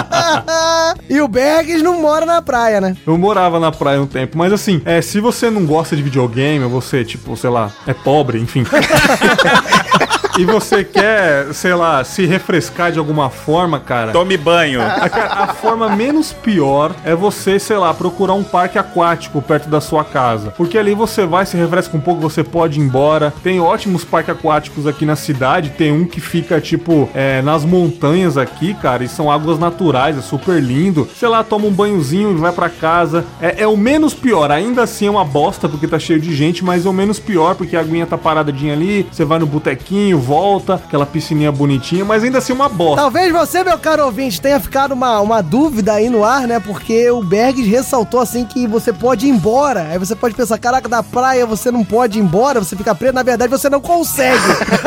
[1.09, 2.95] e o Bergs não mora na praia, né?
[3.05, 6.63] Eu morava na praia um tempo, mas assim, é, se você não gosta de videogame,
[6.63, 8.63] ou você, tipo, sei lá, é pobre, enfim.
[10.37, 14.11] e você quer, sei lá, se refrescar de alguma forma, cara.
[14.11, 14.81] Tome banho.
[14.81, 19.81] A, a forma menos pior é você, sei lá, procurar um parque aquático perto da
[19.81, 20.51] sua casa.
[20.51, 23.33] Porque ali você vai, se refresca um pouco, você pode ir embora.
[23.43, 25.71] Tem ótimos parques aquáticos aqui na cidade.
[25.71, 29.03] Tem um que fica, tipo, é, nas montanhas aqui, cara.
[29.03, 31.07] E são águas naturais, é super lindo.
[31.15, 33.25] Sei lá, toma um banhozinho e vai pra casa.
[33.41, 34.51] É, é o menos pior.
[34.51, 37.55] Ainda assim é uma bosta porque tá cheio de gente, mas é o menos pior
[37.55, 39.05] porque a aguinha tá paradinha ali.
[39.11, 43.01] Você vai no botequinho, volta, aquela piscininha bonitinha, mas ainda assim uma bosta.
[43.01, 46.59] Talvez você, meu caro ouvinte, tenha ficado uma, uma dúvida aí no ar, né?
[46.59, 49.87] Porque o Bergs ressaltou assim que você pode ir embora.
[49.91, 53.13] Aí você pode pensar, caraca, da praia você não pode ir embora, você fica preso.
[53.13, 54.37] Na verdade, você não consegue.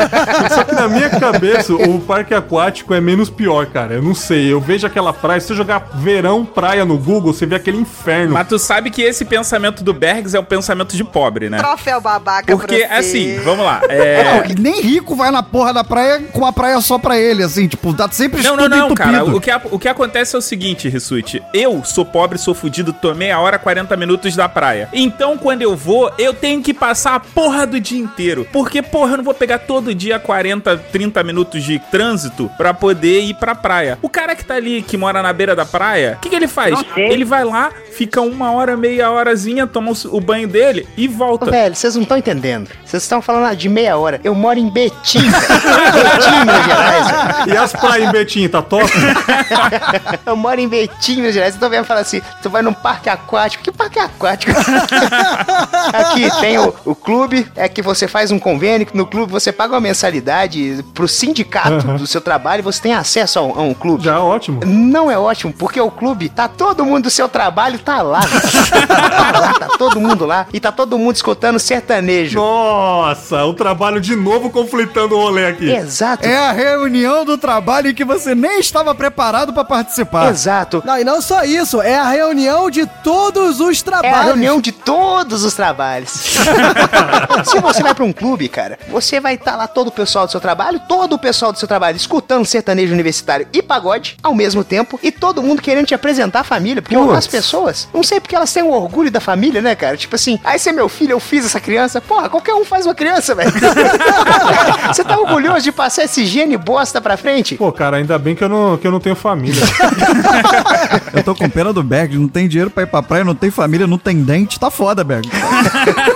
[0.53, 3.95] Só que na minha cabeça, o parque aquático é menos pior, cara.
[3.95, 4.51] Eu não sei.
[4.51, 5.39] Eu vejo aquela praia.
[5.39, 8.33] Se você jogar verão praia no Google, você vê aquele inferno.
[8.33, 11.57] Mas tu sabe que esse pensamento do Bergs é o pensamento de pobre, né?
[11.57, 12.93] Troféu babaca Porque, pra você.
[12.93, 13.81] assim, vamos lá.
[13.95, 14.23] É...
[14.23, 17.41] Não, nem rico vai vai na porra da praia com uma praia só pra ele,
[17.43, 19.11] assim, tipo, tá sempre Não, não, tudo não, entupido.
[19.11, 19.25] cara.
[19.25, 21.41] O que, a- o que acontece é o seguinte, Rissuti.
[21.53, 24.87] Eu sou pobre, sou fudido, tô meia hora, 40 minutos da praia.
[24.93, 28.47] Então, quando eu vou, eu tenho que passar a porra do dia inteiro.
[28.51, 33.21] Porque, porra, eu não vou pegar todo dia 40, 30 minutos de trânsito pra poder
[33.21, 33.97] ir pra praia.
[34.01, 36.47] O cara que tá ali, que mora na beira da praia, o que, que ele
[36.47, 36.77] faz?
[36.95, 41.49] Ele vai lá, fica uma hora, meia horazinha, toma o, banho dele e Ô, volta.
[41.49, 42.69] velho, vocês não estão entendendo.
[42.85, 44.19] Vocês estão falando de meia hora.
[44.23, 46.03] Eu moro em Betim, velho.
[46.03, 47.07] Betim, Minas Gerais.
[47.47, 48.91] E as praias em Betim, tá top?
[50.25, 51.53] Eu moro em Betim, Minas Gerais.
[51.55, 53.63] Eu tô vendo falar assim: tu vai num parque aquático.
[53.63, 54.51] Que parque aquático?
[55.93, 58.87] Aqui tem o, o clube, é que você faz um convênio.
[58.93, 63.39] No clube você paga uma mensalidade pro sindicato do seu trabalho e você tem acesso
[63.39, 64.03] a um, a um clube.
[64.03, 64.61] Já é ótimo.
[64.65, 68.21] Não é ótimo, porque o clube tá todo mundo do seu trabalho, tá lá.
[68.21, 70.47] tá lá, tá todo mundo lá.
[70.51, 72.39] E tá todo mundo escutando sertanejo.
[72.39, 75.69] Nossa, o trabalho de novo conflitando o rolê aqui.
[75.71, 76.25] Exato.
[76.27, 80.29] É a reunião do trabalho em que você nem estava preparado pra participar.
[80.31, 80.81] Exato.
[80.85, 84.17] Não, e não só isso, é a reunião de todos os É trabalhos.
[84.17, 86.09] a reunião de todos os trabalhos.
[87.45, 90.31] Se você vai pra um clube, cara, você vai estar lá todo o pessoal do
[90.31, 94.63] seu trabalho, todo o pessoal do seu trabalho escutando sertanejo universitário e pagode ao mesmo
[94.63, 97.17] tempo, e todo mundo querendo te apresentar a família, porque Putz.
[97.17, 99.97] as pessoas, não sei porque elas têm o orgulho da família, né, cara?
[99.97, 102.01] Tipo assim, aí você é meu filho, eu fiz essa criança.
[102.01, 103.51] Porra, qualquer um faz uma criança, velho.
[104.95, 107.55] você tá orgulhoso de passar esse gene bosta pra frente?
[107.55, 109.61] Pô, cara, ainda bem que eu não, que eu não tenho família.
[111.13, 113.49] Eu tô com pena do Berg, não tem dinheiro pra ir pra praia, não tem
[113.49, 115.27] família, não tem dente, tá foda, Berg.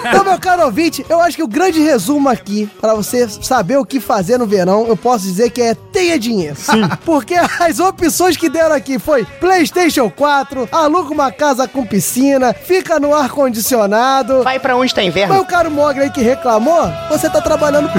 [0.10, 3.86] Então, meu caro ouvinte, eu acho que o grande resumo aqui, pra você saber o
[3.86, 6.56] que fazer no verão, eu posso dizer que é tenha dinheiro.
[6.56, 6.88] Sim.
[7.06, 13.00] Porque as opções que deram aqui foi PlayStation 4, aluga uma casa com piscina, fica
[13.00, 14.44] no ar-condicionado.
[14.44, 15.36] Vai pra onde tá inverno?
[15.36, 17.90] Mas o cara Mogli aí que reclamou, você tá trabalhando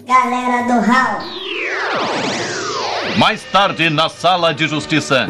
[0.06, 1.20] Galera do Hall.
[3.18, 5.28] Mais tarde na Sala de Justiça.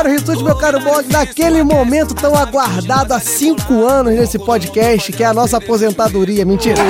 [0.00, 5.22] Caro Rissuti, meu caro Bog, naquele momento tão aguardado há cinco anos nesse podcast, que
[5.22, 6.42] é a nossa aposentadoria.
[6.46, 6.82] Mentira.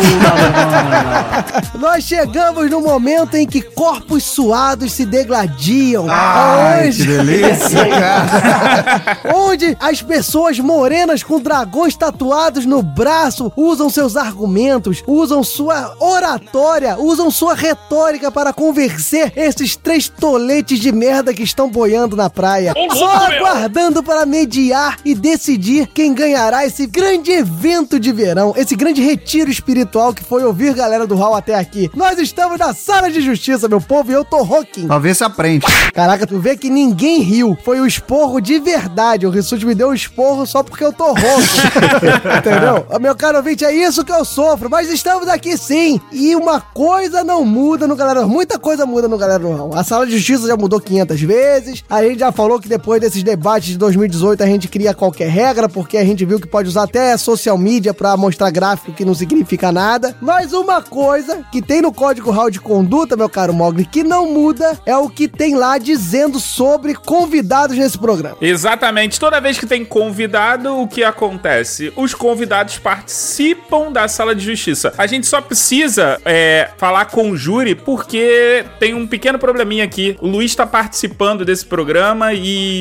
[1.74, 6.06] Nós chegamos no momento em que corpos suados se degladiam.
[6.08, 9.18] Ai, Onde- que delícia, cara.
[9.34, 16.96] Onde as pessoas morenas com dragões tatuados no braço usam seus argumentos, usam sua oratória,
[16.96, 22.72] usam sua retórica para convencer esses três toletes de merda que estão boiando na praia.
[23.00, 29.00] Só aguardando para mediar e decidir quem ganhará esse grande evento de verão, esse grande
[29.00, 31.90] retiro espiritual que foi ouvir galera do Hall até aqui.
[31.94, 34.86] Nós estamos na sala de justiça, meu povo, e eu tô rocking.
[35.00, 35.66] Ver se aprende.
[35.94, 37.56] Caraca, tu vê que ninguém riu.
[37.64, 39.26] Foi o esporro de verdade.
[39.26, 41.16] O Rissuti me deu um esporro só porque eu tô rouco.
[42.38, 42.86] Entendeu?
[43.00, 44.68] Meu caro ouvinte, é isso que eu sofro.
[44.68, 45.98] Mas estamos aqui sim.
[46.12, 49.72] E uma coisa não muda no Galera Muita coisa muda no Galera Não.
[49.74, 51.84] A sala de justiça já mudou 500 vezes.
[51.88, 55.68] A gente já falou que depois desses debates de 2018 a gente cria qualquer regra,
[55.68, 59.14] porque a gente viu que pode usar até social media pra mostrar gráfico que não
[59.14, 60.16] significa nada.
[60.20, 64.32] Mas uma coisa que tem no Código Hall de Conduta, meu caro Mogli, que não
[64.32, 68.38] muda é o que tem lá dizendo sobre convidados nesse programa.
[68.40, 69.20] Exatamente.
[69.20, 71.92] Toda vez que tem convidado, o que acontece?
[71.94, 74.92] Os convidados participam da sala de justiça.
[74.96, 80.16] A gente só precisa é, falar com o júri porque tem um pequeno probleminha aqui.
[80.20, 82.79] O Luiz tá participando desse programa e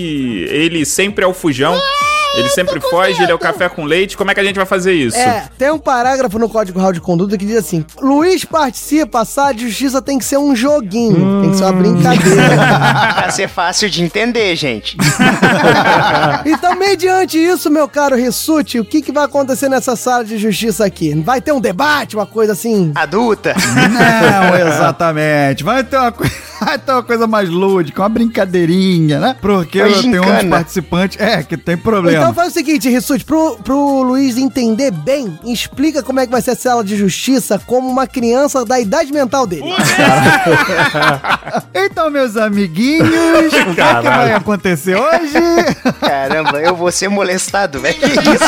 [0.49, 1.79] ele sempre é o fujão.
[2.35, 4.15] Ele sempre foge, ele é o café com leite.
[4.15, 5.17] Como é que a gente vai fazer isso?
[5.17, 9.25] É, tem um parágrafo no Código Hall de Conduta que diz assim: Luiz participa, a
[9.25, 12.55] sala de justiça tem que ser um joguinho, tem que ser uma brincadeira.
[13.15, 14.95] pra ser fácil de entender, gente.
[16.45, 20.85] então, mediante isso, meu caro Rissuti, o que, que vai acontecer nessa sala de justiça
[20.85, 21.13] aqui?
[21.21, 22.91] Vai ter um debate, uma coisa assim?
[22.93, 23.55] Adulta?
[23.89, 25.63] Não, exatamente.
[25.63, 26.48] Vai ter uma coisa.
[26.75, 29.35] então é uma coisa mais lúdica, uma brincadeirinha, né?
[29.41, 30.49] Porque Uma tem uns gincana.
[30.49, 31.19] participantes.
[31.19, 32.17] É, que tem problema.
[32.17, 36.41] Então faz o seguinte, Rissuti, pro, pro Luiz entender bem, explica como é que vai
[36.41, 39.63] ser a sala de justiça como uma criança da idade mental dele.
[41.73, 45.33] Então, meus amiguinhos, o que, é que vai acontecer hoje?
[45.99, 47.97] Caramba, eu vou ser molestado, velho.
[47.97, 48.43] Que isso?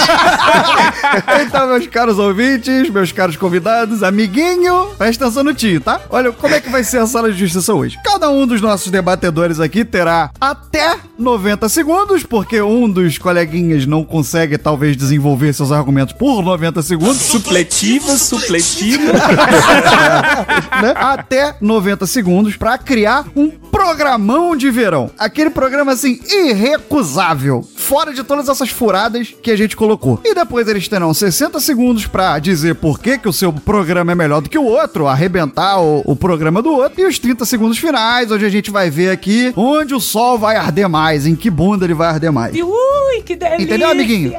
[1.41, 6.01] Então, meus caros ouvintes, meus caros convidados, amiguinho, presta atenção no tio, tá?
[6.09, 7.97] Olha, como é que vai ser a sala de justiça hoje?
[8.04, 14.04] Cada um dos nossos debatedores aqui terá até 90 segundos, porque um dos coleguinhas não
[14.04, 17.18] consegue, talvez, desenvolver seus argumentos por 90 segundos.
[17.18, 19.14] Supletiva, supletiva.
[20.82, 20.93] né?
[20.95, 25.10] Até 90 segundos pra criar um programão de verão.
[25.18, 30.20] Aquele programa assim irrecusável, fora de todas essas furadas que a gente colocou.
[30.24, 34.16] E depois eles terão 60 segundos pra dizer por que, que o seu programa é
[34.16, 37.78] melhor do que o outro, arrebentar o, o programa do outro, e os 30 segundos
[37.78, 37.91] finais,
[38.32, 41.86] onde a gente vai ver aqui onde o sol vai arder mais, em que bunda
[41.86, 42.56] ele vai arder mais.
[42.56, 43.64] Ui, que delícia!
[43.64, 44.34] Entendeu, amiguinho?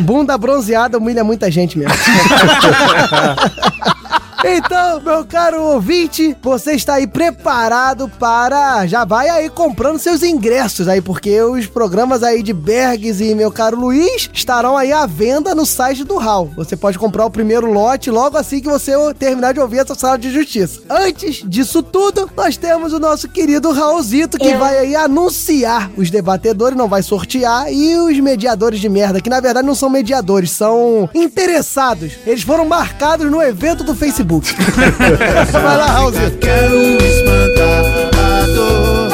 [0.00, 1.94] Bunda bronzeada humilha muita gente mesmo.
[4.44, 8.86] Então, meu caro ouvinte, você está aí preparado para.
[8.86, 13.50] Já vai aí comprando seus ingressos aí, porque os programas aí de Bergs e meu
[13.50, 16.50] caro Luiz estarão aí à venda no site do HAL.
[16.56, 20.18] Você pode comprar o primeiro lote logo assim que você terminar de ouvir essa sala
[20.18, 20.82] de justiça.
[20.88, 26.76] Antes disso tudo, nós temos o nosso querido Raulzito que vai aí anunciar os debatedores,
[26.76, 31.08] não vai sortear, e os mediadores de merda, que na verdade não são mediadores, são
[31.14, 32.12] interessados.
[32.26, 34.25] Eles foram marcados no evento do Facebook.
[35.52, 36.36] vai lá, Raulzito.
[36.38, 37.84] Quero espantar
[38.18, 39.12] a dor,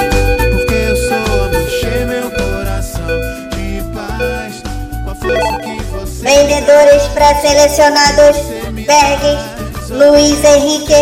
[0.53, 3.07] porque eu sou mexer meu coração
[3.51, 4.63] de paz
[5.05, 8.39] com a força que você Vendedores pré-selecionados,
[8.87, 10.95] Bergs, Luiz Henrique,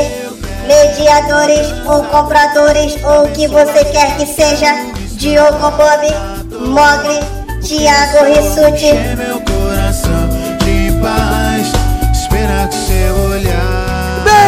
[0.66, 4.74] mediadores ou compradores ou o que você quer que seja,
[5.12, 7.20] Diogo Bob, Mogli,
[7.62, 8.92] Thiago Rissuti.
[9.16, 10.28] meu coração
[10.64, 11.70] de paz,
[12.12, 12.89] esperar olhar.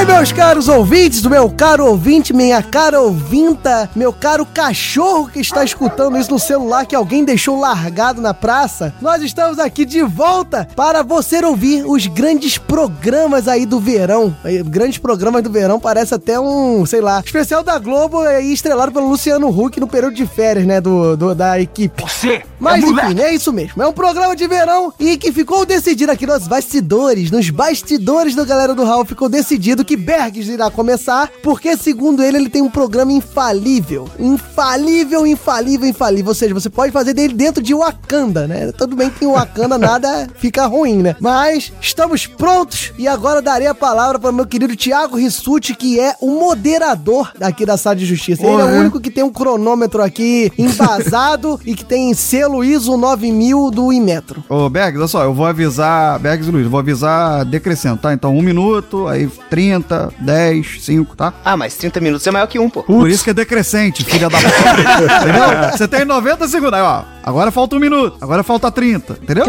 [0.04, 5.38] Bem, meus caros ouvintes, do meu caro ouvinte, minha cara ouvinta, meu caro cachorro que
[5.38, 10.02] está escutando isso no celular que alguém deixou largado na praça, nós estamos aqui de
[10.02, 14.34] volta para você ouvir os grandes programas aí do verão.
[14.66, 19.08] Grandes programas do verão, parece até um, sei lá, especial da Globo aí estrelado pelo
[19.08, 22.02] Luciano Huck no período de férias, né, do, do- da equipe.
[22.02, 23.80] Você Mas enfim, é isso mesmo.
[23.82, 28.44] É um programa de verão e que ficou decidido aqui nos bastidores, nos bastidores do
[28.44, 32.70] Galera do Raul, ficou decidido que Bergs irá começar, porque segundo ele, ele tem um
[32.70, 34.08] programa infalível.
[34.18, 36.28] Infalível, infalível, infalível.
[36.28, 38.72] Ou seja, você pode fazer dele dentro de Wakanda, né?
[38.72, 41.16] Tudo bem que em Wakanda nada fica ruim, né?
[41.20, 46.14] Mas estamos prontos e agora darei a palavra para meu querido Thiago Rissuti, que é
[46.20, 48.46] o moderador aqui da Sala de Justiça.
[48.46, 52.96] Ele é o único que tem um cronômetro aqui embasado e que tem selo ISO
[52.96, 54.44] 9000 do Inmetro.
[54.48, 58.12] Ô, Bergs, olha só, eu vou avisar, Bergs e Luiz, vou avisar decrescendo, tá?
[58.12, 59.81] Então, um minuto, aí 30,
[60.18, 61.32] 10, 5, tá?
[61.44, 62.82] Ah, mas 30 minutos é maior que um, pô.
[62.82, 64.48] Por isso que é decrescente, filha da puta.
[65.22, 65.70] entendeu?
[65.72, 66.74] Você tem 90 segundos.
[66.74, 67.02] Aí, ó.
[67.24, 68.16] Agora falta um minuto.
[68.20, 69.18] Agora falta 30.
[69.22, 69.44] Entendeu?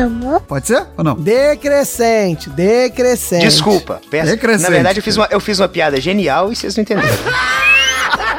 [0.48, 1.16] Pode ser ou não?
[1.16, 3.46] Decrescente, decrescente.
[3.46, 4.00] Desculpa.
[4.10, 4.32] Peço.
[4.32, 4.64] Decrescente.
[4.64, 7.10] Na verdade, eu fiz, uma, eu fiz uma piada genial e vocês não entenderam.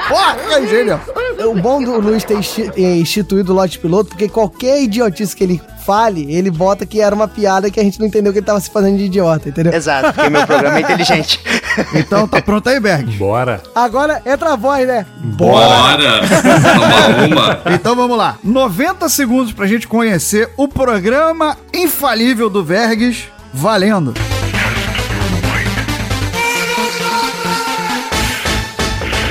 [0.08, 1.00] Porra, gênio.
[1.48, 5.60] O bom do Luiz ter insti- instituído o lote piloto, porque qualquer idiotice que ele
[5.84, 8.60] fale, ele bota que era uma piada que a gente não entendeu que ele tava
[8.60, 9.72] se fazendo de idiota, entendeu?
[9.72, 11.40] Exato, porque meu programa é inteligente.
[11.92, 13.16] Então tá pronto aí, Bergs.
[13.18, 13.60] Bora.
[13.74, 15.04] Agora entra a voz, né?
[15.18, 16.20] Bora!
[16.62, 17.74] Toma uma.
[17.74, 18.36] Então vamos lá.
[18.44, 23.24] 90 segundos pra gente conhecer o programa infalível do Vergs.
[23.52, 24.14] Valendo.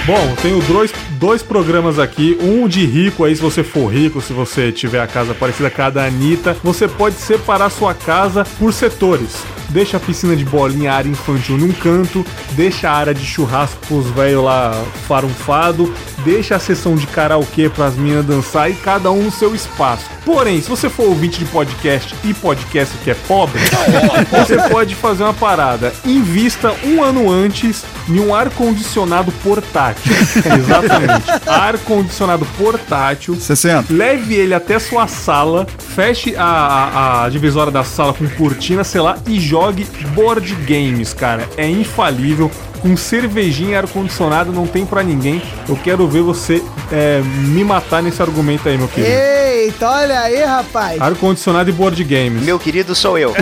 [0.06, 2.38] Bom, tenho dois, dois programas aqui.
[2.41, 5.82] Um de rico aí, se você for rico, se você tiver a casa parecida com
[5.82, 9.45] a da Anitta, você pode separar sua casa por setores.
[9.70, 14.10] Deixa a piscina de bolinha, área infantil num canto, deixa a área de churrasco pros
[14.10, 14.74] velhos lá
[15.08, 15.93] farunfado,
[16.24, 20.06] deixa a sessão de karaokê pras meninas dançar e cada um no seu espaço.
[20.26, 23.60] Porém, se você for ouvinte de podcast e podcast que é pobre,
[24.32, 25.94] você pode fazer uma parada.
[26.06, 30.14] Invista um ano antes em um ar-condicionado portátil.
[30.58, 31.24] Exatamente.
[31.46, 33.36] Ar-condicionado portátil.
[33.36, 33.94] 60.
[33.94, 39.02] Leve ele até sua sala, feche a, a, a divisória da sala com cortina, sei
[39.02, 41.48] lá, e jogue board games, cara.
[41.58, 42.50] É infalível.
[42.84, 45.42] Com cervejinha e ar-condicionado não tem pra ninguém.
[45.70, 46.62] Eu quero ver você
[46.92, 49.10] é, me matar nesse argumento aí, meu querido.
[49.10, 51.02] Eita, olha aí, rapaz.
[51.02, 52.44] Ar-condicionado e board games.
[52.44, 53.34] Meu querido sou eu.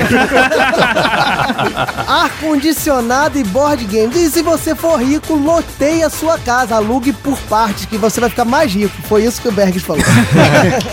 [2.08, 4.16] Ar-condicionado e board games.
[4.16, 8.30] E se você for rico, loteie a sua casa, alugue por partes, que você vai
[8.30, 8.96] ficar mais rico.
[9.10, 10.04] Foi isso que o Bergs falou.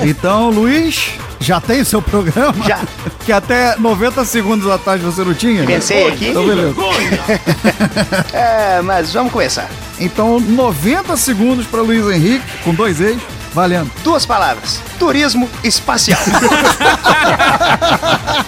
[0.01, 2.65] Então, Luiz, já tem seu programa?
[2.67, 2.81] Já.
[3.25, 5.65] Que até 90 segundos atrás você não tinha?
[5.65, 6.29] Pensei aqui.
[6.29, 6.75] Então, beleza.
[8.33, 9.69] É, mas vamos começar.
[10.01, 13.19] Então, 90 segundos para Luiz Henrique, com dois ex,
[13.59, 13.91] valendo.
[14.05, 16.21] Duas palavras: turismo espacial.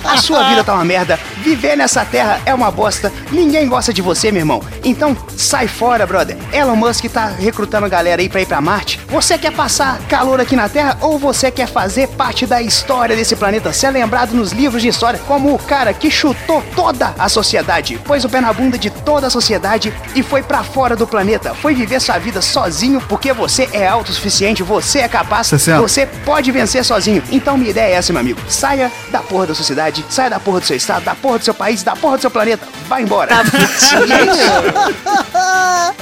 [0.05, 1.19] A sua vida tá uma merda.
[1.39, 3.13] Viver nessa terra é uma bosta.
[3.33, 4.63] Ninguém gosta de você, meu irmão.
[4.85, 6.37] Então sai fora, brother.
[6.53, 9.01] Elon Musk tá recrutando galera aí pra ir pra Marte.
[9.09, 13.35] Você quer passar calor aqui na Terra ou você quer fazer parte da história desse
[13.35, 13.73] planeta?
[13.73, 18.25] Ser lembrado nos livros de história como o cara que chutou toda a sociedade, pôs
[18.25, 21.55] o pé na bunda de toda a sociedade e foi pra fora do planeta.
[21.55, 25.81] Foi viver sua vida sozinho porque você é autossuficiente, você é capaz, 60.
[25.81, 27.23] você pode vencer sozinho.
[27.31, 28.41] Então minha ideia é essa, meu amigo.
[28.49, 31.55] Saia da porra da sociedade, saia da porra do seu estado, da porra do seu
[31.55, 32.67] país, da porra do seu planeta.
[32.89, 33.33] Vai embora.
[33.35, 33.43] É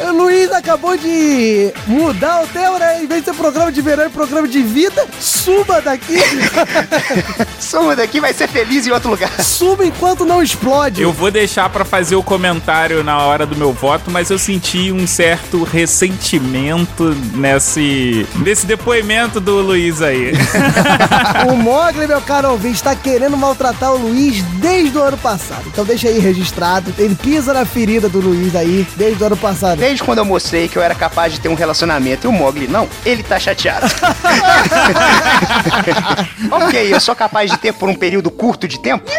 [0.02, 0.08] isso.
[0.08, 3.02] o Luiz acabou de mudar o tema, né?
[3.02, 6.18] Em vez de ser programa de verão e programa de vida, suba daqui.
[7.58, 9.30] Suma daqui vai ser feliz em outro lugar.
[9.42, 11.02] suba enquanto não explode.
[11.02, 14.90] Eu vou deixar pra fazer o comentário na hora do meu voto, mas eu senti
[14.92, 20.32] um certo ressentimento nesse, nesse depoimento do Luiz aí.
[21.48, 25.64] O Mogli, meu caro ouvinte, tá querendo maltratar o Luiz desde o ano passado.
[25.66, 26.92] Então deixa aí registrado.
[26.98, 29.78] Ele pisa na ferida do Luiz aí desde o ano passado.
[29.78, 32.66] Desde quando eu mostrei que eu era capaz de ter um relacionamento e o Mogli
[32.66, 33.86] não, ele tá chateado.
[36.50, 39.10] ok, eu sou capaz de ter por um período curto de tempo,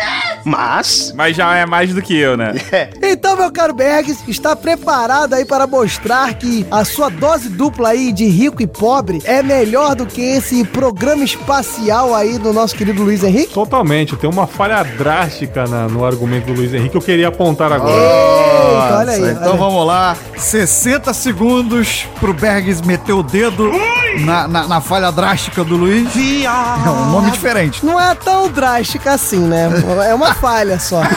[0.44, 1.14] mas.
[1.16, 2.54] Mas já é mais do que eu, né?
[3.02, 8.12] Então, meu caro Bergs, está preparado aí para mostrar que a sua dose dupla aí
[8.12, 13.02] de rico e pobre é melhor do que esse programa espacial aí do nosso querido
[13.04, 13.52] Luiz Henrique?
[13.52, 14.16] Totalmente.
[14.16, 17.92] Tem uma falha drástica na- no argumento do Luiz Henrique que eu queria apontar agora.
[18.00, 19.32] Eita, olha aí.
[19.32, 19.58] Então olha.
[19.58, 20.16] vamos lá.
[20.38, 23.72] 60 segundos pro Bergs meter o dedo
[24.20, 26.08] na, na, na falha drástica do Luiz.
[26.16, 27.84] É um nome diferente.
[27.84, 29.68] Não é tão drástica assim, né?
[30.08, 31.02] É uma falha só.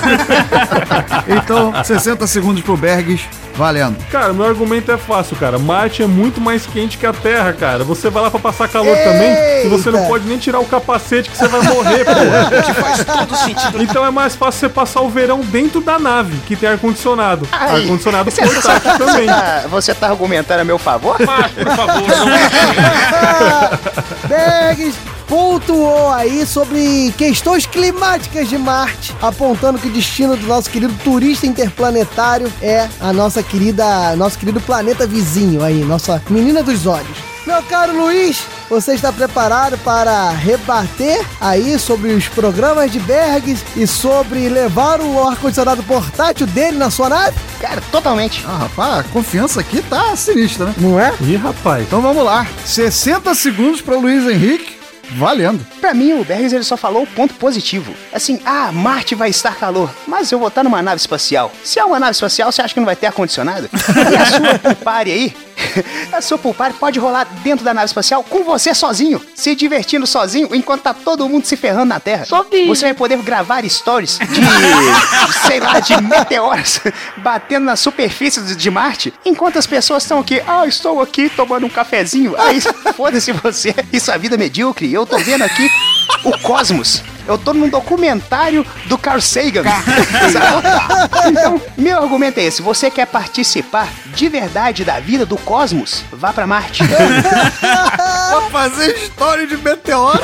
[1.28, 3.22] Então, 60 segundos pro Bergs,
[3.54, 3.96] valendo.
[4.10, 5.58] Cara, meu argumento é fácil, cara.
[5.58, 7.84] Marte é muito mais quente que a Terra, cara.
[7.84, 10.10] Você vai lá pra passar calor também e você não Eita.
[10.10, 12.74] pode nem tirar o capacete que você vai morrer, pô.
[12.80, 13.82] Faz todo sentido.
[13.82, 17.46] Então é mais fácil você passar o verão dentro da nave, que tem ar-condicionado.
[17.52, 19.26] Ar-condicionado você, portátil também.
[19.26, 21.16] tá, você tá argumentando a meu favor?
[21.24, 22.26] Mas, por favor, não.
[24.28, 24.96] Bergs
[25.32, 31.46] pontuou aí sobre questões climáticas de Marte, apontando que o destino do nosso querido turista
[31.46, 37.16] interplanetário é a nossa querida, nosso querido planeta vizinho aí, nossa menina dos olhos.
[37.46, 43.86] Meu caro Luiz, você está preparado para rebater aí sobre os programas de Bergs e
[43.86, 47.38] sobre levar o ar-condicionado portátil dele na sua nave?
[47.58, 48.44] Cara, totalmente.
[48.46, 50.74] Ah, rapaz, a confiança aqui tá sinistra, né?
[50.76, 51.14] Não é?
[51.22, 51.84] Ih, rapaz.
[51.84, 52.46] Então vamos lá.
[52.66, 54.81] 60 segundos para Luiz Henrique,
[55.16, 55.64] valendo.
[55.80, 57.94] Pra mim, o Bergs ele só falou o ponto positivo.
[58.12, 61.52] Assim, ah, Marte vai estar calor, mas eu vou estar numa nave espacial.
[61.64, 63.68] Se é uma nave espacial, você acha que não vai ter ar-condicionado?
[64.12, 65.36] E a sua pulpare aí?
[66.12, 70.48] A sua pulpare pode rolar dentro da nave espacial com você sozinho, se divertindo sozinho
[70.54, 72.26] enquanto tá todo mundo se ferrando na Terra.
[72.66, 76.80] Você vai poder gravar stories de, sei lá, de meteoros
[77.18, 81.68] batendo na superfície de- Marte, enquanto as pessoas estão aqui, ah, estou aqui tomando um
[81.68, 82.34] cafezinho.
[82.38, 82.58] Aí,
[82.96, 84.90] foda-se você e sua vida medíocre.
[84.92, 85.68] Eu tô vendo aqui
[86.24, 87.02] o cosmos.
[87.26, 89.62] Eu tô num documentário do Carl Sagan.
[91.26, 92.62] Então, meu argumento é esse.
[92.62, 96.04] Você quer participar de verdade da vida do cosmos?
[96.12, 96.82] Vá pra Marte.
[97.62, 100.22] Pra fazer história de meteoro.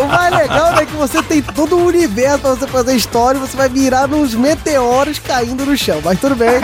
[0.00, 3.40] O mais legal é que você tem todo o universo pra você fazer história e
[3.40, 6.00] você vai virar nos meteoros caindo no chão.
[6.02, 6.60] Mas tudo bem.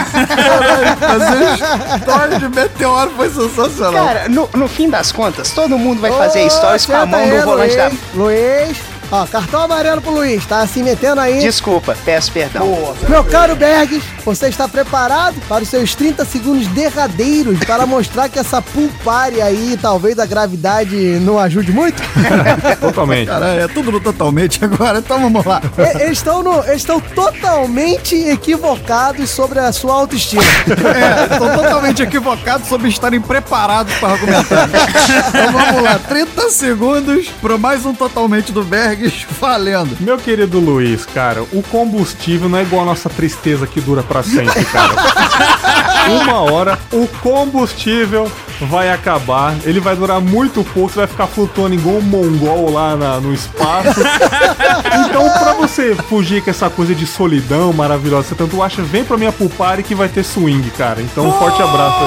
[0.98, 4.06] Fazer história de meteoro foi sensacional.
[4.06, 7.26] Cara, no, no fim das contas, todo mundo vai fazer Ô, stories com a mão
[7.26, 7.90] no volante da...
[8.14, 8.78] Luiz,
[9.10, 11.40] ó, cartão amarelo pro Luiz, tá se metendo aí.
[11.40, 12.94] Desculpa, peço perdão.
[13.08, 18.38] Meu caro Bergs, você está preparado para os seus 30 segundos derradeiros para mostrar que
[18.38, 22.02] essa pulpare aí, talvez a gravidade não ajude muito?
[22.80, 23.28] Totalmente.
[23.28, 25.60] Cara, é tudo no totalmente agora, então vamos lá.
[25.78, 30.42] E- Eles estão, no- eles estão totalmente equivocados sobre a sua autoestima.
[30.94, 34.68] É, estão totalmente equivocados sobre estarem preparados para argumentar.
[35.28, 38.93] Então vamos lá, 30 segundos para mais um totalmente do Bergs.
[38.94, 39.96] Bergs valendo.
[40.00, 44.22] Meu querido Luiz, cara, o combustível não é igual a nossa tristeza que dura pra
[44.22, 44.94] sempre, cara.
[46.08, 48.30] Uma hora o combustível
[48.60, 52.96] vai acabar, ele vai durar muito pouco, você vai ficar flutuando igual um mongol lá
[52.96, 54.00] na- no espaço.
[55.08, 59.16] então, pra você fugir com essa coisa de solidão maravilhosa, você tanto acha, vem pra
[59.16, 61.02] minha pulpare que vai ter swing, cara.
[61.02, 61.98] Então, um forte abraço.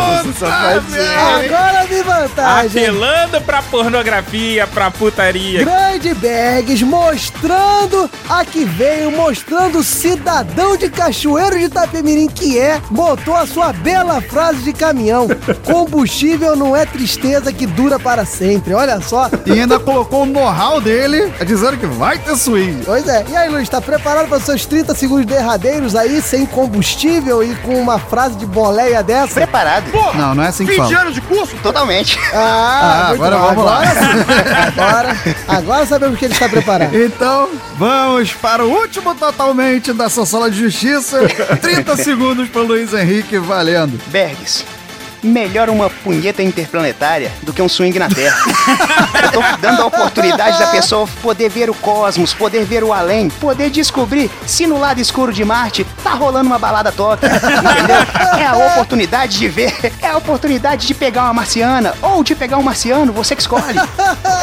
[1.46, 2.82] Agora vi vantagem.
[2.84, 5.64] Apelando pra pornografia, pra putaria.
[5.66, 12.82] Grande Bergs mostrando a que veio, mostrando o cidadão de Cachoeiro de Itapemirim que é,
[12.90, 15.28] botou a sua bela frase de caminhão.
[15.64, 18.74] Combustível não é tristeza que dura para sempre.
[18.74, 19.30] Olha só.
[19.46, 22.84] E ainda colocou o know-how dele dizendo que vai ter swing.
[22.84, 23.26] Pois é.
[23.30, 27.56] E aí, Luiz, tá preparado para os seus 30 segundos derradeiros aí, sem combustível e
[27.56, 29.36] com uma frase de boleia dessa?
[29.36, 29.86] Preparado.
[30.16, 30.98] Não, não é assim que fala.
[31.00, 31.56] anos de curso?
[31.64, 32.20] Totalmente.
[32.34, 33.48] Ah, Ah, agora bom.
[33.48, 33.78] vamos lá.
[33.78, 35.18] Agora, agora,
[35.48, 36.94] agora sabemos que ele está preparado.
[36.94, 41.20] Então, vamos para o último totalmente dessa sala de justiça.
[41.62, 43.38] 30 segundos para Luiz Henrique
[43.78, 43.98] valendo.
[44.12, 44.77] Bergs.
[45.24, 48.38] Melhor uma punheta interplanetária do que um swing na Terra.
[49.24, 53.30] Eu tô dando a oportunidade da pessoa poder ver o cosmos, poder ver o além,
[53.30, 57.26] poder descobrir se no lado escuro de Marte tá rolando uma balada top.
[57.26, 58.40] Entendeu?
[58.40, 62.58] É a oportunidade de ver, é a oportunidade de pegar uma marciana, ou de pegar
[62.58, 63.80] um marciano, você que escolhe.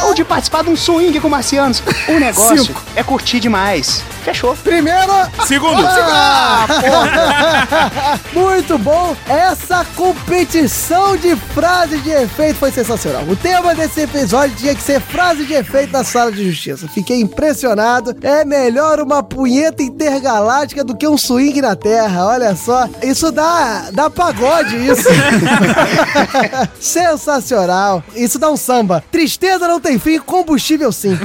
[0.03, 1.83] Ou de participar de um swing com marcianos.
[2.09, 2.83] O negócio Cinco.
[2.97, 4.03] é curtir demais.
[4.25, 4.57] Fechou.
[4.57, 5.13] Primeiro.
[5.47, 5.85] Segundo.
[5.87, 8.21] Ah, porra.
[8.33, 9.15] Muito bom.
[9.29, 13.23] Essa competição de frases de efeito foi sensacional.
[13.25, 16.89] O tema desse episódio tinha que ser frase de efeito na sala de justiça.
[16.89, 18.17] Fiquei impressionado.
[18.23, 22.29] É melhor uma punheta intergaláctica do que um swing na Terra.
[22.29, 22.89] Olha só.
[23.03, 25.07] Isso dá, dá pagode, isso.
[26.81, 28.03] Sensacional.
[28.17, 29.05] Isso dá um samba.
[29.13, 31.19] Tristeza não tem fim, combustível sim.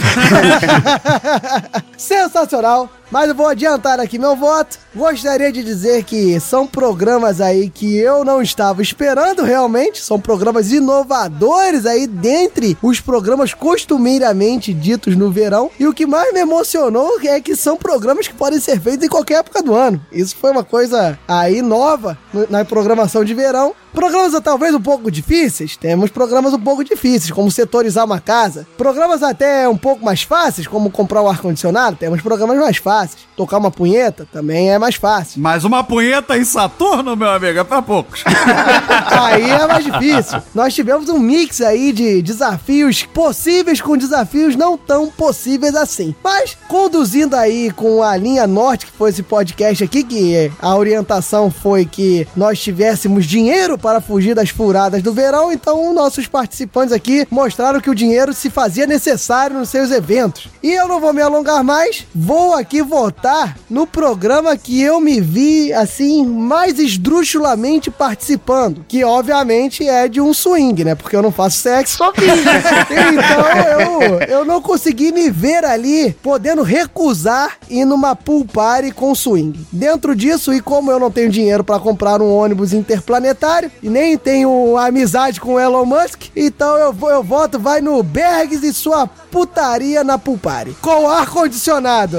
[1.96, 2.90] Sensacional.
[3.12, 4.78] Mas eu vou adiantar aqui meu voto.
[4.96, 10.00] Gostaria de dizer que são programas aí que eu não estava esperando realmente.
[10.02, 15.72] São programas inovadores aí dentre os programas costumeiramente ditos no verão.
[15.80, 19.10] E o que mais me emocionou é que são programas que podem ser feitos em
[19.10, 20.00] qualquer época do ano.
[20.12, 23.74] Isso foi uma coisa aí nova no- na programação de verão.
[23.94, 28.68] Programas talvez um pouco difíceis, temos programas um pouco difíceis, como setorizar uma casa.
[28.78, 33.28] Programas até um pouco mais fáceis, como comprar um ar-condicionado, temos programas mais fáceis.
[33.36, 35.42] Tocar uma punheta também é mais fácil.
[35.42, 38.24] Mas uma punheta em Saturno, meu amigo, é pra poucos.
[39.12, 40.42] Aí é mais difícil.
[40.54, 46.14] Nós tivemos um mix aí de desafios possíveis com desafios não tão possíveis assim.
[46.24, 51.50] Mas conduzindo aí com a linha norte, que foi esse podcast aqui, que a orientação
[51.50, 57.28] foi que nós tivéssemos dinheiro para fugir das furadas do verão, então nossos participantes aqui
[57.32, 60.48] mostraram que o dinheiro se fazia necessário nos seus eventos.
[60.62, 65.22] E eu não vou me alongar mais, vou aqui votar no programa que eu me
[65.22, 70.96] vi assim mais esdrúxulamente participando, que obviamente é de um swing, né?
[70.96, 71.98] Porque eu não faço sexo.
[71.98, 73.42] Só que então
[73.80, 79.66] eu, eu não consegui me ver ali podendo recusar ir numa pool party com swing.
[79.72, 84.18] Dentro disso, e como eu não tenho dinheiro para comprar um ônibus interplanetário e nem
[84.18, 88.74] tenho amizade com o Elon Musk, então eu, vou- eu voto vai no Bergs e
[88.74, 90.76] sua putaria na pool party.
[90.82, 92.18] Com ar-condicionado.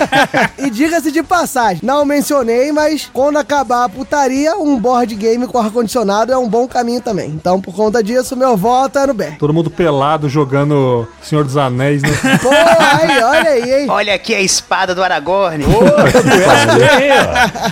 [0.58, 5.58] e diga-se de passagem, não mencionei, mas quando acabar a putaria, um board game com
[5.58, 7.30] ar-condicionado é um bom caminho também.
[7.30, 9.38] Então, por conta disso, meu voto é no Bergs.
[9.38, 12.08] Todo mundo pelado jogando Senhor dos Anéis, né?
[12.42, 13.86] Pô, aí, olha aí, hein?
[13.90, 15.64] Olha aqui a espada do Aragorn.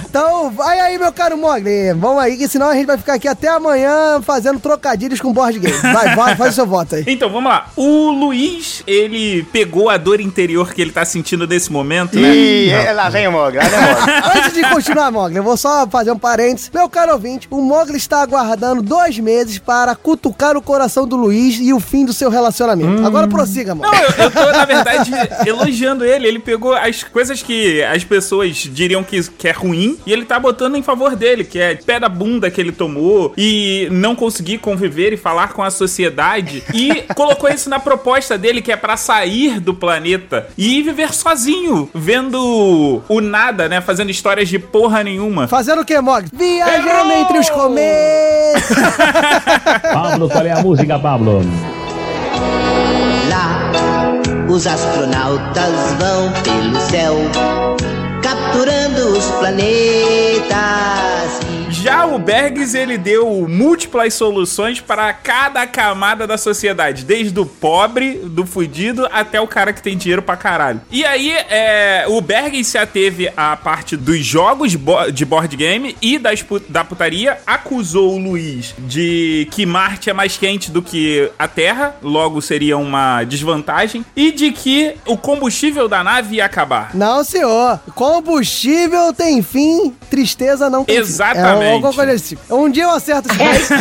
[0.08, 1.92] Então, vai aí, meu caro Mogli.
[1.94, 5.58] Vamos aí, que senão a gente vai ficar aqui até amanhã fazendo trocadilhos com board
[5.58, 5.76] game.
[5.78, 7.04] Vai, vai, faz o seu voto aí.
[7.06, 7.66] Então, vamos lá.
[7.76, 12.34] O Luiz, ele pegou a dor interior que ele tá sentindo nesse momento, né?
[12.34, 14.12] Ih, é, lá vem o Mogli, lá vem o Mogli.
[14.38, 16.70] Antes de continuar, Mogli, eu vou só fazer um parênteses.
[16.72, 21.58] Meu caro ouvinte, o Mogli está aguardando dois meses para cutucar o coração do Luiz
[21.60, 23.06] e o fim do seu relacionamento.
[23.06, 23.90] Agora prossiga, Mogli.
[23.90, 25.10] Não, eu, eu tô, na verdade,
[25.46, 26.26] elogiando ele.
[26.26, 30.38] Ele pegou as coisas que as pessoas diriam que, que é ruim e ele tá
[30.38, 32.99] botando em favor dele, que é pé da bunda que ele tomou
[33.36, 36.62] e não conseguir conviver e falar com a sociedade.
[36.74, 41.88] E colocou isso na proposta dele, que é pra sair do planeta e viver sozinho,
[41.94, 43.80] vendo o nada, né?
[43.80, 45.48] Fazendo histórias de porra nenhuma.
[45.48, 46.30] Fazendo o que, Mogli?
[46.32, 48.76] Viajando entre os começos.
[49.92, 51.42] Pablo, qual é a música, Pablo?
[53.28, 53.70] Lá,
[54.48, 57.16] os astronautas vão pelo céu,
[58.22, 60.50] capturando os planetas.
[61.80, 68.20] Já o Bergs, ele deu múltiplas soluções para cada camada da sociedade, desde o pobre,
[68.24, 70.80] do fudido, até o cara que tem dinheiro pra caralho.
[70.90, 75.96] E aí, é, o Bergs se ateve à parte dos jogos bo- de board game
[76.02, 81.30] e das da putaria, acusou o Luiz de que Marte é mais quente do que
[81.38, 86.90] a Terra, logo seria uma desvantagem, e de que o combustível da nave ia acabar.
[86.94, 87.80] Não, senhor.
[87.94, 91.60] Combustível tem fim, tristeza não tem Exatamente.
[91.60, 91.66] fim.
[91.69, 92.36] É alguma coisa assim.
[92.50, 93.74] Um dia eu acerto isso.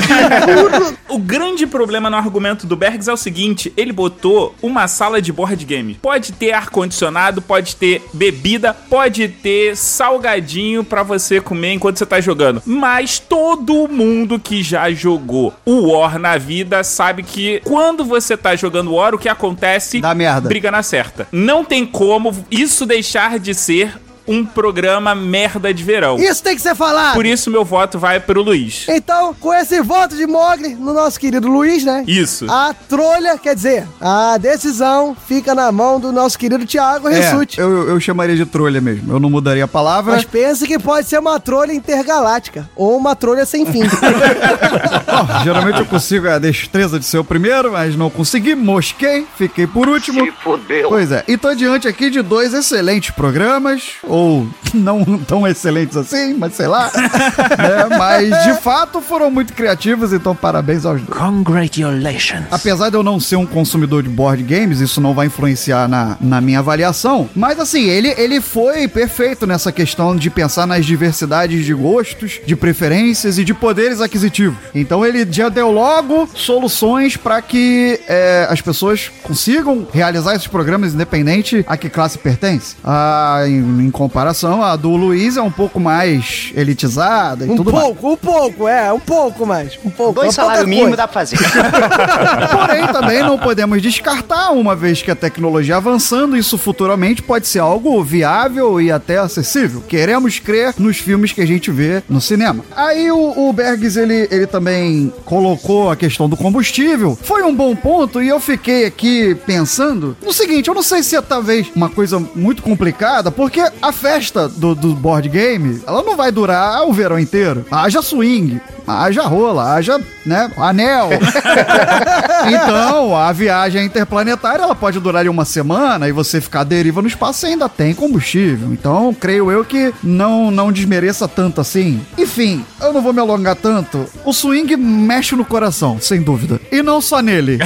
[1.09, 5.31] O grande problema no argumento do Bergs é o seguinte: ele botou uma sala de
[5.31, 5.95] board game.
[5.95, 12.21] Pode ter ar-condicionado, pode ter bebida, pode ter salgadinho pra você comer enquanto você tá
[12.21, 12.61] jogando.
[12.65, 18.55] Mas todo mundo que já jogou o War na vida sabe que quando você tá
[18.55, 20.01] jogando War, o que acontece?
[20.01, 20.47] Dá merda.
[20.47, 21.27] Briga na certa.
[21.31, 23.93] Não tem como isso deixar de ser
[24.27, 26.17] um programa merda de verão.
[26.17, 27.13] Isso tem que ser falado.
[27.13, 28.85] Por isso meu voto vai pro Luiz.
[28.87, 32.03] Então, com esse voto de Mogli no nosso querido Luiz, né?
[32.07, 32.45] Isso.
[32.49, 37.59] A trolha, quer dizer, a decisão fica na mão do nosso querido Thiago É, Rissuti.
[37.59, 39.13] eu, eu chamaria de trolha mesmo.
[39.13, 40.13] Eu não mudaria a palavra.
[40.13, 43.81] Mas pense que pode ser uma trolha intergaláctica ou uma trolha sem fim.
[45.07, 49.65] Ó, geralmente eu consigo a destreza de ser o primeiro, mas não consegui, mosquei, fiquei
[49.67, 50.23] por último.
[50.25, 50.89] Se fodeu.
[50.89, 54.18] Pois é, e tô diante aqui de dois excelentes programas, ou
[54.73, 56.91] não tão excelentes assim, mas sei lá.
[56.95, 57.97] né?
[57.97, 61.17] Mas de fato foram muito criativos, então parabéns aos dois.
[61.17, 62.45] Congratulations.
[62.51, 66.17] Apesar de eu não ser um consumidor de board games, isso não vai influenciar na,
[66.19, 67.29] na minha avaliação.
[67.35, 72.55] Mas assim, ele, ele foi perfeito nessa questão de pensar nas diversidades de gostos, de
[72.55, 74.57] preferências e de poderes aquisitivos.
[74.73, 80.93] Então ele já deu logo soluções para que é, as pessoas consigam realizar esses programas
[80.93, 82.75] independente a que classe pertence.
[82.83, 87.73] Ah, em, em comparação, a do Luiz é um pouco mais elitizada e um tudo
[87.73, 87.83] mais.
[87.83, 89.77] pouco, um pouco, é, um pouco mais.
[89.83, 90.13] Um pouco.
[90.13, 91.37] Dois é salários mínimos dá pra fazer.
[92.49, 97.59] Porém, também não podemos descartar, uma vez que a tecnologia avançando, isso futuramente pode ser
[97.59, 99.81] algo viável e até acessível.
[99.81, 102.63] Queremos crer nos filmes que a gente vê no cinema.
[102.73, 107.19] Aí o, o Bergs, ele, ele também colocou a questão do combustível.
[107.21, 111.17] Foi um bom ponto e eu fiquei aqui pensando no seguinte, eu não sei se
[111.17, 116.15] é talvez uma coisa muito complicada, porque a festa do, do board game, ela não
[116.15, 117.65] vai durar o verão inteiro.
[117.71, 118.59] Haja swing,
[118.89, 121.09] haja rola, haja, né, anel.
[122.47, 127.07] então, a viagem interplanetária, ela pode durar uma semana e você ficar à deriva no
[127.07, 128.71] espaço e ainda tem combustível.
[128.73, 132.01] Então, creio eu que não, não desmereça tanto assim.
[132.17, 134.05] Enfim, eu não vou me alongar tanto.
[134.25, 136.59] O swing mexe no coração, sem dúvida.
[136.71, 137.59] E não só nele.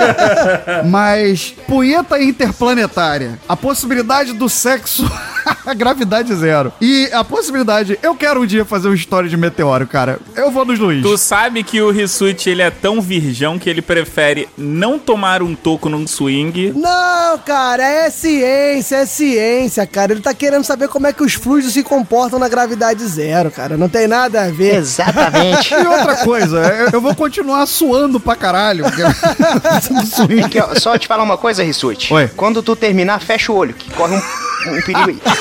[0.86, 3.38] Mas, punheta interplanetária.
[3.48, 5.08] A possibilidade do sexo...
[5.66, 6.72] a gravidade zero.
[6.80, 7.98] E a possibilidade...
[8.02, 10.18] Eu quero um dia fazer uma história de meteoro, cara.
[10.36, 11.02] Eu vou nos Luiz.
[11.02, 15.54] Tu sabe que o Rissuti ele é tão virgão que ele prefere não tomar um
[15.54, 16.72] toco num swing.
[16.74, 20.12] Não, cara, é ciência, é ciência, cara.
[20.12, 23.76] Ele tá querendo saber como é que os fluidos se comportam na gravidade zero, cara.
[23.76, 24.76] Não tem nada a ver.
[24.76, 25.74] Exatamente.
[25.74, 28.84] E outra coisa, eu- vou continuar suando pra caralho.
[30.44, 32.12] Aqui, ó, só te falar uma coisa, Rissuti.
[32.12, 32.28] Oi.
[32.36, 34.22] Quando tu terminar, fecha o olho, que corre um,
[34.70, 35.20] um perigo aí.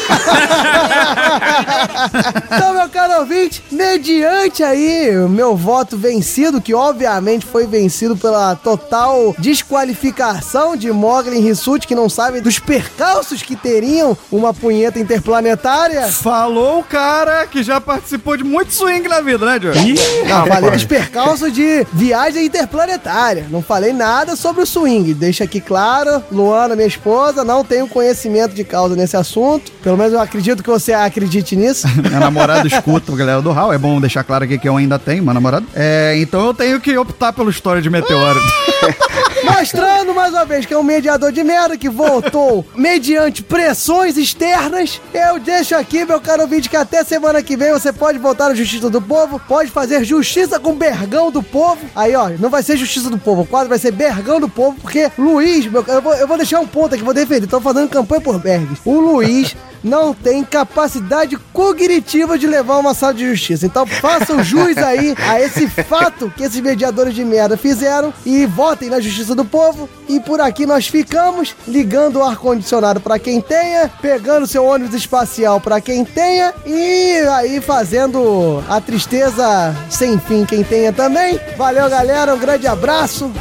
[2.46, 8.56] Então, meu caro ouvinte, mediante aí o meu voto vencido, que obviamente foi vencido pela
[8.56, 15.00] total desqualificação de Mogli e Rissuti, que não sabem dos percalços que teriam uma punheta
[15.00, 16.08] interplanetária.
[16.08, 19.96] Falou o cara que já participou de muito swing na vida, né, Joey?
[20.28, 23.48] Não, falei dos percalços de viagem interplanetária.
[23.50, 25.14] Não falei nada sobre o swing.
[25.14, 29.72] Deixa aqui claro, Luana, minha esposa, não tenho conhecimento de causa nesse assunto.
[29.84, 31.88] Pelo menos eu acredito que você acredite nisso.
[32.10, 33.74] Meu namorado escuta a galera do Hall.
[33.74, 35.66] É bom deixar claro aqui que eu ainda tenho meu namorado.
[35.74, 38.40] É, então eu tenho que optar pela história de meteoro.
[39.44, 45.02] Mostrando mais uma vez que é um mediador de merda que voltou mediante pressões externas.
[45.14, 48.56] Eu deixo aqui, meu caro ouvinte, que até semana que vem você pode voltar no
[48.56, 51.82] Justiça do Povo, pode fazer justiça com o Bergão do Povo.
[51.94, 54.78] Aí, ó, não vai ser Justiça do Povo, o quadro vai ser Bergão do Povo,
[54.82, 57.90] porque Luiz, meu, eu, vou, eu vou deixar um ponto aqui, vou defender, tô fazendo
[57.90, 58.82] campanha por Bergs.
[58.86, 63.66] O Luiz não tem capacidade cognitiva de levar uma sala de justiça.
[63.66, 68.90] Então façam jus aí a esse fato que esses mediadores de merda fizeram e votem
[68.90, 69.90] na justiça do povo.
[70.08, 75.60] E por aqui nós ficamos ligando o ar-condicionado para quem tenha, pegando seu ônibus espacial
[75.60, 81.40] para quem tenha e aí fazendo a tristeza sem fim quem tenha também.
[81.58, 82.34] Valeu, galera.
[82.34, 83.32] Um grande abraço.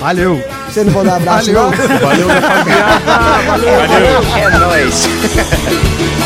[0.00, 0.42] Valeu.
[0.68, 1.70] Você não vou dar abraço, Valeu.
[1.70, 1.98] não?
[2.00, 3.00] Valeu, rapaziada.
[3.46, 3.70] Valeu.
[4.36, 5.08] É nóis.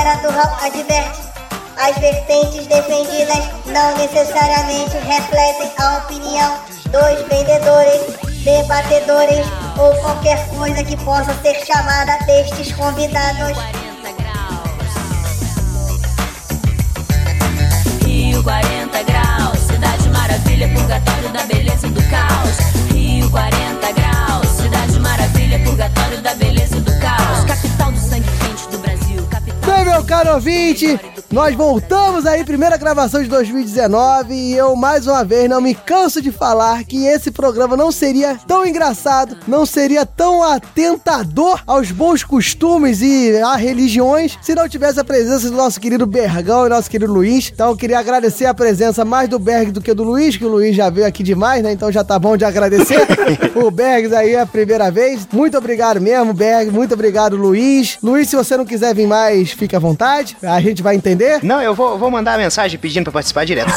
[0.00, 1.20] Galera do Raul adverte.
[1.76, 9.46] As vertentes defendidas não necessariamente refletem a opinião dos vendedores, debatedores
[9.78, 13.58] ou qualquer coisa que possa ser chamada destes convidados.
[18.06, 22.56] Rio 40 graus, cidade maravilha, purgatório da beleza e do caos.
[22.90, 26.69] Rio 40 graus, cidade maravilha, purgatório da beleza
[29.90, 30.98] meu caro ouvinte,
[31.32, 36.20] nós voltamos aí, primeira gravação de 2019, e eu mais uma vez não me canso
[36.20, 42.24] de falar que esse programa não seria tão engraçado, não seria tão atentador aos bons
[42.24, 46.90] costumes e a religiões se não tivesse a presença do nosso querido Bergão e nosso
[46.90, 47.52] querido Luiz.
[47.54, 50.48] Então eu queria agradecer a presença mais do Berg do que do Luiz, que o
[50.48, 51.70] Luiz já veio aqui demais, né?
[51.70, 53.06] Então já tá bom de agradecer.
[53.54, 55.28] o Bergs aí é a primeira vez.
[55.32, 56.72] Muito obrigado mesmo, Berg.
[56.72, 57.98] Muito obrigado, Luiz.
[58.02, 60.36] Luiz, se você não quiser vir mais, fique à vontade.
[60.42, 61.19] A gente vai entender.
[61.42, 63.70] Não, eu vou, vou mandar a mensagem pedindo pra participar direto.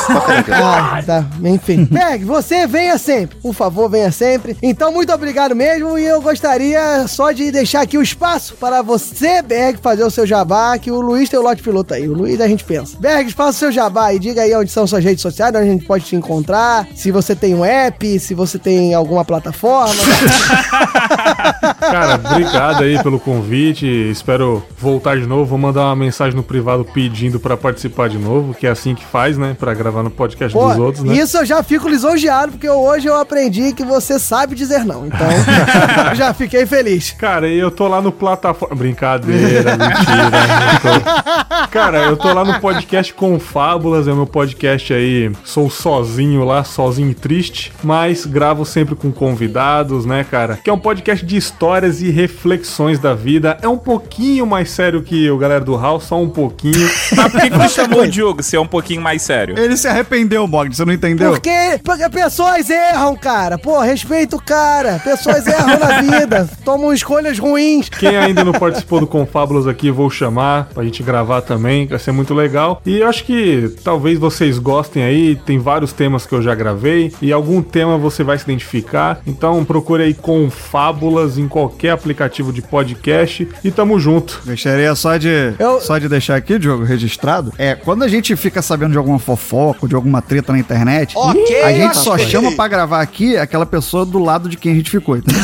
[0.52, 1.26] Ah, tá.
[1.44, 1.86] Enfim.
[1.86, 3.38] Berg, você venha sempre.
[3.38, 4.58] Por favor, venha sempre.
[4.62, 5.98] Então, muito obrigado mesmo.
[5.98, 10.26] E eu gostaria só de deixar aqui o espaço para você, Berg, fazer o seu
[10.26, 12.08] jabá, que o Luiz tem o lote piloto aí.
[12.08, 12.98] O Luiz a gente pensa.
[13.00, 15.72] Berg, faça o seu jabá e diga aí onde são suas redes sociais, onde a
[15.72, 16.88] gente pode te encontrar.
[16.96, 19.94] Se você tem um app, se você tem alguma plataforma.
[21.80, 23.86] Cara, obrigado aí pelo convite.
[23.86, 25.46] Espero voltar de novo.
[25.46, 29.06] Vou mandar uma mensagem no privado pedindo pra participar de novo, que é assim que
[29.06, 29.56] faz, né?
[29.60, 31.16] Pra gravar no podcast Pô, dos outros, né?
[31.16, 35.08] Isso eu já fico lisonjeado, porque hoje eu aprendi que você sabe dizer não.
[35.08, 35.28] Então,
[36.16, 37.12] já fiquei feliz.
[37.12, 38.76] Cara, e eu tô lá no plataforma.
[38.76, 41.68] Brincadeira, mentira.
[41.72, 45.32] Cara, eu tô lá no podcast Confábulas, é o meu podcast aí.
[45.44, 50.58] Sou sozinho lá, sozinho e triste, mas gravo sempre com convidados, né, cara?
[50.64, 53.58] Que é um podcast de histórias e reflexões da vida.
[53.62, 56.90] É um pouquinho mais sério que o galera do House, só um pouquinho.
[57.24, 59.58] Mas por que, que tu chamou o Diogo se é um pouquinho mais sério?
[59.58, 61.32] Ele se arrependeu, Bog, você não entendeu?
[61.32, 63.58] Porque, porque pessoas erram, cara.
[63.58, 65.00] Pô, respeita o cara.
[65.04, 66.50] Pessoas erram na vida.
[66.66, 67.90] Tomam escolhas ruins.
[67.90, 72.12] Quem ainda não participou do Confábulas aqui, vou chamar pra gente gravar também, vai ser
[72.12, 72.82] muito legal.
[72.86, 77.14] E eu acho que talvez vocês gostem aí, tem vários temas que eu já gravei
[77.22, 79.22] e algum tema você vai se identificar.
[79.26, 84.42] Então procure aí Confábulas em qualquer aplicativo de podcast e tamo junto.
[84.46, 86.84] Gostaria só de, só de deixar aqui, Diogo,
[87.14, 87.54] registrado.
[87.58, 91.64] É, quando a gente fica sabendo de alguma fofoca, de alguma treta na internet, Ok,
[91.64, 94.90] a gente só chama pra gravar aqui aquela pessoa do lado de quem a gente
[94.90, 95.42] ficou, entendeu?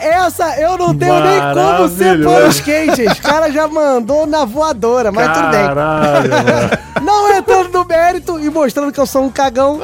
[0.00, 3.12] Essa eu não tenho nem como ser panos quentes.
[3.12, 5.66] Os cara já mandou na voadora, mas tudo bem.
[5.66, 6.70] Caralho, mano.
[7.02, 9.80] Não entrando no mérito e mostrando que eu sou um cagão.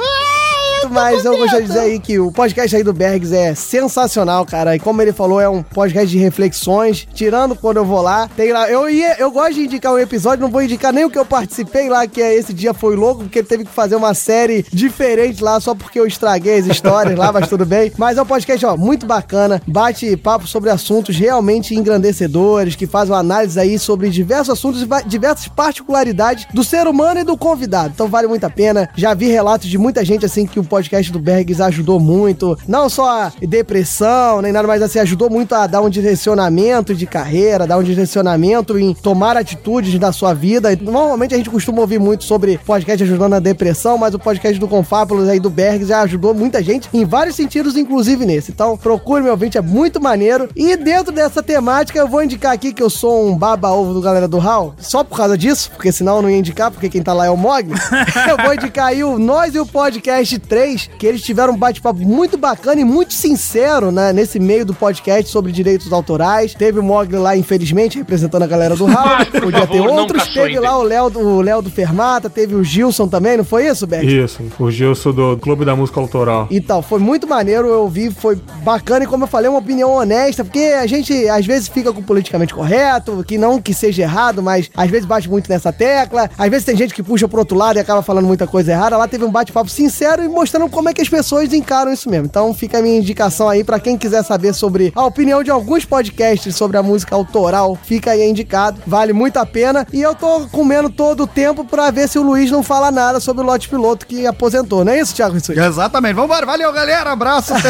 [0.93, 4.77] Mas eu gostaria de dizer aí que o podcast aí do Bergs é sensacional, cara.
[4.77, 7.09] E como ele falou, é um podcast de reflexões.
[7.14, 8.70] Tirando quando eu vou lá, tem lá.
[8.70, 11.24] Eu ia, eu gosto de indicar um episódio, não vou indicar nem o que eu
[11.24, 15.43] participei lá, que é esse dia foi louco, porque teve que fazer uma série diferente
[15.43, 17.90] lá, só porque eu estraguei as histórias lá, mas tudo bem.
[17.97, 19.62] Mas é um podcast, ó, muito bacana.
[19.66, 25.09] Bate papo sobre assuntos realmente engrandecedores, que faz uma análise aí sobre diversos assuntos e
[25.09, 27.93] diversas particularidades do ser humano e do convidado.
[27.94, 28.90] Então vale muito a pena.
[28.94, 32.88] Já vi relatos de muita gente assim que o podcast do Bergs ajudou muito, não
[32.88, 37.66] só a depressão, nem nada mais assim, ajudou muito a dar um direcionamento de carreira,
[37.66, 40.76] dar um direcionamento em tomar atitudes na sua vida.
[40.80, 44.68] Normalmente a gente costuma ouvir muito sobre podcast ajudando na depressão, mas o podcast do
[44.68, 48.50] Confábulos aí do Bergs já ajudou muita gente em vários sentidos, inclusive nesse.
[48.50, 50.48] Então procure meu ouvinte, é muito maneiro.
[50.54, 54.28] E dentro dessa temática eu vou indicar aqui que eu sou um baba-ovo do galera
[54.28, 57.12] do Hall, só por causa disso, porque senão eu não ia indicar, porque quem tá
[57.12, 57.72] lá é o Mogli.
[58.28, 62.00] eu vou indicar aí o Nós e o Podcast 3, que eles tiveram um bate-papo
[62.00, 66.54] muito bacana e muito sincero, né, nesse meio do podcast sobre direitos autorais.
[66.54, 69.24] Teve o Mogli lá, infelizmente, representando a galera do Hall.
[69.40, 70.28] Podia ter favor, não outros.
[70.28, 73.66] Teve lá o Léo, do- o Léo do Fermata, teve o Gilson também, não foi
[73.66, 74.04] isso, Beck?
[74.06, 76.46] Isso, o Gilson do Clube da Música Autoral.
[76.50, 80.44] Então, foi muito maneiro, eu ouvi, foi bacana e como eu falei, uma opinião honesta,
[80.44, 84.42] porque a gente às vezes fica com o politicamente correto, que não que seja errado,
[84.42, 87.56] mas às vezes bate muito nessa tecla, às vezes tem gente que puxa pro outro
[87.56, 88.96] lado e acaba falando muita coisa errada.
[88.96, 92.26] Lá teve um bate-papo sincero e mostrando como é que as pessoas encaram isso mesmo.
[92.26, 95.86] Então fica a minha indicação aí pra quem quiser saber sobre a opinião de alguns
[95.86, 99.86] podcasts sobre a música autoral, fica aí indicado, vale muito a pena.
[99.92, 103.18] E eu tô comendo todo o tempo pra ver se o Luiz não fala nada
[103.18, 105.58] sobre o lote piloto que aposentou, não é isso, Thiago Rissuti?
[105.58, 106.14] Exatamente.
[106.14, 107.12] Vambora, valeu, galera.
[107.12, 107.54] Abraço.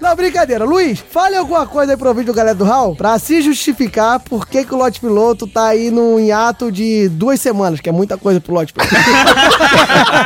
[0.00, 0.64] Não, brincadeira.
[0.64, 4.46] Luiz, fale alguma coisa aí pro vídeo do galera do Hall pra se justificar por
[4.46, 8.16] que, que o lote piloto tá aí num hiato de duas semanas, que é muita
[8.16, 8.94] coisa pro lote piloto.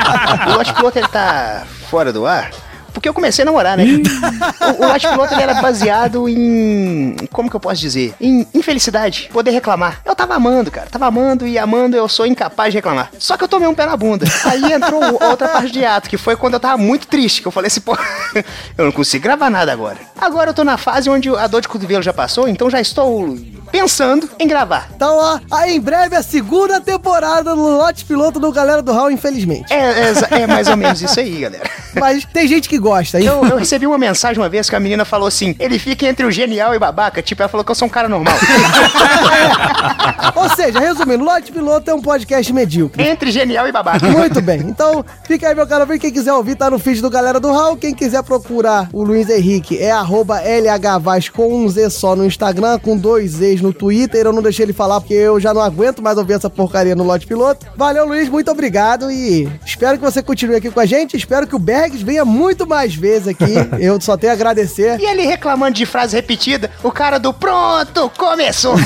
[0.71, 2.51] o piloto ele tá fora do ar
[2.93, 3.85] Porque eu comecei a namorar, né?
[3.85, 7.17] o, o Piloto ele era baseado em.
[7.33, 8.15] Como que eu posso dizer?
[8.21, 9.31] Em infelicidade.
[9.33, 10.01] Poder reclamar.
[10.05, 10.89] Eu tava amando, cara.
[10.91, 13.11] Tava amando e amando, eu sou incapaz de reclamar.
[13.19, 14.27] Só que eu tomei um pé na bunda.
[14.45, 17.41] Aí entrou outra parte de ato, que foi quando eu tava muito triste.
[17.41, 17.97] Que eu falei assim, pô,
[18.77, 19.97] eu não consigo gravar nada agora.
[20.21, 23.37] Agora eu tô na fase onde a dor de cotovelo já passou, então já estou
[23.73, 24.89] pensando em gravar.
[24.95, 29.11] Então, ó, aí em breve a segunda temporada no lote piloto do Galera do Hall,
[29.11, 29.73] infelizmente.
[29.73, 31.65] É, é, é mais ou menos isso aí, galera.
[31.99, 33.27] Mas tem gente que gosta, hein?
[33.27, 36.25] Eu, eu recebi uma mensagem uma vez que a menina falou assim: ele fica entre
[36.25, 37.23] o genial e babaca.
[37.23, 38.35] Tipo, ela falou que eu sou um cara normal.
[40.35, 43.03] Ou seja, resumindo, Lote Piloto é um podcast medíocre.
[43.03, 44.07] entre genial e babaca.
[44.07, 44.61] Muito bem.
[44.61, 45.87] Então, fica aí, meu cara.
[45.99, 47.77] Quem quiser ouvir, tá no feed do Galera do Hall.
[47.77, 52.79] Quem quiser procurar o Luiz Henrique, é arroba LHVaz com um Z só no Instagram,
[52.79, 54.27] com dois Z's no Twitter.
[54.27, 57.05] Eu não deixei ele falar porque eu já não aguento mais ouvir essa porcaria no
[57.05, 57.67] Lote Piloto.
[57.77, 58.29] Valeu, Luiz.
[58.29, 61.17] Muito obrigado e espero que você continue aqui com a gente.
[61.17, 63.55] Espero que o Bergs venha muito mais vezes aqui.
[63.79, 64.99] Eu só tenho a agradecer.
[65.01, 68.75] E ele reclamando de frase repetida, o cara do pronto, começou.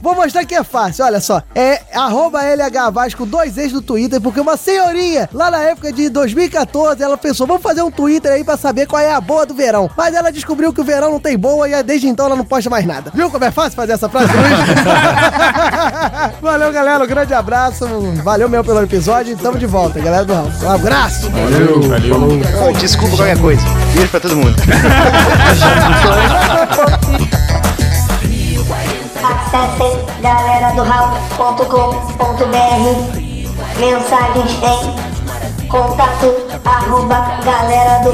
[0.00, 1.42] Vou mostrar que é fácil, olha só.
[1.54, 6.08] É arroba LHVaz com dois ex no Twitter, porque uma senhorinha, lá na época de
[6.08, 9.54] 2014, ela pensou, vamos fazer um Twitter aí pra saber qual é a boa do
[9.54, 9.90] verão.
[9.96, 12.70] Mas ela descobriu que o verão não tem boa e desde então ela não posta
[12.70, 13.10] mais nada.
[13.14, 14.48] Viu como é fácil fazer essa frase, Luiz?
[16.40, 17.04] Valeu, galera.
[17.04, 17.86] Um grande abraço.
[18.22, 19.34] Valeu mesmo pelo episódio.
[19.34, 20.50] e Tamo de volta, galera do Raul.
[20.62, 21.30] Um abraço.
[21.30, 22.40] Valeu, valeu.
[22.58, 23.62] Pô, desculpa qualquer coisa.
[23.94, 24.56] Beijo pra todo mundo.
[29.22, 30.82] Acessem galera do
[33.78, 36.34] Mensagens em contato
[36.64, 38.12] arroba galera do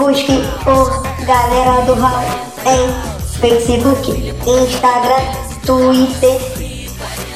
[0.00, 0.32] Busque
[0.64, 2.24] por Galera do Hall
[2.64, 2.88] em
[3.38, 4.10] Facebook,
[4.46, 5.26] Instagram,
[5.66, 6.40] Twitter.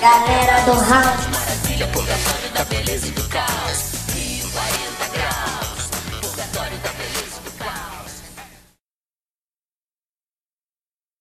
[0.01, 1.45] Galera do Hall.